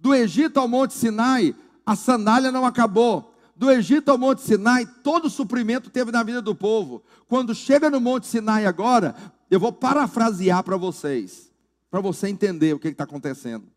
Do 0.00 0.12
Egito 0.12 0.58
ao 0.58 0.66
Monte 0.66 0.92
Sinai, 0.92 1.54
a 1.86 1.94
sandália 1.94 2.50
não 2.50 2.66
acabou. 2.66 3.32
Do 3.54 3.70
Egito 3.70 4.10
ao 4.10 4.18
Monte 4.18 4.42
Sinai, 4.42 4.84
todo 5.04 5.26
o 5.26 5.30
suprimento 5.30 5.88
teve 5.88 6.10
na 6.10 6.24
vida 6.24 6.42
do 6.42 6.52
povo. 6.52 7.04
Quando 7.28 7.54
chega 7.54 7.88
no 7.88 8.00
Monte 8.00 8.26
Sinai 8.26 8.66
agora, 8.66 9.14
eu 9.48 9.60
vou 9.60 9.72
parafrasear 9.72 10.64
para 10.64 10.76
vocês, 10.76 11.52
para 11.88 12.00
você 12.00 12.26
entender 12.26 12.74
o 12.74 12.78
que 12.80 12.88
está 12.88 13.04
acontecendo. 13.04 13.68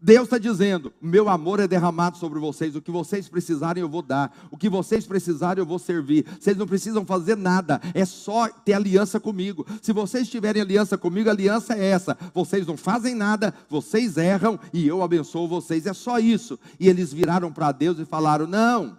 Deus 0.00 0.24
está 0.24 0.38
dizendo: 0.38 0.92
meu 1.00 1.28
amor 1.28 1.60
é 1.60 1.68
derramado 1.68 2.16
sobre 2.16 2.38
vocês, 2.38 2.74
o 2.74 2.80
que 2.80 2.90
vocês 2.90 3.28
precisarem 3.28 3.82
eu 3.82 3.88
vou 3.88 4.00
dar, 4.00 4.34
o 4.50 4.56
que 4.56 4.68
vocês 4.68 5.06
precisarem 5.06 5.60
eu 5.60 5.66
vou 5.66 5.78
servir. 5.78 6.24
Vocês 6.40 6.56
não 6.56 6.66
precisam 6.66 7.04
fazer 7.04 7.36
nada, 7.36 7.80
é 7.92 8.04
só 8.04 8.48
ter 8.48 8.72
aliança 8.72 9.20
comigo. 9.20 9.66
Se 9.82 9.92
vocês 9.92 10.28
tiverem 10.28 10.62
aliança 10.62 10.96
comigo, 10.96 11.28
a 11.28 11.32
aliança 11.32 11.74
é 11.74 11.84
essa: 11.84 12.16
vocês 12.32 12.66
não 12.66 12.76
fazem 12.76 13.14
nada, 13.14 13.52
vocês 13.68 14.16
erram 14.16 14.58
e 14.72 14.86
eu 14.86 15.02
abençoo 15.02 15.46
vocês. 15.46 15.84
É 15.84 15.92
só 15.92 16.18
isso. 16.18 16.58
E 16.78 16.88
eles 16.88 17.12
viraram 17.12 17.52
para 17.52 17.70
Deus 17.70 17.98
e 17.98 18.06
falaram: 18.06 18.46
não, 18.46 18.96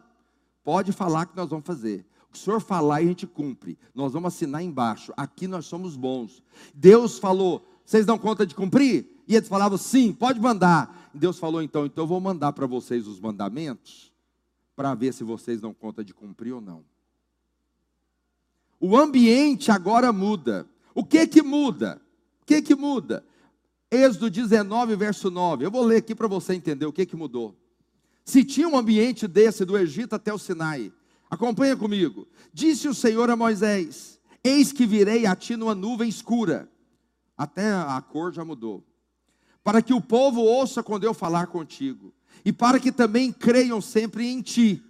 pode 0.63 0.91
falar 0.91 1.25
que 1.25 1.35
nós 1.35 1.49
vamos 1.49 1.65
fazer. 1.65 2.05
O 2.33 2.37
senhor 2.37 2.61
falar 2.61 3.01
e 3.01 3.05
a 3.05 3.07
gente 3.07 3.27
cumpre. 3.27 3.77
Nós 3.93 4.13
vamos 4.13 4.33
assinar 4.33 4.63
embaixo. 4.63 5.11
Aqui 5.17 5.47
nós 5.47 5.65
somos 5.65 5.97
bons. 5.97 6.43
Deus 6.75 7.17
falou: 7.17 7.67
vocês 7.83 8.05
dão 8.05 8.17
conta 8.17 8.45
de 8.45 8.53
cumprir? 8.53 9.10
E 9.27 9.35
eles 9.35 9.47
falavam, 9.47 9.77
sim, 9.77 10.13
pode 10.13 10.39
mandar. 10.39 11.09
E 11.13 11.17
Deus 11.17 11.37
falou, 11.39 11.61
então, 11.61 11.85
então 11.85 12.03
eu 12.03 12.07
vou 12.07 12.19
mandar 12.19 12.53
para 12.53 12.65
vocês 12.65 13.07
os 13.07 13.19
mandamentos, 13.19 14.11
para 14.75 14.93
ver 14.93 15.13
se 15.13 15.23
vocês 15.23 15.61
dão 15.61 15.73
conta 15.73 16.03
de 16.03 16.13
cumprir 16.13 16.53
ou 16.53 16.61
não. 16.61 16.83
O 18.79 18.97
ambiente 18.97 19.71
agora 19.71 20.11
muda. 20.11 20.67
O 20.93 21.03
que 21.03 21.27
que 21.27 21.41
muda? 21.41 22.01
O 22.41 22.45
que 22.45 22.61
que 22.61 22.75
muda? 22.75 23.23
Êxodo 23.89 24.29
19, 24.29 24.95
verso 24.95 25.29
9. 25.29 25.65
Eu 25.65 25.71
vou 25.71 25.83
ler 25.83 25.97
aqui 25.97 26.15
para 26.15 26.27
você 26.27 26.53
entender 26.53 26.85
o 26.85 26.93
que 26.93 27.05
que 27.05 27.15
mudou. 27.15 27.55
Se 28.25 28.43
tinha 28.43 28.67
um 28.67 28.77
ambiente 28.77 29.27
desse 29.27 29.65
do 29.65 29.77
Egito 29.77 30.15
até 30.15 30.33
o 30.33 30.37
Sinai, 30.37 30.91
acompanha 31.29 31.75
comigo. 31.75 32.27
Disse 32.53 32.87
o 32.87 32.93
Senhor 32.93 33.29
a 33.29 33.35
Moisés: 33.35 34.19
Eis 34.43 34.71
que 34.71 34.85
virei 34.85 35.25
a 35.25 35.35
ti 35.35 35.55
numa 35.55 35.75
nuvem 35.75 36.09
escura 36.09 36.71
até 37.41 37.71
a 37.73 37.99
cor 38.01 38.31
já 38.31 38.45
mudou. 38.45 38.83
Para 39.63 39.81
que 39.81 39.93
o 39.93 40.01
povo 40.01 40.41
ouça 40.41 40.81
quando 40.81 41.03
eu 41.03 41.13
falar 41.13 41.47
contigo, 41.47 42.13
e 42.43 42.51
para 42.51 42.79
que 42.79 42.91
também 42.91 43.31
creiam 43.31 43.79
sempre 43.79 44.27
em 44.27 44.41
ti. 44.41 44.83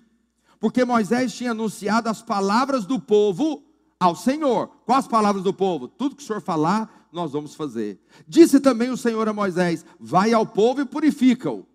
Porque 0.59 0.85
Moisés 0.85 1.33
tinha 1.33 1.51
anunciado 1.51 2.07
as 2.07 2.21
palavras 2.21 2.85
do 2.85 2.99
povo 2.99 3.63
ao 3.99 4.15
Senhor. 4.15 4.67
Quais 4.85 5.05
as 5.05 5.11
palavras 5.11 5.43
do 5.43 5.53
povo? 5.53 5.87
Tudo 5.87 6.15
que 6.15 6.23
o 6.23 6.25
Senhor 6.25 6.41
falar, 6.41 7.07
nós 7.11 7.31
vamos 7.33 7.55
fazer. 7.55 7.99
Disse 8.27 8.59
também 8.59 8.89
o 8.89 8.97
Senhor 8.97 9.27
a 9.27 9.33
Moisés: 9.33 9.85
Vai 9.99 10.31
ao 10.33 10.45
povo 10.45 10.81
e 10.81 10.85
purifica-o. 10.85 11.65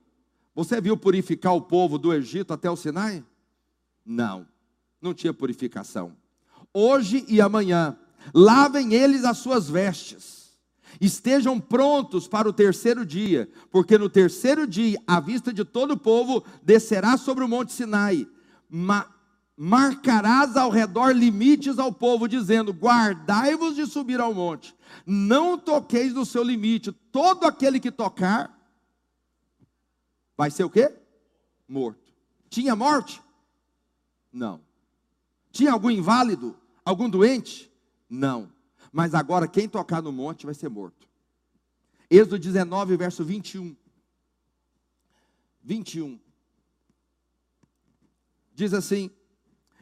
Você 0.54 0.80
viu 0.80 0.96
purificar 0.96 1.54
o 1.54 1.60
povo 1.60 1.98
do 1.98 2.14
Egito 2.14 2.54
até 2.54 2.70
o 2.70 2.76
Sinai? 2.76 3.22
Não, 4.04 4.46
não 5.02 5.12
tinha 5.12 5.34
purificação. 5.34 6.16
Hoje 6.72 7.24
e 7.28 7.40
amanhã, 7.40 7.98
lavem 8.32 8.94
eles 8.94 9.24
as 9.24 9.38
suas 9.38 9.68
vestes 9.68 10.45
Estejam 11.00 11.60
prontos 11.60 12.26
para 12.26 12.48
o 12.48 12.52
terceiro 12.52 13.04
dia, 13.04 13.48
porque 13.70 13.98
no 13.98 14.08
terceiro 14.08 14.66
dia, 14.66 15.00
à 15.06 15.20
vista 15.20 15.52
de 15.52 15.64
todo 15.64 15.92
o 15.92 15.98
povo, 15.98 16.44
descerá 16.62 17.16
sobre 17.16 17.44
o 17.44 17.48
monte 17.48 17.72
Sinai. 17.72 18.26
Ma 18.68 19.06
marcarás 19.58 20.54
ao 20.54 20.68
redor 20.68 21.12
limites 21.12 21.78
ao 21.78 21.92
povo, 21.92 22.28
dizendo: 22.28 22.72
Guardai-vos 22.72 23.74
de 23.74 23.86
subir 23.86 24.20
ao 24.20 24.34
monte, 24.34 24.74
não 25.06 25.58
toqueis 25.58 26.12
no 26.12 26.26
seu 26.26 26.42
limite. 26.42 26.92
Todo 26.92 27.44
aquele 27.44 27.80
que 27.80 27.90
tocar 27.90 28.54
vai 30.36 30.50
ser 30.50 30.64
o 30.64 30.70
quê? 30.70 30.94
Morto. 31.68 32.12
Tinha 32.48 32.76
morte? 32.76 33.22
Não. 34.32 34.60
Tinha 35.50 35.72
algum 35.72 35.90
inválido? 35.90 36.56
Algum 36.84 37.08
doente? 37.08 37.70
Não 38.08 38.55
mas 38.92 39.14
agora 39.14 39.48
quem 39.48 39.68
tocar 39.68 40.02
no 40.02 40.12
monte 40.12 40.46
vai 40.46 40.54
ser 40.54 40.68
morto. 40.68 41.08
Êxodo 42.10 42.38
19, 42.38 42.96
verso 42.96 43.24
21. 43.24 43.76
21. 45.62 46.18
Diz 48.54 48.72
assim: 48.72 49.10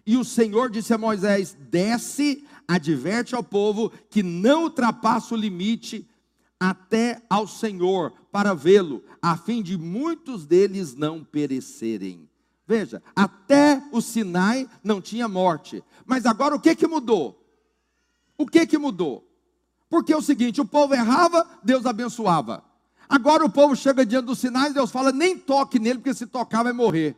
E 0.07 0.17
o 0.17 0.25
Senhor 0.25 0.71
disse 0.71 0.93
a 0.95 0.99
Moisés: 0.99 1.57
Desce, 1.71 2.47
adverte 2.67 3.35
ao 3.35 3.45
povo 3.45 3.91
que 4.11 4.23
não 4.23 4.65
ultrapasse 4.65 5.33
o 5.35 5.37
limite 5.37 6.09
até 6.59 7.23
ao 7.29 7.47
Senhor 7.47 8.13
para 8.33 8.55
vê-lo, 8.55 9.05
a 9.21 9.37
fim 9.37 9.63
de 9.63 9.77
muitos 9.77 10.47
deles 10.47 10.95
não 10.95 11.23
perecerem. 11.23 12.29
Veja, 12.67 13.03
até 13.15 13.83
o 13.93 14.01
Sinai 14.01 14.69
não 14.83 15.01
tinha 15.01 15.29
morte, 15.29 15.85
mas 16.07 16.25
agora 16.25 16.55
o 16.55 16.61
que 16.61 16.75
que 16.75 16.87
mudou? 16.87 17.44
O 18.37 18.47
que 18.47 18.67
que 18.67 18.79
mudou? 18.79 19.29
Porque 19.89 20.13
é 20.13 20.17
o 20.17 20.23
seguinte, 20.23 20.61
o 20.61 20.65
povo 20.65 20.95
errava, 20.95 21.47
Deus 21.63 21.87
abençoava. 21.87 22.65
Agora 23.09 23.45
o 23.45 23.51
povo 23.51 23.77
chega 23.77 24.05
diante 24.05 24.27
dos 24.27 24.39
sinais, 24.39 24.75
Deus 24.75 24.91
fala, 24.91 25.13
nem 25.13 25.39
toque 25.39 25.79
nele, 25.79 25.99
porque 25.99 26.15
se 26.15 26.27
tocar 26.27 26.63
vai 26.63 26.73
morrer. 26.73 27.17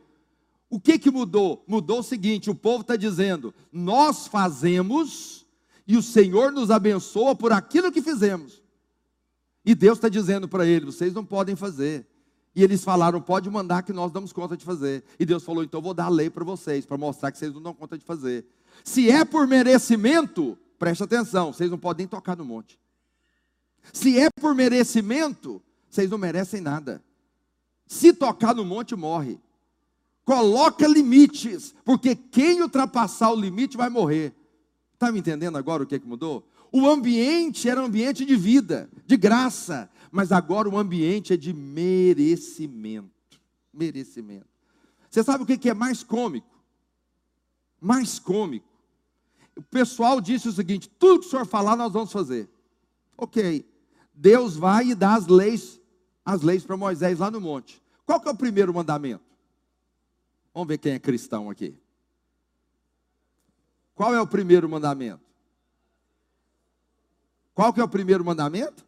O 0.68 0.80
que 0.80 0.98
que 0.98 1.10
mudou? 1.10 1.64
Mudou 1.66 2.00
o 2.00 2.02
seguinte, 2.02 2.50
o 2.50 2.54
povo 2.54 2.80
está 2.80 2.96
dizendo, 2.96 3.54
nós 3.72 4.26
fazemos 4.26 5.46
e 5.86 5.96
o 5.96 6.02
Senhor 6.02 6.50
nos 6.50 6.70
abençoa 6.70 7.34
por 7.34 7.52
aquilo 7.52 7.92
que 7.92 8.02
fizemos. 8.02 8.60
E 9.64 9.74
Deus 9.74 9.98
está 9.98 10.08
dizendo 10.08 10.48
para 10.48 10.66
eles, 10.66 10.94
vocês 10.94 11.14
não 11.14 11.24
podem 11.24 11.54
fazer. 11.56 12.06
E 12.54 12.62
eles 12.62 12.82
falaram, 12.82 13.20
pode 13.20 13.50
mandar 13.50 13.82
que 13.82 13.92
nós 13.92 14.10
damos 14.10 14.32
conta 14.32 14.56
de 14.56 14.64
fazer. 14.64 15.04
E 15.20 15.26
Deus 15.26 15.44
falou, 15.44 15.62
então 15.62 15.80
vou 15.80 15.92
dar 15.92 16.06
a 16.06 16.08
lei 16.08 16.30
para 16.30 16.42
vocês, 16.42 16.86
para 16.86 16.96
mostrar 16.96 17.30
que 17.30 17.38
vocês 17.38 17.52
não 17.52 17.62
dão 17.62 17.74
conta 17.74 17.98
de 17.98 18.04
fazer. 18.04 18.46
Se 18.82 19.10
é 19.10 19.24
por 19.24 19.46
merecimento, 19.46 20.58
Presta 20.78 21.04
atenção, 21.04 21.52
vocês 21.52 21.70
não 21.70 21.78
podem 21.78 22.06
tocar 22.06 22.36
no 22.36 22.44
monte. 22.44 22.78
Se 23.92 24.18
é 24.18 24.28
por 24.40 24.54
merecimento, 24.54 25.62
vocês 25.88 26.10
não 26.10 26.18
merecem 26.18 26.60
nada. 26.60 27.02
Se 27.86 28.12
tocar 28.12 28.54
no 28.54 28.64
monte, 28.64 28.94
morre. 28.94 29.40
Coloca 30.24 30.86
limites, 30.86 31.74
porque 31.84 32.16
quem 32.16 32.60
ultrapassar 32.60 33.30
o 33.30 33.40
limite 33.40 33.76
vai 33.76 33.88
morrer. 33.88 34.34
Está 34.92 35.12
me 35.12 35.20
entendendo 35.20 35.56
agora 35.56 35.84
o 35.84 35.86
que, 35.86 35.94
é 35.94 35.98
que 35.98 36.06
mudou? 36.06 36.46
O 36.72 36.88
ambiente 36.88 37.68
era 37.68 37.80
um 37.80 37.84
ambiente 37.84 38.24
de 38.24 38.34
vida, 38.34 38.90
de 39.06 39.16
graça, 39.16 39.88
mas 40.10 40.32
agora 40.32 40.68
o 40.68 40.76
ambiente 40.76 41.32
é 41.32 41.36
de 41.36 41.52
merecimento. 41.52 43.10
Merecimento. 43.72 44.48
Você 45.08 45.22
sabe 45.22 45.44
o 45.44 45.46
que 45.46 45.70
é 45.70 45.74
mais 45.74 46.02
cômico? 46.02 46.60
Mais 47.80 48.18
cômico 48.18 48.75
o 49.56 49.62
pessoal 49.62 50.20
disse 50.20 50.48
o 50.48 50.52
seguinte: 50.52 50.88
tudo 50.88 51.20
que 51.20 51.26
o 51.26 51.30
senhor 51.30 51.46
falar, 51.46 51.74
nós 51.76 51.92
vamos 51.92 52.12
fazer. 52.12 52.48
Ok. 53.16 53.66
Deus 54.14 54.56
vai 54.56 54.88
e 54.88 54.94
dá 54.94 55.14
as 55.14 55.26
leis, 55.26 55.80
as 56.24 56.42
leis 56.42 56.64
para 56.64 56.76
Moisés 56.76 57.18
lá 57.18 57.30
no 57.30 57.40
monte. 57.40 57.82
Qual 58.04 58.20
que 58.20 58.28
é 58.28 58.30
o 58.30 58.36
primeiro 58.36 58.72
mandamento? 58.72 59.24
Vamos 60.54 60.68
ver 60.68 60.78
quem 60.78 60.92
é 60.92 60.98
cristão 60.98 61.50
aqui. 61.50 61.78
Qual 63.94 64.14
é 64.14 64.20
o 64.20 64.26
primeiro 64.26 64.68
mandamento? 64.68 65.24
Qual 67.54 67.72
que 67.72 67.80
é 67.80 67.84
o 67.84 67.88
primeiro 67.88 68.24
mandamento? 68.24 68.84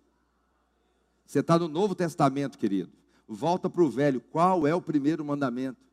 Você 1.26 1.40
está 1.40 1.58
no 1.58 1.68
Novo 1.68 1.94
Testamento, 1.94 2.58
querido. 2.58 2.90
Volta 3.26 3.68
para 3.68 3.82
o 3.82 3.90
velho. 3.90 4.20
Qual 4.20 4.66
é 4.66 4.74
o 4.74 4.80
primeiro 4.80 5.24
mandamento? 5.24 5.87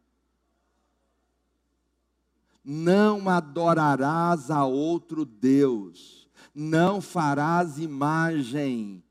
Não 2.66 3.30
adorarás 3.30 4.50
a 4.50 4.66
outro 4.66 5.24
Deus, 5.24 6.28
não 6.54 7.00
farás 7.00 7.78
imagem. 7.78 9.04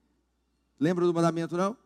Lembra 0.81 1.07
do 1.07 1.15
mandamento, 1.15 1.57
não? 1.57 1.77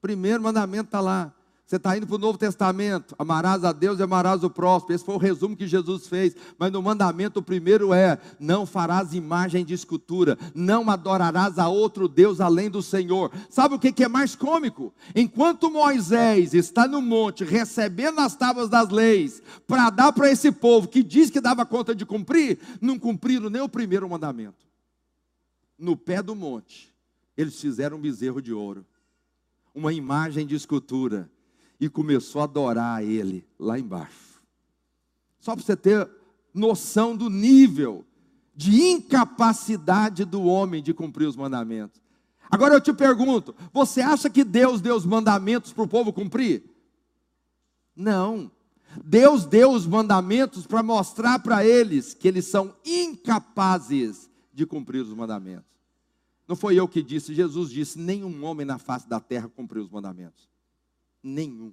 Primeiro 0.00 0.42
mandamento 0.42 0.86
está 0.86 1.00
lá. 1.00 1.34
Você 1.66 1.76
está 1.76 1.96
indo 1.96 2.06
para 2.06 2.16
o 2.16 2.18
Novo 2.18 2.36
Testamento, 2.36 3.14
amarás 3.18 3.64
a 3.64 3.72
Deus 3.72 3.98
e 3.98 4.02
amarás 4.02 4.44
o 4.44 4.50
próximo. 4.50 4.92
Esse 4.92 5.02
foi 5.02 5.14
o 5.14 5.18
resumo 5.18 5.56
que 5.56 5.66
Jesus 5.66 6.06
fez. 6.06 6.36
Mas 6.58 6.70
no 6.70 6.82
mandamento, 6.82 7.40
o 7.40 7.42
primeiro 7.42 7.94
é: 7.94 8.20
não 8.38 8.66
farás 8.66 9.14
imagem 9.14 9.64
de 9.64 9.72
escultura, 9.72 10.38
não 10.54 10.90
adorarás 10.90 11.58
a 11.58 11.66
outro 11.68 12.06
Deus 12.06 12.38
além 12.38 12.68
do 12.68 12.82
Senhor. 12.82 13.32
Sabe 13.48 13.74
o 13.74 13.78
que 13.78 14.04
é 14.04 14.08
mais 14.08 14.36
cômico? 14.36 14.92
Enquanto 15.16 15.70
Moisés 15.70 16.52
está 16.52 16.86
no 16.86 17.00
monte 17.00 17.44
recebendo 17.44 18.20
as 18.20 18.36
tábuas 18.36 18.68
das 18.68 18.90
leis 18.90 19.42
para 19.66 19.88
dar 19.88 20.12
para 20.12 20.30
esse 20.30 20.52
povo 20.52 20.86
que 20.86 21.02
diz 21.02 21.30
que 21.30 21.40
dava 21.40 21.64
conta 21.64 21.94
de 21.94 22.04
cumprir, 22.04 22.58
não 22.78 22.98
cumpriram 22.98 23.48
nem 23.48 23.62
o 23.62 23.68
primeiro 23.70 24.06
mandamento. 24.06 24.66
No 25.78 25.96
pé 25.96 26.22
do 26.22 26.34
monte, 26.34 26.94
eles 27.34 27.58
fizeram 27.58 27.96
um 27.96 28.00
bezerro 28.00 28.42
de 28.42 28.52
ouro, 28.52 28.84
uma 29.74 29.94
imagem 29.94 30.46
de 30.46 30.54
escultura 30.54 31.30
e 31.80 31.88
começou 31.88 32.40
a 32.40 32.44
adorar 32.44 32.98
a 32.98 33.02
ele 33.02 33.46
lá 33.58 33.78
embaixo. 33.78 34.40
Só 35.40 35.54
para 35.54 35.64
você 35.64 35.76
ter 35.76 36.08
noção 36.52 37.16
do 37.16 37.28
nível 37.28 38.04
de 38.54 38.82
incapacidade 38.82 40.24
do 40.24 40.42
homem 40.44 40.82
de 40.82 40.94
cumprir 40.94 41.26
os 41.26 41.36
mandamentos. 41.36 42.00
Agora 42.50 42.74
eu 42.74 42.80
te 42.80 42.92
pergunto: 42.92 43.54
você 43.72 44.00
acha 44.00 44.30
que 44.30 44.44
Deus 44.44 44.80
deu 44.80 44.96
os 44.96 45.04
mandamentos 45.04 45.72
para 45.72 45.84
o 45.84 45.88
povo 45.88 46.12
cumprir? 46.12 46.62
Não. 47.94 48.50
Deus 49.04 49.44
deu 49.44 49.72
os 49.72 49.86
mandamentos 49.86 50.68
para 50.68 50.80
mostrar 50.80 51.40
para 51.40 51.66
eles 51.66 52.14
que 52.14 52.28
eles 52.28 52.46
são 52.46 52.76
incapazes 52.84 54.30
de 54.52 54.64
cumprir 54.64 55.02
os 55.02 55.12
mandamentos. 55.12 55.74
Não 56.46 56.54
foi 56.54 56.76
eu 56.76 56.86
que 56.86 57.02
disse, 57.02 57.34
Jesus 57.34 57.70
disse: 57.70 57.98
nenhum 57.98 58.44
homem 58.44 58.64
na 58.64 58.78
face 58.78 59.08
da 59.08 59.18
terra 59.18 59.48
cumpriu 59.48 59.82
os 59.82 59.90
mandamentos 59.90 60.53
nenhum. 61.24 61.72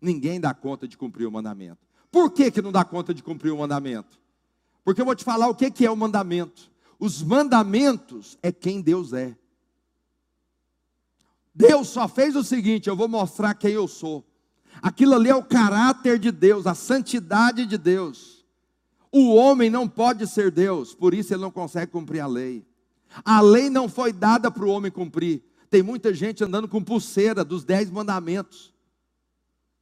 Ninguém 0.00 0.40
dá 0.40 0.52
conta 0.52 0.86
de 0.86 0.98
cumprir 0.98 1.26
o 1.26 1.32
mandamento. 1.32 1.86
Por 2.10 2.30
que, 2.30 2.50
que 2.50 2.60
não 2.60 2.72
dá 2.72 2.84
conta 2.84 3.14
de 3.14 3.22
cumprir 3.22 3.52
o 3.52 3.58
mandamento? 3.58 4.20
Porque 4.84 5.00
eu 5.00 5.06
vou 5.06 5.14
te 5.14 5.24
falar 5.24 5.48
o 5.48 5.54
que, 5.54 5.70
que 5.70 5.86
é 5.86 5.90
o 5.90 5.96
mandamento. 5.96 6.70
Os 6.98 7.22
mandamentos 7.22 8.38
é 8.42 8.50
quem 8.50 8.80
Deus 8.80 9.12
é. 9.12 9.36
Deus 11.54 11.88
só 11.88 12.06
fez 12.06 12.36
o 12.36 12.44
seguinte: 12.44 12.88
eu 12.88 12.96
vou 12.96 13.08
mostrar 13.08 13.54
quem 13.54 13.72
eu 13.72 13.88
sou. 13.88 14.24
Aquilo 14.82 15.14
ali 15.14 15.30
é 15.30 15.34
o 15.34 15.42
caráter 15.42 16.18
de 16.18 16.30
Deus, 16.30 16.66
a 16.66 16.74
santidade 16.74 17.64
de 17.64 17.78
Deus. 17.78 18.44
O 19.10 19.34
homem 19.34 19.70
não 19.70 19.88
pode 19.88 20.26
ser 20.26 20.50
Deus, 20.50 20.94
por 20.94 21.14
isso 21.14 21.32
ele 21.32 21.40
não 21.40 21.50
consegue 21.50 21.90
cumprir 21.90 22.20
a 22.20 22.26
lei. 22.26 22.66
A 23.24 23.40
lei 23.40 23.70
não 23.70 23.88
foi 23.88 24.12
dada 24.12 24.50
para 24.50 24.64
o 24.64 24.68
homem 24.68 24.90
cumprir, 24.90 25.42
tem 25.70 25.82
muita 25.82 26.14
gente 26.14 26.42
andando 26.42 26.68
com 26.68 26.82
pulseira 26.82 27.44
dos 27.44 27.64
dez 27.64 27.90
mandamentos. 27.90 28.72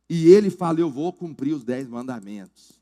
E 0.08 0.28
ele 0.28 0.50
fala: 0.50 0.80
Eu 0.80 0.90
vou 0.90 1.12
cumprir 1.12 1.54
os 1.54 1.64
dez 1.64 1.88
mandamentos. 1.88 2.72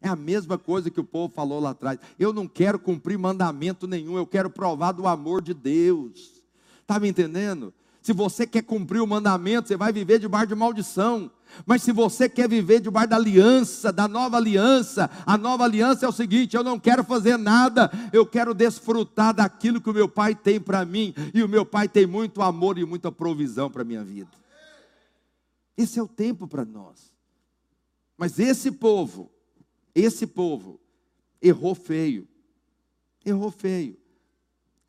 É 0.00 0.08
a 0.08 0.16
mesma 0.16 0.56
coisa 0.56 0.90
que 0.90 1.00
o 1.00 1.04
povo 1.04 1.32
falou 1.32 1.60
lá 1.60 1.70
atrás. 1.70 1.98
Eu 2.18 2.32
não 2.32 2.48
quero 2.48 2.78
cumprir 2.78 3.18
mandamento 3.18 3.86
nenhum, 3.86 4.16
eu 4.16 4.26
quero 4.26 4.48
provar 4.48 4.92
do 4.92 5.06
amor 5.06 5.42
de 5.42 5.52
Deus. 5.52 6.42
Está 6.80 6.98
me 6.98 7.08
entendendo? 7.08 7.72
Se 8.00 8.12
você 8.12 8.46
quer 8.46 8.62
cumprir 8.62 9.00
o 9.00 9.06
mandamento, 9.06 9.68
você 9.68 9.76
vai 9.76 9.92
viver 9.92 10.18
debaixo 10.18 10.48
de 10.48 10.54
maldição. 10.54 11.30
Mas 11.66 11.82
se 11.82 11.92
você 11.92 12.28
quer 12.28 12.48
viver 12.48 12.80
debaixo 12.80 13.10
da 13.10 13.16
aliança, 13.16 13.92
da 13.92 14.08
nova 14.08 14.36
aliança, 14.36 15.10
a 15.26 15.36
nova 15.36 15.64
aliança 15.64 16.06
é 16.06 16.08
o 16.08 16.12
seguinte: 16.12 16.56
eu 16.56 16.64
não 16.64 16.78
quero 16.78 17.04
fazer 17.04 17.36
nada, 17.36 17.90
eu 18.12 18.26
quero 18.26 18.54
desfrutar 18.54 19.34
daquilo 19.34 19.80
que 19.80 19.90
o 19.90 19.94
meu 19.94 20.08
pai 20.08 20.34
tem 20.34 20.60
para 20.60 20.84
mim, 20.84 21.14
e 21.34 21.42
o 21.42 21.48
meu 21.48 21.64
pai 21.64 21.88
tem 21.88 22.06
muito 22.06 22.42
amor 22.42 22.78
e 22.78 22.84
muita 22.84 23.10
provisão 23.12 23.70
para 23.70 23.82
a 23.82 23.84
minha 23.84 24.04
vida. 24.04 24.30
Esse 25.76 25.98
é 25.98 26.02
o 26.02 26.08
tempo 26.08 26.46
para 26.46 26.64
nós. 26.64 27.12
Mas 28.16 28.38
esse 28.38 28.70
povo, 28.70 29.30
esse 29.94 30.26
povo, 30.26 30.78
errou 31.40 31.74
feio, 31.74 32.28
errou 33.24 33.50
feio, 33.50 33.96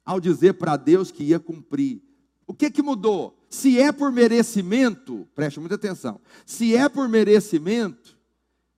ao 0.04 0.20
dizer 0.20 0.54
para 0.54 0.76
Deus 0.76 1.12
que 1.12 1.24
ia 1.24 1.40
cumprir. 1.40 2.02
O 2.46 2.54
que 2.54 2.70
que 2.70 2.82
mudou? 2.82 3.41
Se 3.52 3.78
é 3.78 3.92
por 3.92 4.14
merecimento, 4.14 5.28
preste 5.36 5.60
muita 5.60 5.76
atenção. 5.76 6.22
Se 6.46 6.74
é 6.74 6.88
por 6.88 7.10
merecimento, 7.10 8.18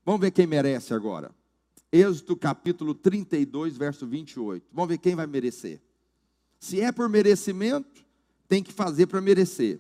vamos 0.04 0.20
ver 0.20 0.32
quem 0.32 0.48
merece 0.48 0.96
agora. 0.96 1.30
Êxodo 1.92 2.36
capítulo 2.36 2.96
32, 2.96 3.78
verso 3.78 4.08
28. 4.08 4.66
Vamos 4.74 4.90
ver 4.90 4.98
quem 4.98 5.14
vai 5.14 5.28
merecer. 5.28 5.80
Se 6.60 6.82
é 6.82 6.92
por 6.92 7.08
merecimento, 7.08 8.04
tem 8.48 8.64
que 8.64 8.74
fazer 8.74 9.06
para 9.06 9.22
merecer. 9.22 9.80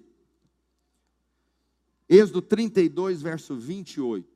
Êxodo 2.07 2.43
32, 2.43 3.19
verso 3.19 3.55
28. 3.55 4.31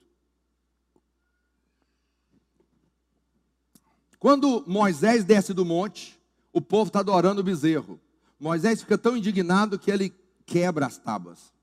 Quando 4.17 4.63
Moisés 4.65 5.23
desce 5.23 5.53
do 5.53 5.63
monte, 5.63 6.19
o 6.51 6.59
povo 6.59 6.87
está 6.87 7.01
adorando 7.01 7.41
o 7.41 7.43
bezerro. 7.43 8.01
Moisés 8.39 8.81
fica 8.81 8.97
tão 8.97 9.15
indignado 9.15 9.77
que 9.77 9.91
ele 9.91 10.11
quebra 10.47 10.87
as 10.87 10.97
tábuas 10.97 11.53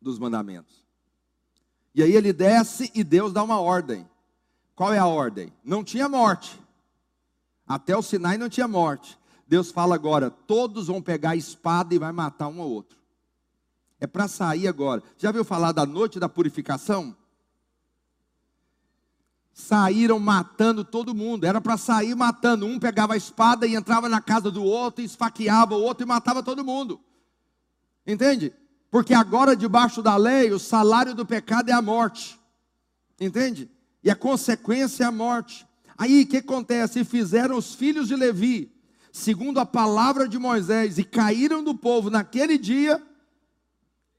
dos 0.00 0.20
mandamentos. 0.20 0.84
E 1.92 2.02
aí 2.02 2.12
ele 2.12 2.32
desce 2.32 2.92
e 2.94 3.02
Deus 3.02 3.32
dá 3.32 3.42
uma 3.42 3.58
ordem. 3.58 4.08
Qual 4.76 4.92
é 4.92 4.98
a 4.98 5.06
ordem? 5.06 5.52
Não 5.64 5.82
tinha 5.82 6.08
morte. 6.08 6.60
Até 7.66 7.96
o 7.96 8.02
Sinai 8.02 8.36
não 8.36 8.50
tinha 8.50 8.68
morte. 8.68 9.18
Deus 9.48 9.70
fala 9.70 9.94
agora: 9.94 10.30
todos 10.30 10.88
vão 10.88 11.00
pegar 11.00 11.30
a 11.30 11.36
espada 11.36 11.94
e 11.94 11.98
vai 11.98 12.12
matar 12.12 12.48
um 12.48 12.60
ao 12.60 12.70
outro. 12.70 12.98
É 13.98 14.06
para 14.06 14.28
sair 14.28 14.68
agora. 14.68 15.02
Já 15.16 15.32
viu 15.32 15.42
falar 15.42 15.72
da 15.72 15.86
noite 15.86 16.20
da 16.20 16.28
purificação? 16.28 17.16
Saíram 19.54 20.20
matando 20.20 20.84
todo 20.84 21.14
mundo. 21.14 21.44
Era 21.46 21.62
para 21.62 21.78
sair 21.78 22.14
matando. 22.14 22.66
Um 22.66 22.78
pegava 22.78 23.14
a 23.14 23.16
espada 23.16 23.66
e 23.66 23.74
entrava 23.74 24.06
na 24.06 24.20
casa 24.20 24.50
do 24.50 24.62
outro, 24.62 25.00
e 25.00 25.06
esfaqueava 25.06 25.74
o 25.74 25.82
outro 25.82 26.04
e 26.04 26.06
matava 26.06 26.42
todo 26.42 26.62
mundo. 26.62 27.00
Entende? 28.06 28.52
Porque 28.90 29.12
agora, 29.12 29.56
debaixo 29.56 30.02
da 30.02 30.16
lei, 30.16 30.52
o 30.52 30.58
salário 30.58 31.14
do 31.14 31.26
pecado 31.26 31.70
é 31.70 31.72
a 31.72 31.82
morte. 31.82 32.38
Entende? 33.20 33.70
E 34.02 34.10
a 34.10 34.14
consequência 34.14 35.04
é 35.04 35.06
a 35.06 35.12
morte. 35.12 35.66
Aí 35.98 36.22
o 36.22 36.26
que 36.26 36.36
acontece? 36.36 37.04
Fizeram 37.04 37.56
os 37.56 37.74
filhos 37.74 38.08
de 38.08 38.14
Levi, 38.14 38.72
segundo 39.10 39.58
a 39.58 39.66
palavra 39.66 40.28
de 40.28 40.38
Moisés, 40.38 40.98
e 40.98 41.04
caíram 41.04 41.64
do 41.64 41.74
povo 41.74 42.10
naquele 42.10 42.58
dia, 42.58 43.02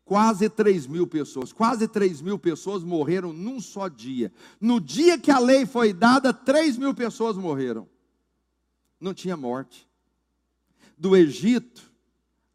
quase 0.04 0.50
3 0.50 0.88
mil 0.88 1.06
pessoas. 1.06 1.54
Quase 1.54 1.88
3 1.88 2.22
mil 2.22 2.40
pessoas 2.40 2.84
morreram 2.84 3.32
num 3.32 3.62
só 3.62 3.88
dia. 3.88 4.32
No 4.60 4.82
dia 4.82 5.18
que 5.18 5.30
a 5.30 5.40
lei 5.40 5.66
foi 5.66 5.94
dada, 5.94 6.34
3 6.34 6.78
mil 6.78 6.94
pessoas 6.94 7.38
morreram. 7.38 7.88
Não 9.00 9.14
tinha 9.14 9.38
morte. 9.38 9.88
Do 10.98 11.16
Egito, 11.16 11.87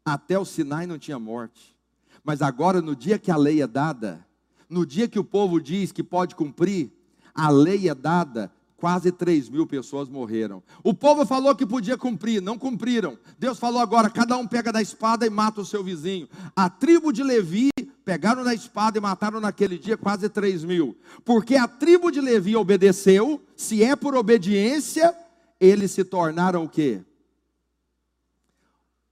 até 0.05 0.37
o 0.37 0.45
Sinai 0.45 0.85
não 0.85 0.97
tinha 0.97 1.19
morte. 1.19 1.75
Mas 2.23 2.41
agora, 2.41 2.81
no 2.81 2.95
dia 2.95 3.19
que 3.19 3.31
a 3.31 3.37
lei 3.37 3.61
é 3.61 3.67
dada, 3.67 4.25
no 4.69 4.85
dia 4.85 5.07
que 5.07 5.19
o 5.19 5.23
povo 5.23 5.61
diz 5.61 5.91
que 5.91 6.03
pode 6.03 6.35
cumprir, 6.35 6.91
a 7.33 7.49
lei 7.49 7.89
é 7.89 7.95
dada, 7.95 8.51
quase 8.77 9.11
3 9.11 9.49
mil 9.49 9.65
pessoas 9.65 10.09
morreram. 10.09 10.61
O 10.83 10.93
povo 10.93 11.25
falou 11.25 11.55
que 11.55 11.65
podia 11.65 11.97
cumprir, 11.97 12.41
não 12.41 12.57
cumpriram. 12.57 13.17
Deus 13.39 13.57
falou 13.57 13.81
agora: 13.81 14.09
cada 14.09 14.37
um 14.37 14.47
pega 14.47 14.71
da 14.71 14.81
espada 14.81 15.25
e 15.25 15.29
mata 15.29 15.61
o 15.61 15.65
seu 15.65 15.83
vizinho. 15.83 16.27
A 16.55 16.69
tribo 16.69 17.11
de 17.11 17.23
Levi 17.23 17.69
pegaram 18.03 18.43
da 18.43 18.53
espada 18.53 18.97
e 18.97 19.01
mataram 19.01 19.39
naquele 19.39 19.77
dia 19.77 19.97
quase 19.97 20.27
3 20.27 20.63
mil. 20.63 20.97
Porque 21.23 21.55
a 21.55 21.67
tribo 21.67 22.11
de 22.11 22.19
Levi 22.19 22.55
obedeceu, 22.55 23.41
se 23.55 23.83
é 23.83 23.95
por 23.95 24.15
obediência, 24.15 25.15
eles 25.59 25.91
se 25.91 26.03
tornaram 26.03 26.65
o 26.65 26.69
quê? 26.69 27.01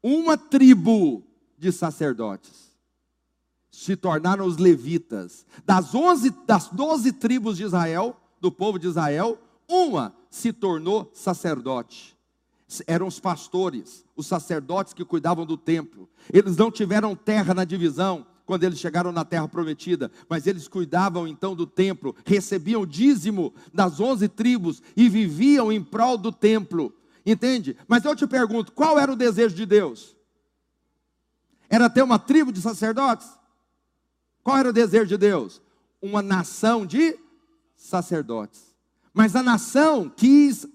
Uma 0.04 0.38
tribo 0.38 1.24
de 1.58 1.72
sacerdotes. 1.72 2.72
Se 3.72 3.95
tornaram 3.95 4.45
os 4.45 4.58
levitas. 4.58 5.45
Das, 5.66 5.95
onze, 5.95 6.30
das 6.45 6.68
doze 6.68 7.12
tribos 7.12 7.58
de 7.58 7.64
Israel, 7.64 8.18
do 8.39 8.52
povo 8.52 8.78
de 8.78 8.88
Israel, 8.88 9.38
uma 9.68 10.14
se 10.30 10.52
tornou 10.52 11.10
sacerdote. 11.14 12.18
Eram 12.88 13.08
os 13.08 13.20
pastores, 13.20 14.04
os 14.16 14.28
sacerdotes 14.28 14.93
que 14.93 15.06
cuidavam 15.06 15.45
do 15.45 15.58
templo. 15.58 16.10
Eles 16.32 16.58
não 16.58 16.72
tiveram 16.72 17.16
terra 17.16 17.54
na 17.54 17.64
divisão 17.64 18.26
quando 18.45 18.64
eles 18.64 18.80
chegaram 18.80 19.12
na 19.14 19.24
terra 19.24 19.47
prometida, 19.47 20.12
mas 20.28 20.45
eles 20.45 20.68
cuidavam 20.68 21.26
então 21.28 21.56
do 21.56 21.66
templo, 21.66 22.16
recebiam 22.26 22.86
dízimo 22.86 23.54
das 23.74 23.99
onze 23.99 24.28
tribos 24.28 24.82
e 24.95 25.08
viviam 25.08 25.72
em 25.72 25.82
prol 25.82 26.18
do 26.18 26.32
templo. 26.32 26.93
Entende? 27.26 27.78
Mas 27.88 28.03
eu 28.03 28.15
te 28.15 28.26
pergunto, 28.26 28.72
qual 28.72 28.97
era 28.97 29.11
o 29.11 29.15
desejo 29.15 29.55
de 29.55 29.65
Deus? 29.65 30.15
Era 31.69 31.89
ter 31.89 32.01
uma 32.01 32.19
tribo 32.19 32.51
de 32.51 32.61
sacerdotes? 32.61 33.30
Qual 34.43 34.57
era 34.57 34.69
o 34.69 34.74
desejo 34.74 35.07
de 35.07 35.17
Deus? 35.17 35.61
Uma 36.01 36.22
nação 36.22 36.86
de 36.86 37.17
sacerdotes. 37.76 38.76
Mas 39.13 39.36
a 39.36 39.43
nação 39.43 40.09
quis 40.09 40.67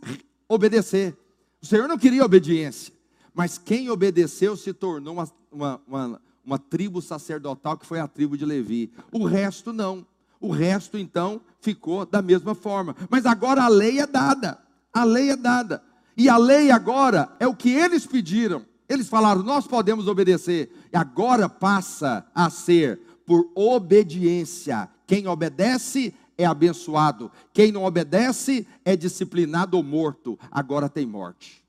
obedecer. 0.49 1.16
O 1.61 1.66
Senhor 1.66 1.88
não 1.88 1.99
queria 1.99 2.24
obediência. 2.24 2.92
Mas 3.34 3.59
quem 3.59 3.90
obedeceu 3.90 4.57
se 4.57 4.72
tornou 4.72 5.14
uma, 5.14 5.30
uma, 5.51 5.80
uma, 5.86 6.22
uma 6.44 6.59
tribo 6.59 7.03
sacerdotal 7.03 7.76
que 7.76 7.84
foi 7.84 7.99
a 7.99 8.09
tribo 8.09 8.36
de 8.36 8.44
Levi. 8.44 8.92
O 9.12 9.24
resto 9.24 9.72
não. 9.72 10.07
O 10.40 10.51
resto 10.51 10.97
então 10.97 11.40
ficou 11.61 12.07
da 12.07 12.22
mesma 12.22 12.55
forma. 12.55 12.94
Mas 13.11 13.26
agora 13.26 13.64
a 13.64 13.68
lei 13.68 14.01
é 14.01 14.07
dada. 14.07 14.59
A 14.92 15.05
lei 15.05 15.30
é 15.30 15.36
dada. 15.36 15.82
E 16.16 16.28
a 16.28 16.36
lei 16.36 16.70
agora 16.70 17.30
é 17.38 17.46
o 17.46 17.54
que 17.54 17.70
eles 17.70 18.06
pediram. 18.06 18.64
Eles 18.88 19.08
falaram: 19.08 19.42
"Nós 19.42 19.66
podemos 19.66 20.08
obedecer". 20.08 20.70
E 20.92 20.96
agora 20.96 21.48
passa 21.48 22.26
a 22.34 22.48
ser 22.48 23.00
por 23.26 23.50
obediência. 23.54 24.88
Quem 25.06 25.26
obedece 25.26 26.14
é 26.38 26.44
abençoado. 26.44 27.30
Quem 27.52 27.72
não 27.72 27.84
obedece 27.84 28.66
é 28.84 28.96
disciplinado 28.96 29.76
ou 29.76 29.82
morto. 29.82 30.38
Agora 30.50 30.88
tem 30.88 31.06
morte. 31.06 31.62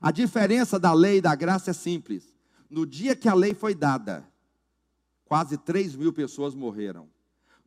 A 0.00 0.10
diferença 0.10 0.78
da 0.78 0.92
lei 0.92 1.18
e 1.18 1.20
da 1.20 1.34
graça 1.34 1.70
é 1.70 1.74
simples. 1.74 2.24
No 2.70 2.86
dia 2.86 3.16
que 3.16 3.28
a 3.28 3.34
lei 3.34 3.54
foi 3.54 3.74
dada, 3.74 4.24
quase 5.24 5.56
3 5.56 5.96
mil 5.96 6.12
pessoas 6.12 6.54
morreram. 6.54 7.08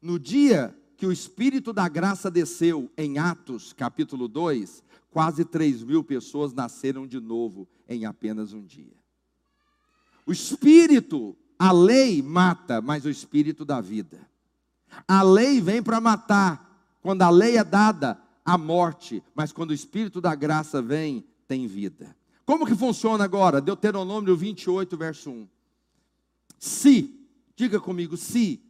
No 0.01 0.17
dia 0.17 0.75
que 1.01 1.07
o 1.07 1.11
Espírito 1.11 1.73
da 1.73 1.89
graça 1.89 2.29
desceu, 2.29 2.87
em 2.95 3.17
Atos 3.17 3.73
capítulo 3.73 4.27
2, 4.27 4.83
quase 5.09 5.43
3 5.43 5.81
mil 5.81 6.03
pessoas 6.03 6.53
nasceram 6.53 7.07
de 7.07 7.19
novo 7.19 7.67
em 7.89 8.05
apenas 8.05 8.53
um 8.53 8.63
dia. 8.63 8.93
O 10.27 10.31
Espírito, 10.31 11.35
a 11.57 11.71
lei 11.71 12.21
mata, 12.21 12.83
mas 12.83 13.03
o 13.03 13.09
Espírito 13.09 13.65
dá 13.65 13.81
vida. 13.81 14.29
A 15.07 15.23
lei 15.23 15.59
vem 15.59 15.81
para 15.81 15.99
matar. 15.99 16.85
Quando 17.01 17.23
a 17.23 17.31
lei 17.31 17.57
é 17.57 17.63
dada, 17.63 18.21
a 18.45 18.55
morte, 18.55 19.23
mas 19.33 19.51
quando 19.51 19.71
o 19.71 19.73
Espírito 19.73 20.21
da 20.21 20.35
graça 20.35 20.83
vem, 20.83 21.25
tem 21.47 21.65
vida. 21.65 22.15
Como 22.45 22.63
que 22.63 22.75
funciona 22.75 23.23
agora? 23.23 23.59
Deuteronômio 23.59 24.37
28, 24.37 24.95
verso 24.95 25.31
1. 25.31 25.47
Se, 26.59 27.27
diga 27.55 27.79
comigo, 27.79 28.15
se, 28.15 28.61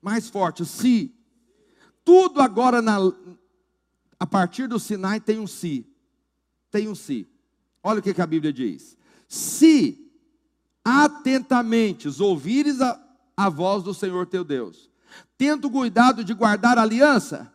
mais 0.00 0.30
forte, 0.30 0.64
se, 0.64 1.14
tudo 2.04 2.40
agora 2.40 2.82
na, 2.82 2.98
a 4.18 4.26
partir 4.26 4.66
do 4.68 4.78
Sinai 4.78 5.20
tem 5.20 5.38
um 5.38 5.46
se, 5.46 5.86
tem 6.70 6.88
um 6.88 6.94
se. 6.94 7.28
Olha 7.82 8.00
o 8.00 8.02
que, 8.02 8.14
que 8.14 8.22
a 8.22 8.26
Bíblia 8.26 8.52
diz. 8.52 8.96
Se 9.28 9.98
atentamente 10.84 12.08
ouvires 12.20 12.80
a, 12.80 13.00
a 13.36 13.48
voz 13.48 13.82
do 13.82 13.94
Senhor 13.94 14.26
teu 14.26 14.44
Deus, 14.44 14.90
tendo 15.36 15.70
cuidado 15.70 16.24
de 16.24 16.34
guardar 16.34 16.78
a 16.78 16.82
aliança, 16.82 17.52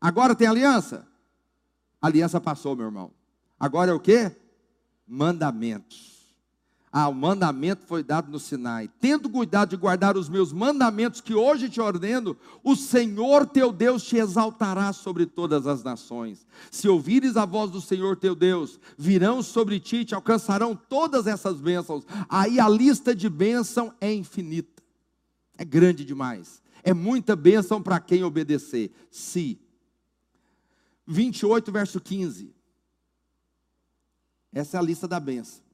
agora 0.00 0.34
tem 0.34 0.46
aliança? 0.46 1.06
A 2.00 2.06
aliança 2.06 2.40
passou, 2.40 2.74
meu 2.74 2.86
irmão. 2.86 3.12
Agora 3.58 3.90
é 3.90 3.94
o 3.94 4.00
que? 4.00 4.34
Mandamentos. 5.06 6.09
Ah, 6.92 7.08
o 7.08 7.14
mandamento 7.14 7.86
foi 7.86 8.02
dado 8.02 8.32
no 8.32 8.40
Sinai. 8.40 8.90
Tendo 9.00 9.30
cuidado 9.30 9.70
de 9.70 9.76
guardar 9.76 10.16
os 10.16 10.28
meus 10.28 10.52
mandamentos 10.52 11.20
que 11.20 11.32
hoje 11.32 11.70
te 11.70 11.80
ordeno, 11.80 12.36
o 12.64 12.74
Senhor 12.74 13.46
teu 13.46 13.72
Deus 13.72 14.02
te 14.02 14.16
exaltará 14.16 14.92
sobre 14.92 15.24
todas 15.24 15.68
as 15.68 15.84
nações. 15.84 16.44
Se 16.68 16.88
ouvires 16.88 17.36
a 17.36 17.44
voz 17.44 17.70
do 17.70 17.80
Senhor 17.80 18.16
teu 18.16 18.34
Deus, 18.34 18.80
virão 18.98 19.40
sobre 19.40 19.78
ti 19.78 19.98
e 19.98 20.04
te 20.04 20.16
alcançarão 20.16 20.74
todas 20.74 21.28
essas 21.28 21.60
bênçãos. 21.60 22.04
Aí 22.28 22.58
a 22.58 22.68
lista 22.68 23.14
de 23.14 23.28
bênção 23.28 23.94
é 24.00 24.12
infinita. 24.12 24.82
É 25.56 25.64
grande 25.64 26.04
demais. 26.04 26.60
É 26.82 26.92
muita 26.92 27.36
bênção 27.36 27.80
para 27.80 28.00
quem 28.00 28.24
obedecer. 28.24 28.90
Se 29.12 29.60
28 31.06 31.70
verso 31.70 32.00
15. 32.00 32.52
Essa 34.52 34.76
é 34.76 34.80
a 34.80 34.82
lista 34.82 35.06
da 35.06 35.20
benção. 35.20 35.69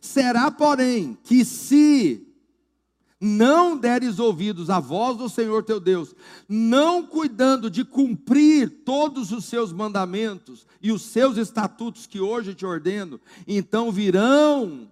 Será, 0.00 0.50
porém, 0.50 1.18
que 1.24 1.44
se 1.44 2.26
não 3.20 3.76
deres 3.76 4.18
ouvidos 4.18 4.68
à 4.68 4.78
voz 4.78 5.16
do 5.16 5.28
Senhor 5.28 5.64
teu 5.64 5.80
Deus, 5.80 6.14
não 6.48 7.06
cuidando 7.06 7.70
de 7.70 7.84
cumprir 7.84 8.84
todos 8.84 9.32
os 9.32 9.46
seus 9.46 9.72
mandamentos 9.72 10.66
e 10.82 10.92
os 10.92 11.02
seus 11.02 11.36
estatutos 11.36 12.06
que 12.06 12.20
hoje 12.20 12.54
te 12.54 12.66
ordeno, 12.66 13.20
então 13.46 13.90
virão 13.90 14.90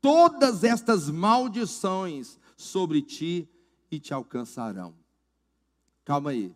todas 0.00 0.62
estas 0.62 1.10
maldições 1.10 2.38
sobre 2.56 3.02
ti 3.02 3.48
e 3.90 3.98
te 3.98 4.14
alcançarão. 4.14 4.94
Calma 6.04 6.30
aí. 6.30 6.54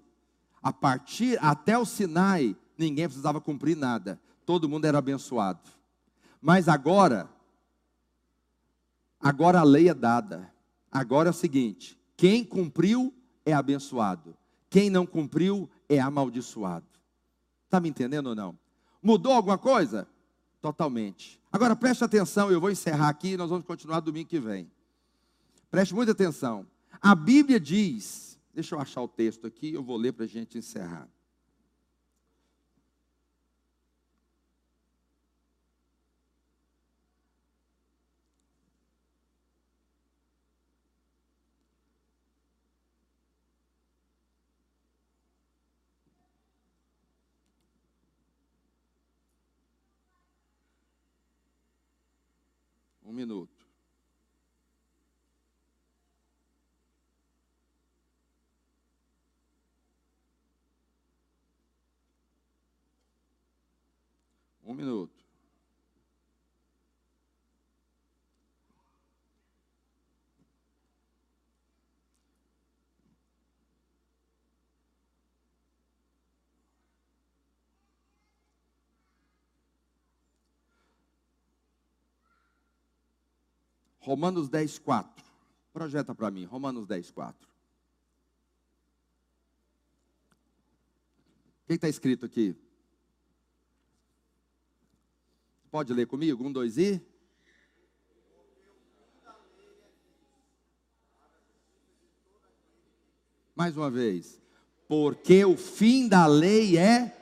A 0.62 0.72
partir 0.72 1.36
até 1.42 1.76
o 1.76 1.84
Sinai, 1.84 2.56
ninguém 2.78 3.06
precisava 3.06 3.40
cumprir 3.40 3.76
nada 3.76 4.20
todo 4.44 4.68
mundo 4.68 4.84
era 4.84 4.98
abençoado. 4.98 5.70
Mas 6.40 6.68
agora, 6.68 7.28
agora 9.22 9.60
a 9.60 9.64
lei 9.64 9.88
é 9.88 9.94
dada. 9.94 10.52
Agora 10.90 11.28
é 11.28 11.30
o 11.30 11.34
seguinte: 11.34 11.98
quem 12.16 12.44
cumpriu 12.44 13.14
é 13.46 13.52
abençoado, 13.52 14.36
quem 14.68 14.90
não 14.90 15.06
cumpriu 15.06 15.70
é 15.88 15.98
amaldiçoado. 15.98 16.86
Está 17.64 17.80
me 17.80 17.88
entendendo 17.88 18.26
ou 18.26 18.34
não? 18.34 18.58
Mudou 19.02 19.32
alguma 19.32 19.56
coisa? 19.56 20.06
Totalmente. 20.60 21.40
Agora 21.50 21.74
preste 21.74 22.04
atenção, 22.04 22.50
eu 22.50 22.60
vou 22.60 22.70
encerrar 22.70 23.08
aqui 23.08 23.30
e 23.32 23.36
nós 23.36 23.50
vamos 23.50 23.66
continuar 23.66 24.00
domingo 24.00 24.28
que 24.28 24.38
vem. 24.38 24.70
Preste 25.70 25.94
muita 25.94 26.12
atenção. 26.12 26.66
A 27.00 27.14
Bíblia 27.14 27.58
diz, 27.58 28.38
deixa 28.54 28.74
eu 28.74 28.80
achar 28.80 29.02
o 29.02 29.08
texto 29.08 29.46
aqui, 29.46 29.72
eu 29.72 29.82
vou 29.82 29.96
ler 29.96 30.12
para 30.12 30.24
a 30.24 30.28
gente 30.28 30.58
encerrar. 30.58 31.08
Um 53.11 53.11
minuto. 53.22 53.64
Um 64.64 64.74
minuto. 64.74 65.21
Romanos 84.02 84.48
10, 84.48 84.80
4. 84.80 85.24
Projeta 85.72 86.14
para 86.14 86.30
mim, 86.30 86.44
Romanos 86.44 86.86
10, 86.86 87.10
4. 87.12 87.48
O 91.62 91.66
que 91.68 91.74
está 91.74 91.88
escrito 91.88 92.26
aqui? 92.26 92.54
Pode 95.70 95.94
ler 95.94 96.06
comigo? 96.06 96.44
Um, 96.44 96.52
dois 96.52 96.76
e. 96.76 97.00
Mais 103.54 103.76
uma 103.76 103.90
vez. 103.90 104.42
Porque 104.88 105.44
o 105.44 105.56
fim 105.56 106.08
da 106.08 106.26
lei 106.26 106.76
é 106.76 107.16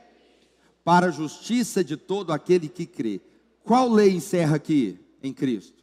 para 0.83 1.07
a 1.07 1.11
justiça 1.11 1.83
de 1.83 1.95
todo 1.95 2.33
aquele 2.33 2.67
que 2.67 2.87
crê. 2.87 3.21
Qual 3.63 3.87
lei 3.87 4.09
encerra 4.15 4.55
aqui 4.55 4.99
em 5.21 5.31
Cristo? 5.31 5.80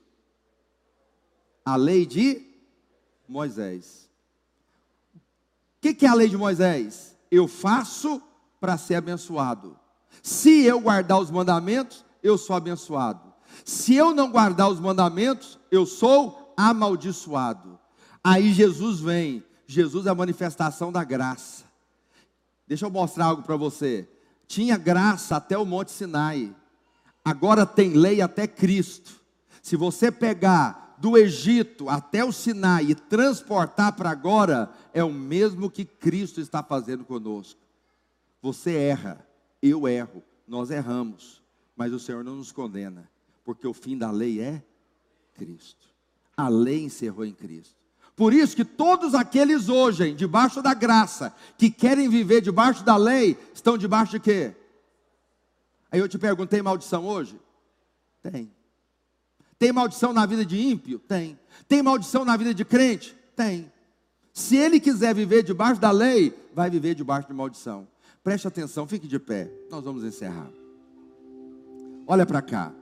A 1.68 1.76
lei 1.76 2.06
de 2.06 2.40
Moisés. 3.28 4.08
O 5.14 5.20
que, 5.82 5.92
que 5.92 6.06
é 6.06 6.08
a 6.08 6.14
lei 6.14 6.26
de 6.26 6.36
Moisés? 6.36 7.14
Eu 7.30 7.46
faço 7.46 8.22
para 8.58 8.78
ser 8.78 8.94
abençoado. 8.94 9.78
Se 10.22 10.64
eu 10.64 10.80
guardar 10.80 11.20
os 11.20 11.30
mandamentos, 11.30 12.06
eu 12.22 12.38
sou 12.38 12.56
abençoado. 12.56 13.34
Se 13.66 13.94
eu 13.94 14.14
não 14.14 14.30
guardar 14.30 14.70
os 14.70 14.80
mandamentos, 14.80 15.58
eu 15.70 15.84
sou 15.84 16.54
amaldiçoado. 16.56 17.78
Aí 18.24 18.50
Jesus 18.50 19.00
vem. 19.00 19.44
Jesus 19.66 20.06
é 20.06 20.08
a 20.08 20.14
manifestação 20.14 20.90
da 20.90 21.04
graça. 21.04 21.64
Deixa 22.66 22.86
eu 22.86 22.90
mostrar 22.90 23.26
algo 23.26 23.42
para 23.42 23.56
você. 23.56 24.08
Tinha 24.46 24.78
graça 24.78 25.36
até 25.36 25.58
o 25.58 25.66
Monte 25.66 25.90
Sinai. 25.90 26.50
Agora 27.22 27.66
tem 27.66 27.90
lei 27.92 28.22
até 28.22 28.46
Cristo. 28.46 29.20
Se 29.60 29.76
você 29.76 30.10
pegar 30.10 30.87
do 31.00 31.16
Egito 31.16 31.88
até 31.88 32.24
o 32.24 32.32
Sinai 32.32 32.86
e 32.86 32.94
transportar 32.94 33.94
para 33.94 34.10
agora, 34.10 34.70
é 34.92 35.02
o 35.02 35.12
mesmo 35.12 35.70
que 35.70 35.84
Cristo 35.84 36.40
está 36.40 36.62
fazendo 36.62 37.04
conosco. 37.04 37.60
Você 38.42 38.74
erra, 38.74 39.26
eu 39.62 39.88
erro, 39.88 40.22
nós 40.46 40.70
erramos, 40.70 41.42
mas 41.76 41.92
o 41.92 41.98
Senhor 41.98 42.24
não 42.24 42.36
nos 42.36 42.52
condena, 42.52 43.08
porque 43.44 43.66
o 43.66 43.74
fim 43.74 43.96
da 43.96 44.10
lei 44.10 44.40
é 44.40 44.62
Cristo. 45.34 45.88
A 46.36 46.48
lei 46.48 46.84
encerrou 46.84 47.24
em 47.24 47.32
Cristo. 47.32 47.76
Por 48.14 48.32
isso 48.32 48.56
que 48.56 48.64
todos 48.64 49.14
aqueles 49.14 49.68
hoje, 49.68 50.12
debaixo 50.12 50.60
da 50.60 50.74
graça, 50.74 51.32
que 51.56 51.70
querem 51.70 52.08
viver 52.08 52.40
debaixo 52.40 52.84
da 52.84 52.96
lei, 52.96 53.38
estão 53.54 53.78
debaixo 53.78 54.12
de 54.12 54.20
quê? 54.20 54.56
Aí 55.90 56.00
eu 56.00 56.08
te 56.08 56.18
pergunto, 56.18 56.50
tem 56.50 56.60
maldição 56.60 57.06
hoje? 57.06 57.40
Tem. 58.20 58.52
Tem 59.58 59.72
maldição 59.72 60.12
na 60.12 60.24
vida 60.24 60.44
de 60.44 60.60
ímpio? 60.60 60.98
Tem. 61.00 61.38
Tem 61.66 61.82
maldição 61.82 62.24
na 62.24 62.36
vida 62.36 62.54
de 62.54 62.64
crente? 62.64 63.16
Tem. 63.34 63.70
Se 64.32 64.56
ele 64.56 64.78
quiser 64.78 65.14
viver 65.14 65.42
debaixo 65.42 65.80
da 65.80 65.90
lei, 65.90 66.32
vai 66.54 66.70
viver 66.70 66.94
debaixo 66.94 67.26
de 67.26 67.34
maldição. 67.34 67.88
Preste 68.22 68.46
atenção, 68.46 68.86
fique 68.86 69.08
de 69.08 69.18
pé. 69.18 69.50
Nós 69.70 69.84
vamos 69.84 70.04
encerrar. 70.04 70.48
Olha 72.06 72.24
para 72.24 72.40
cá. 72.40 72.72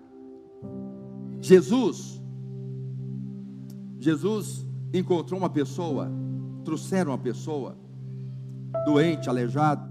Jesus, 1.41 2.21
Jesus 3.99 4.67
encontrou 4.93 5.39
uma 5.39 5.51
pessoa, 5.51 6.11
trouxeram 6.65 7.13
uma 7.13 7.19
pessoa 7.19 7.77
doente, 8.85 9.29
aleijado, 9.29 9.89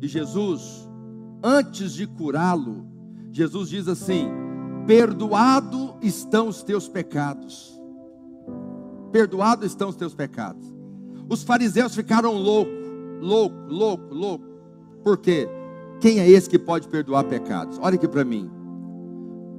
e 0.00 0.08
Jesus, 0.08 0.88
antes 1.42 1.92
de 1.92 2.06
curá-lo, 2.06 2.86
Jesus 3.32 3.68
diz 3.68 3.88
assim: 3.88 4.28
Perdoado 4.86 5.96
estão 6.02 6.48
os 6.48 6.62
teus 6.62 6.88
pecados. 6.88 7.80
Perdoado 9.12 9.66
estão 9.66 9.88
os 9.88 9.96
teus 9.96 10.14
pecados. 10.14 10.66
Os 11.28 11.42
fariseus 11.42 11.94
ficaram 11.94 12.32
loucos, 12.32 12.74
louco, 13.20 13.56
louco, 13.68 14.14
louco. 14.14 14.44
Por 15.04 15.18
quê? 15.18 15.48
Quem 16.00 16.18
é 16.18 16.28
esse 16.28 16.48
que 16.48 16.58
pode 16.58 16.88
perdoar 16.88 17.24
pecados? 17.24 17.78
Olha 17.80 17.94
aqui 17.94 18.08
para 18.08 18.24
mim. 18.24 18.50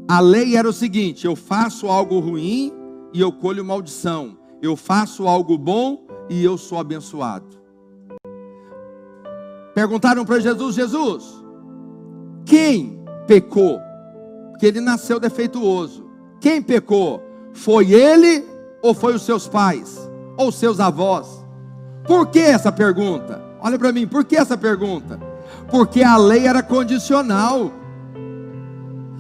A 0.07 0.19
lei 0.19 0.55
era 0.57 0.67
o 0.67 0.73
seguinte: 0.73 1.25
eu 1.25 1.35
faço 1.35 1.87
algo 1.87 2.19
ruim 2.19 2.73
e 3.13 3.21
eu 3.21 3.31
colho 3.31 3.63
maldição. 3.63 4.37
Eu 4.61 4.75
faço 4.75 5.27
algo 5.27 5.57
bom 5.57 6.05
e 6.29 6.43
eu 6.43 6.57
sou 6.57 6.77
abençoado. 6.77 7.61
Perguntaram 9.73 10.25
para 10.25 10.39
Jesus: 10.39 10.75
Jesus, 10.75 11.43
quem 12.45 12.99
pecou? 13.27 13.79
Porque 14.51 14.65
ele 14.65 14.81
nasceu 14.81 15.19
defeituoso. 15.19 16.05
Quem 16.39 16.61
pecou? 16.61 17.21
Foi 17.53 17.91
ele 17.91 18.45
ou 18.81 18.93
foi 18.93 19.15
os 19.15 19.23
seus 19.23 19.47
pais? 19.47 20.09
Ou 20.37 20.51
seus 20.51 20.79
avós? 20.79 21.45
Por 22.05 22.27
que 22.27 22.39
essa 22.39 22.71
pergunta? 22.71 23.41
Olha 23.59 23.77
para 23.77 23.91
mim, 23.91 24.07
por 24.07 24.25
que 24.25 24.35
essa 24.35 24.57
pergunta? 24.57 25.19
Porque 25.69 26.03
a 26.03 26.17
lei 26.17 26.47
era 26.47 26.63
condicional. 26.63 27.71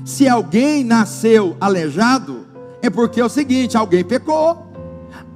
Se 0.03 0.27
alguém 0.27 0.83
nasceu 0.83 1.55
aleijado, 1.59 2.45
é 2.81 2.89
porque 2.89 3.21
é 3.21 3.25
o 3.25 3.29
seguinte: 3.29 3.77
alguém 3.77 4.03
pecou. 4.03 4.67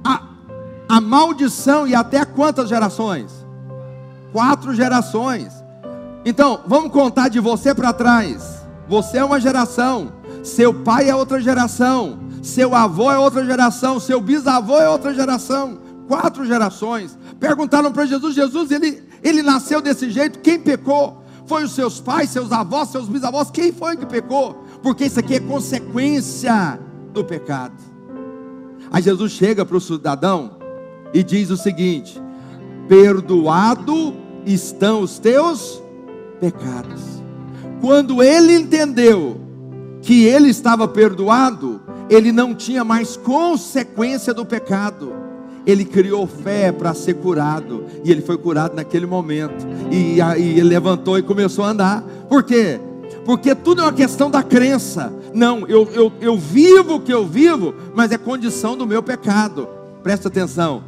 A, 0.04 0.28
a 0.88 1.00
maldição 1.00 1.86
e 1.86 1.94
até 1.94 2.24
quantas 2.24 2.68
gerações? 2.68 3.46
Quatro 4.32 4.74
gerações. 4.74 5.52
Então, 6.24 6.60
vamos 6.66 6.90
contar 6.90 7.28
de 7.28 7.38
você 7.38 7.72
para 7.74 7.92
trás. 7.92 8.55
Você 8.88 9.18
é 9.18 9.24
uma 9.24 9.40
geração, 9.40 10.12
seu 10.42 10.72
pai 10.72 11.10
é 11.10 11.14
outra 11.14 11.40
geração, 11.40 12.18
seu 12.42 12.74
avô 12.74 13.10
é 13.10 13.18
outra 13.18 13.44
geração, 13.44 13.98
seu 13.98 14.20
bisavô 14.20 14.78
é 14.78 14.88
outra 14.88 15.12
geração, 15.12 15.78
quatro 16.06 16.44
gerações. 16.44 17.18
Perguntaram 17.40 17.92
para 17.92 18.06
Jesus: 18.06 18.34
Jesus, 18.34 18.70
ele, 18.70 19.02
ele 19.22 19.42
nasceu 19.42 19.80
desse 19.80 20.10
jeito, 20.10 20.38
quem 20.38 20.58
pecou? 20.58 21.22
Foi 21.46 21.64
os 21.64 21.72
seus 21.72 22.00
pais, 22.00 22.30
seus 22.30 22.50
avós, 22.50 22.88
seus 22.88 23.08
bisavós? 23.08 23.50
Quem 23.50 23.72
foi 23.72 23.96
que 23.96 24.06
pecou? 24.06 24.64
Porque 24.82 25.04
isso 25.04 25.18
aqui 25.18 25.34
é 25.34 25.40
consequência 25.40 26.78
do 27.12 27.24
pecado. 27.24 27.74
Aí 28.90 29.02
Jesus 29.02 29.32
chega 29.32 29.64
para 29.64 29.76
o 29.76 29.80
cidadão 29.80 30.56
e 31.12 31.22
diz 31.22 31.50
o 31.50 31.56
seguinte: 31.56 32.20
Perdoado 32.88 34.14
estão 34.44 35.02
os 35.02 35.18
teus 35.18 35.82
pecados. 36.40 37.25
Quando 37.80 38.22
ele 38.22 38.54
entendeu 38.54 39.40
que 40.02 40.24
ele 40.24 40.48
estava 40.48 40.86
perdoado, 40.86 41.80
ele 42.08 42.32
não 42.32 42.54
tinha 42.54 42.84
mais 42.84 43.16
consequência 43.16 44.32
do 44.32 44.44
pecado. 44.44 45.12
Ele 45.66 45.84
criou 45.84 46.26
fé 46.26 46.70
para 46.70 46.94
ser 46.94 47.14
curado, 47.14 47.84
e 48.04 48.12
ele 48.12 48.22
foi 48.22 48.38
curado 48.38 48.76
naquele 48.76 49.04
momento. 49.04 49.66
E 49.90 50.20
aí 50.20 50.52
ele 50.52 50.68
levantou 50.68 51.18
e 51.18 51.22
começou 51.22 51.64
a 51.64 51.70
andar. 51.70 52.02
Por 52.28 52.44
quê? 52.44 52.78
Porque 53.24 53.54
tudo 53.54 53.82
é 53.82 53.84
uma 53.84 53.92
questão 53.92 54.30
da 54.30 54.42
crença. 54.42 55.12
Não, 55.34 55.66
eu, 55.66 55.88
eu, 55.92 56.12
eu 56.20 56.38
vivo 56.38 56.94
o 56.94 57.00
que 57.00 57.12
eu 57.12 57.26
vivo, 57.26 57.74
mas 57.94 58.12
é 58.12 58.18
condição 58.18 58.76
do 58.76 58.86
meu 58.86 59.02
pecado. 59.02 59.68
Presta 60.04 60.28
atenção. 60.28 60.84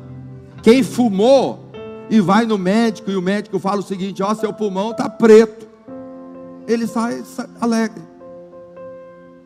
Quem 0.63 0.85
fumou 0.85 1.69
e 2.09 2.21
vai 2.21 2.47
no 2.47 2.57
médico, 2.57 3.11
e 3.11 3.17
o 3.17 3.23
médico 3.23 3.59
fala 3.59 3.81
o 3.81 3.83
seguinte: 3.83 4.23
Ó, 4.23 4.33
seu 4.35 4.53
pulmão 4.53 4.93
está 4.93 5.09
preto. 5.09 5.68
Ele 6.69 6.87
sai, 6.87 7.23
sai 7.25 7.47
alegre. 7.61 8.03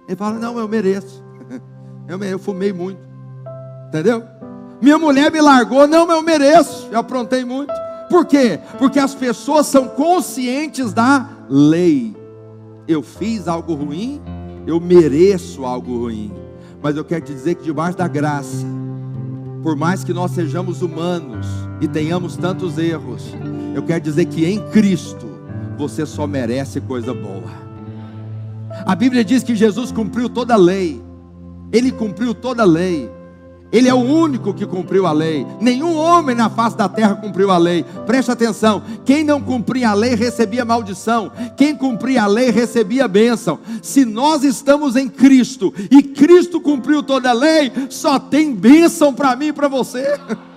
Ele 0.09 0.16
fala: 0.16 0.39
Não, 0.39 0.59
eu 0.59 0.68
mereço. 0.68 1.23
Eu, 2.09 2.20
eu 2.25 2.39
fumei 2.39 2.73
muito. 2.73 3.01
Entendeu? 3.87 4.25
Minha 4.83 4.99
mulher 4.99 5.31
me 5.31 5.41
largou. 5.41 5.87
Não, 5.87 6.11
eu 6.11 6.20
mereço. 6.20 6.89
Eu 6.91 6.99
aprontei 6.99 7.45
muito. 7.45 7.73
Por 8.11 8.27
quê? 8.27 8.59
Porque 8.77 8.99
as 8.99 9.14
pessoas 9.14 9.68
são 9.68 9.87
conscientes 9.87 10.93
da 10.93 11.29
lei. 11.49 12.14
Eu 12.89 13.03
fiz 13.03 13.47
algo 13.47 13.73
ruim, 13.75 14.20
eu 14.66 14.81
mereço 14.81 15.64
algo 15.64 15.97
ruim. 15.97 16.33
Mas 16.83 16.97
eu 16.97 17.05
quero 17.05 17.25
te 17.25 17.33
dizer 17.33 17.55
que 17.55 17.62
debaixo 17.62 17.97
da 17.97 18.09
graça, 18.09 18.66
por 19.62 19.77
mais 19.77 20.03
que 20.03 20.12
nós 20.12 20.33
sejamos 20.33 20.83
humanos 20.83 21.47
e 21.81 21.87
tenhamos 21.87 22.37
tantos 22.37 22.77
erros, 22.77 23.33
eu 23.75 23.83
quero 23.85 24.03
dizer 24.03 24.25
que 24.27 24.45
em 24.45 24.61
Cristo 24.70 25.32
você 25.77 26.07
só 26.07 26.27
merece 26.27 26.81
coisa 26.81 27.12
boa. 27.12 27.51
A 28.87 28.95
Bíblia 28.95 29.25
diz 29.25 29.43
que 29.43 29.55
Jesus 29.55 29.93
cumpriu 29.93 30.29
toda 30.29 30.55
a 30.55 30.57
lei. 30.57 31.03
Ele 31.73 31.91
cumpriu 31.91 32.35
toda 32.35 32.62
a 32.62 32.66
lei. 32.66 33.11
Ele 33.73 33.89
é 33.89 33.95
o 33.95 33.99
único 33.99 34.53
que 34.53 34.66
cumpriu 34.66 35.07
a 35.07 35.12
lei. 35.12 35.47
Nenhum 35.59 35.97
homem 35.97 36.37
na 36.37 36.51
face 36.51 36.77
da 36.77 36.91
terra 36.91 37.14
cumpriu 37.14 37.51
a 37.51 37.57
lei. 37.57 37.85
Preste 38.05 38.31
atenção: 38.31 38.83
quem 39.03 39.25
não 39.25 39.41
cumpria 39.41 39.91
a 39.91 39.95
lei 39.95 40.14
recebia 40.14 40.64
maldição, 40.64 41.33
quem 41.57 41.75
cumpria 41.75 42.25
a 42.25 42.27
lei 42.27 42.51
recebia 42.51 43.09
bênção. 43.09 43.59
Se 43.81 44.05
nós 44.05 44.45
estamos 44.45 44.95
em 44.95 45.09
Cristo 45.09 45.73
e 45.91 46.03
Cristo 46.03 46.61
cumpriu 46.61 47.03
toda 47.03 47.31
a 47.31 47.33
lei, 47.33 47.73
só 47.89 48.18
tem 48.18 48.55
bênção 48.55 49.14
para 49.14 49.35
mim 49.35 49.47
e 49.47 49.53
para 49.55 49.68
você. 49.68 50.20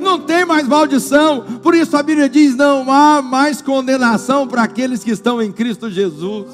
Não 0.00 0.18
tem 0.20 0.44
mais 0.44 0.66
maldição. 0.66 1.42
Por 1.62 1.74
isso 1.74 1.96
a 1.96 2.02
Bíblia 2.02 2.28
diz: 2.28 2.56
não 2.56 2.90
há 2.90 3.20
mais 3.22 3.60
condenação 3.60 4.48
para 4.48 4.62
aqueles 4.62 5.04
que 5.04 5.10
estão 5.10 5.42
em 5.42 5.52
Cristo 5.52 5.90
Jesus. 5.90 6.46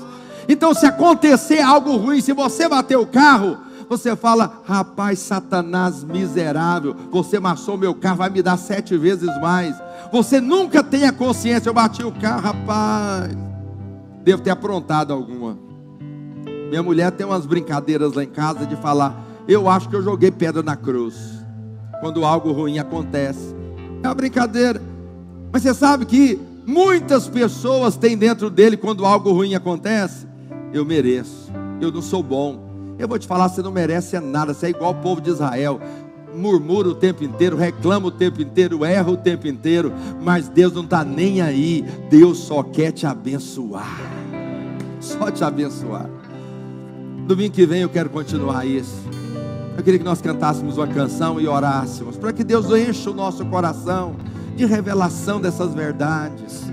Então, 0.49 0.75
se 0.75 0.87
acontecer 0.87 1.61
algo 1.61 1.97
ruim, 1.97 2.21
se 2.21 2.33
você 2.33 2.69
bater 2.69 2.97
o 2.97 3.07
carro, 3.07 3.59
você 3.89 4.17
fala, 4.17 4.63
rapaz, 4.65 5.19
Satanás 5.21 6.03
miserável, 6.03 6.95
você 7.11 7.37
amassou 7.37 7.77
meu 7.77 7.95
carro, 7.95 8.19
vai 8.19 8.31
me 8.31 8.43
dar 8.43 8.57
sete 8.57 8.97
vezes 8.97 9.29
mais. 9.41 9.77
Você 10.13 10.41
nunca 10.41 10.83
tem 10.83 11.05
a 11.05 11.13
consciência, 11.13 11.69
eu 11.69 11.75
bati 11.75 12.05
o 12.05 12.13
carro, 12.13 12.43
rapaz. 12.43 13.37
Devo 14.23 14.43
ter 14.43 14.51
aprontado 14.51 15.13
alguma. 15.13 15.57
Minha 16.69 16.83
mulher 16.83 17.13
tem 17.13 17.27
umas 17.27 17.47
brincadeiras 17.47 18.13
lá 18.13 18.25
em 18.25 18.29
casa 18.29 18.67
de 18.67 18.75
falar, 18.77 19.25
eu 19.47 19.69
acho 19.69 19.89
que 19.89 19.95
eu 19.95 20.03
joguei 20.03 20.31
pedra 20.31 20.63
na 20.63 20.75
cruz. 20.75 21.36
Quando 22.01 22.25
algo 22.25 22.53
ruim 22.53 22.79
acontece. 22.79 23.55
É 24.03 24.09
uma 24.09 24.15
brincadeira. 24.15 24.81
Mas 25.53 25.63
você 25.63 25.75
sabe 25.75 26.07
que 26.07 26.39
muitas 26.67 27.29
pessoas 27.29 27.97
têm 27.97 28.17
dentro 28.17 28.51
dele 28.51 28.77
quando 28.77 29.05
algo 29.05 29.33
ruim 29.33 29.55
acontece. 29.55 30.27
Eu 30.73 30.85
mereço. 30.85 31.51
Eu 31.81 31.91
não 31.91 32.03
sou 32.03 32.23
bom 32.23 32.67
eu 32.99 33.07
vou 33.07 33.19
te 33.19 33.27
falar, 33.27 33.49
você 33.49 33.61
não 33.61 33.71
merece 33.71 34.19
nada, 34.21 34.55
você 34.55 34.67
é 34.67 34.71
igual 34.71 34.93
o 34.93 34.97
povo 34.97 35.21
de 35.21 35.31
Israel. 35.31 35.81
Murmura 36.35 36.89
o 36.89 36.95
tempo 36.95 37.25
inteiro, 37.25 37.57
reclama 37.57 38.09
o 38.09 38.11
tempo 38.11 38.41
inteiro, 38.43 38.85
erra 38.85 39.11
o 39.11 39.17
tempo 39.17 39.47
inteiro, 39.47 39.93
mas 40.23 40.49
Deus 40.49 40.73
não 40.73 40.85
está 40.85 41.05
nem 41.05 41.41
aí, 41.41 41.85
Deus 42.11 42.39
só 42.39 42.63
quer 42.63 42.93
te 42.93 43.07
abençoar, 43.07 44.01
só 45.01 45.31
te 45.31 45.43
abençoar. 45.45 46.09
Domingo 47.27 47.55
que 47.55 47.67
vem 47.67 47.83
eu 47.83 47.89
quero 47.89 48.11
continuar 48.11 48.67
isso. 48.67 48.97
Eu 49.77 49.83
queria 49.83 49.99
que 49.99 50.05
nós 50.05 50.23
cantássemos 50.23 50.79
uma 50.79 50.87
canção 50.87 51.39
e 51.39 51.47
orássemos, 51.47 52.17
para 52.17 52.33
que 52.33 52.43
Deus 52.43 52.71
encha 52.71 53.11
o 53.11 53.15
nosso 53.15 53.45
coração 53.45 54.17
de 54.57 54.65
revelação 54.65 55.39
dessas 55.39 55.75
verdades. 55.75 56.65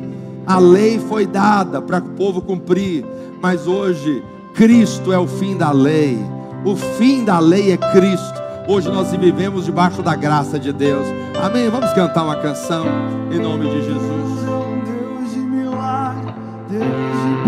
A 0.47 0.57
lei 0.57 0.99
foi 0.99 1.25
dada 1.25 1.81
para 1.81 1.97
o 1.97 2.09
povo 2.11 2.41
cumprir, 2.41 3.05
mas 3.41 3.67
hoje 3.67 4.23
Cristo 4.53 5.11
é 5.11 5.17
o 5.19 5.27
fim 5.27 5.57
da 5.57 5.71
lei. 5.71 6.17
O 6.63 6.77
fim 6.77 7.25
da 7.25 7.39
lei 7.39 7.73
é 7.73 7.77
Cristo. 7.77 8.41
Hoje 8.69 8.89
nós 8.89 9.11
vivemos 9.11 9.65
debaixo 9.65 10.01
da 10.01 10.15
graça 10.15 10.57
de 10.57 10.71
Deus. 10.71 11.05
Amém? 11.41 11.69
Vamos 11.69 11.91
cantar 11.91 12.23
uma 12.23 12.37
canção 12.37 12.85
em 13.29 13.39
nome 13.39 13.69
de 13.69 13.83
Jesus. 13.83 14.43
Deus 14.85 15.33
de 15.33 15.39
milagre, 15.39 16.33
Deus 16.69 16.83
de 16.83 17.43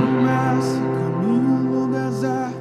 caminho 0.99 1.64
no 1.64 1.88
deserto, 1.88 2.60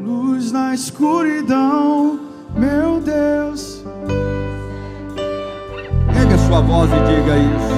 luz 0.00 0.50
na 0.50 0.72
escuridão. 0.72 2.29
Meu 2.60 3.00
Deus, 3.00 3.82
Ergue 6.14 6.34
a 6.34 6.38
sua 6.46 6.60
voz 6.60 6.90
e 6.90 6.96
diga 7.08 7.38
isso. 7.38 7.74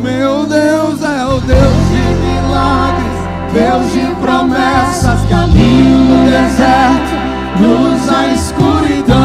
Meu 0.00 0.46
Deus 0.46 1.02
é 1.02 1.24
o 1.26 1.40
Deus 1.40 1.88
de 1.90 2.14
milagres, 2.22 3.18
Deus 3.52 3.92
de 3.92 4.14
promessas, 4.20 5.28
caminho 5.28 5.98
no 6.04 6.24
deserto, 6.24 7.16
luz 7.60 8.06
na 8.06 8.28
escuridão. 8.28 9.18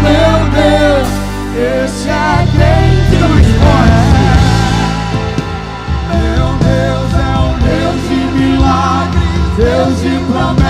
Meu 0.00 0.38
Deus, 0.54 1.08
esse 1.84 2.08
é 2.08 2.46
quem 2.52 3.18
mais 3.18 3.48
forte. 3.58 4.22
Meu 6.08 6.46
Deus 6.70 7.10
é 7.18 7.34
o 7.36 7.50
Deus 7.66 7.98
de 8.08 8.20
milagres, 8.38 9.42
Deus 9.56 9.94
de 10.02 10.14
promessas, 10.30 10.61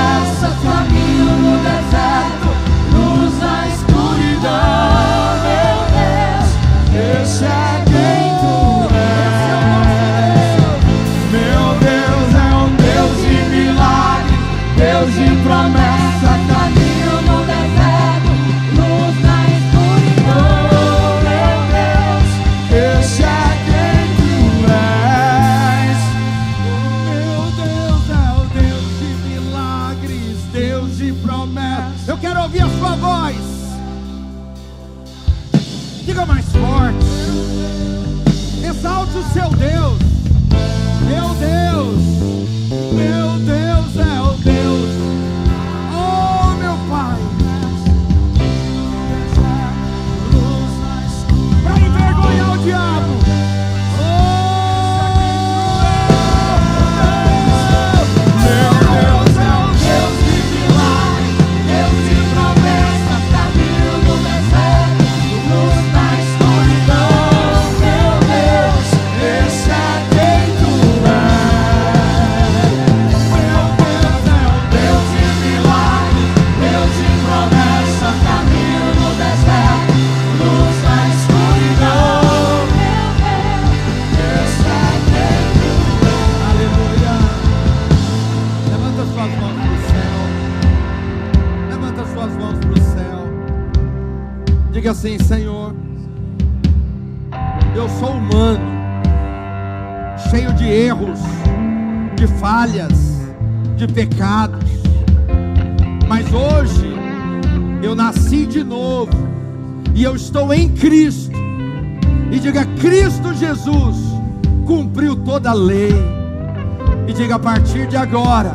partir 117.42 117.88
de 117.88 117.96
agora, 117.96 118.54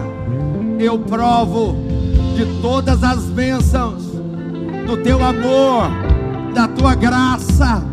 eu 0.79 0.97
provo 0.97 1.75
de 2.35 2.45
todas 2.61 3.03
as 3.03 3.25
bênçãos 3.25 4.03
do 4.85 4.95
teu 5.03 5.23
amor, 5.23 5.89
da 6.53 6.69
tua 6.69 6.95
graça. 6.95 7.83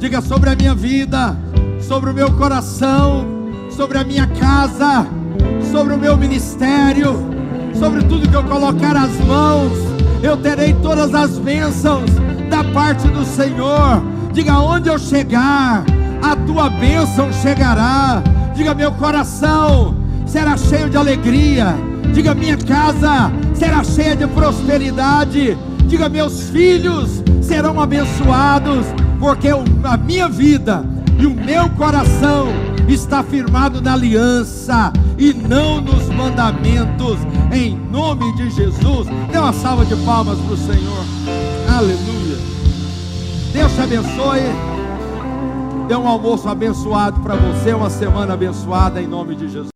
Diga 0.00 0.20
sobre 0.20 0.50
a 0.50 0.56
minha 0.56 0.74
vida, 0.74 1.36
sobre 1.80 2.10
o 2.10 2.14
meu 2.14 2.32
coração, 2.32 3.24
sobre 3.70 3.98
a 3.98 4.04
minha 4.04 4.26
casa, 4.26 5.06
sobre 5.70 5.94
o 5.94 5.98
meu 5.98 6.16
ministério, 6.16 7.14
sobre 7.78 8.02
tudo 8.02 8.28
que 8.28 8.34
eu 8.34 8.42
colocar 8.42 8.96
as 8.96 9.16
mãos. 9.24 9.72
Eu 10.20 10.36
terei 10.36 10.74
todas 10.74 11.14
as 11.14 11.38
bênçãos 11.38 12.10
da 12.50 12.64
parte 12.64 13.06
do 13.06 13.24
Senhor. 13.24 14.02
Diga 14.32 14.58
onde 14.58 14.88
eu 14.88 14.98
chegar, 14.98 15.84
a 16.20 16.34
tua 16.44 16.68
bênção 16.68 17.32
chegará. 17.32 18.20
Diga 18.54 18.74
meu 18.74 18.90
coração 18.92 19.99
será 20.30 20.56
cheio 20.56 20.88
de 20.88 20.96
alegria. 20.96 21.74
Diga 22.12 22.34
minha 22.34 22.56
casa 22.56 23.32
será 23.54 23.84
cheia 23.84 24.16
de 24.16 24.26
prosperidade. 24.28 25.58
Diga 25.86 26.08
meus 26.08 26.48
filhos 26.50 27.22
serão 27.42 27.80
abençoados, 27.80 28.86
porque 29.18 29.48
a 29.48 29.96
minha 29.96 30.28
vida 30.28 30.84
e 31.18 31.26
o 31.26 31.34
meu 31.34 31.68
coração 31.70 32.48
está 32.88 33.22
firmado 33.22 33.82
na 33.82 33.94
aliança 33.94 34.92
e 35.18 35.34
não 35.34 35.80
nos 35.80 36.08
mandamentos. 36.08 37.18
Em 37.52 37.76
nome 37.76 38.34
de 38.36 38.50
Jesus, 38.50 39.08
dê 39.30 39.38
uma 39.38 39.52
salva 39.52 39.84
de 39.84 39.96
palmas 39.96 40.38
para 40.38 40.54
o 40.54 40.56
Senhor. 40.56 41.04
Aleluia. 41.76 42.38
Deus 43.52 43.72
te 43.72 43.80
abençoe. 43.80 44.70
Dê 45.88 45.96
um 45.96 46.06
almoço 46.06 46.48
abençoado 46.48 47.20
para 47.20 47.34
você, 47.34 47.74
uma 47.74 47.90
semana 47.90 48.34
abençoada 48.34 49.02
em 49.02 49.08
nome 49.08 49.34
de 49.34 49.48
Jesus. 49.48 49.68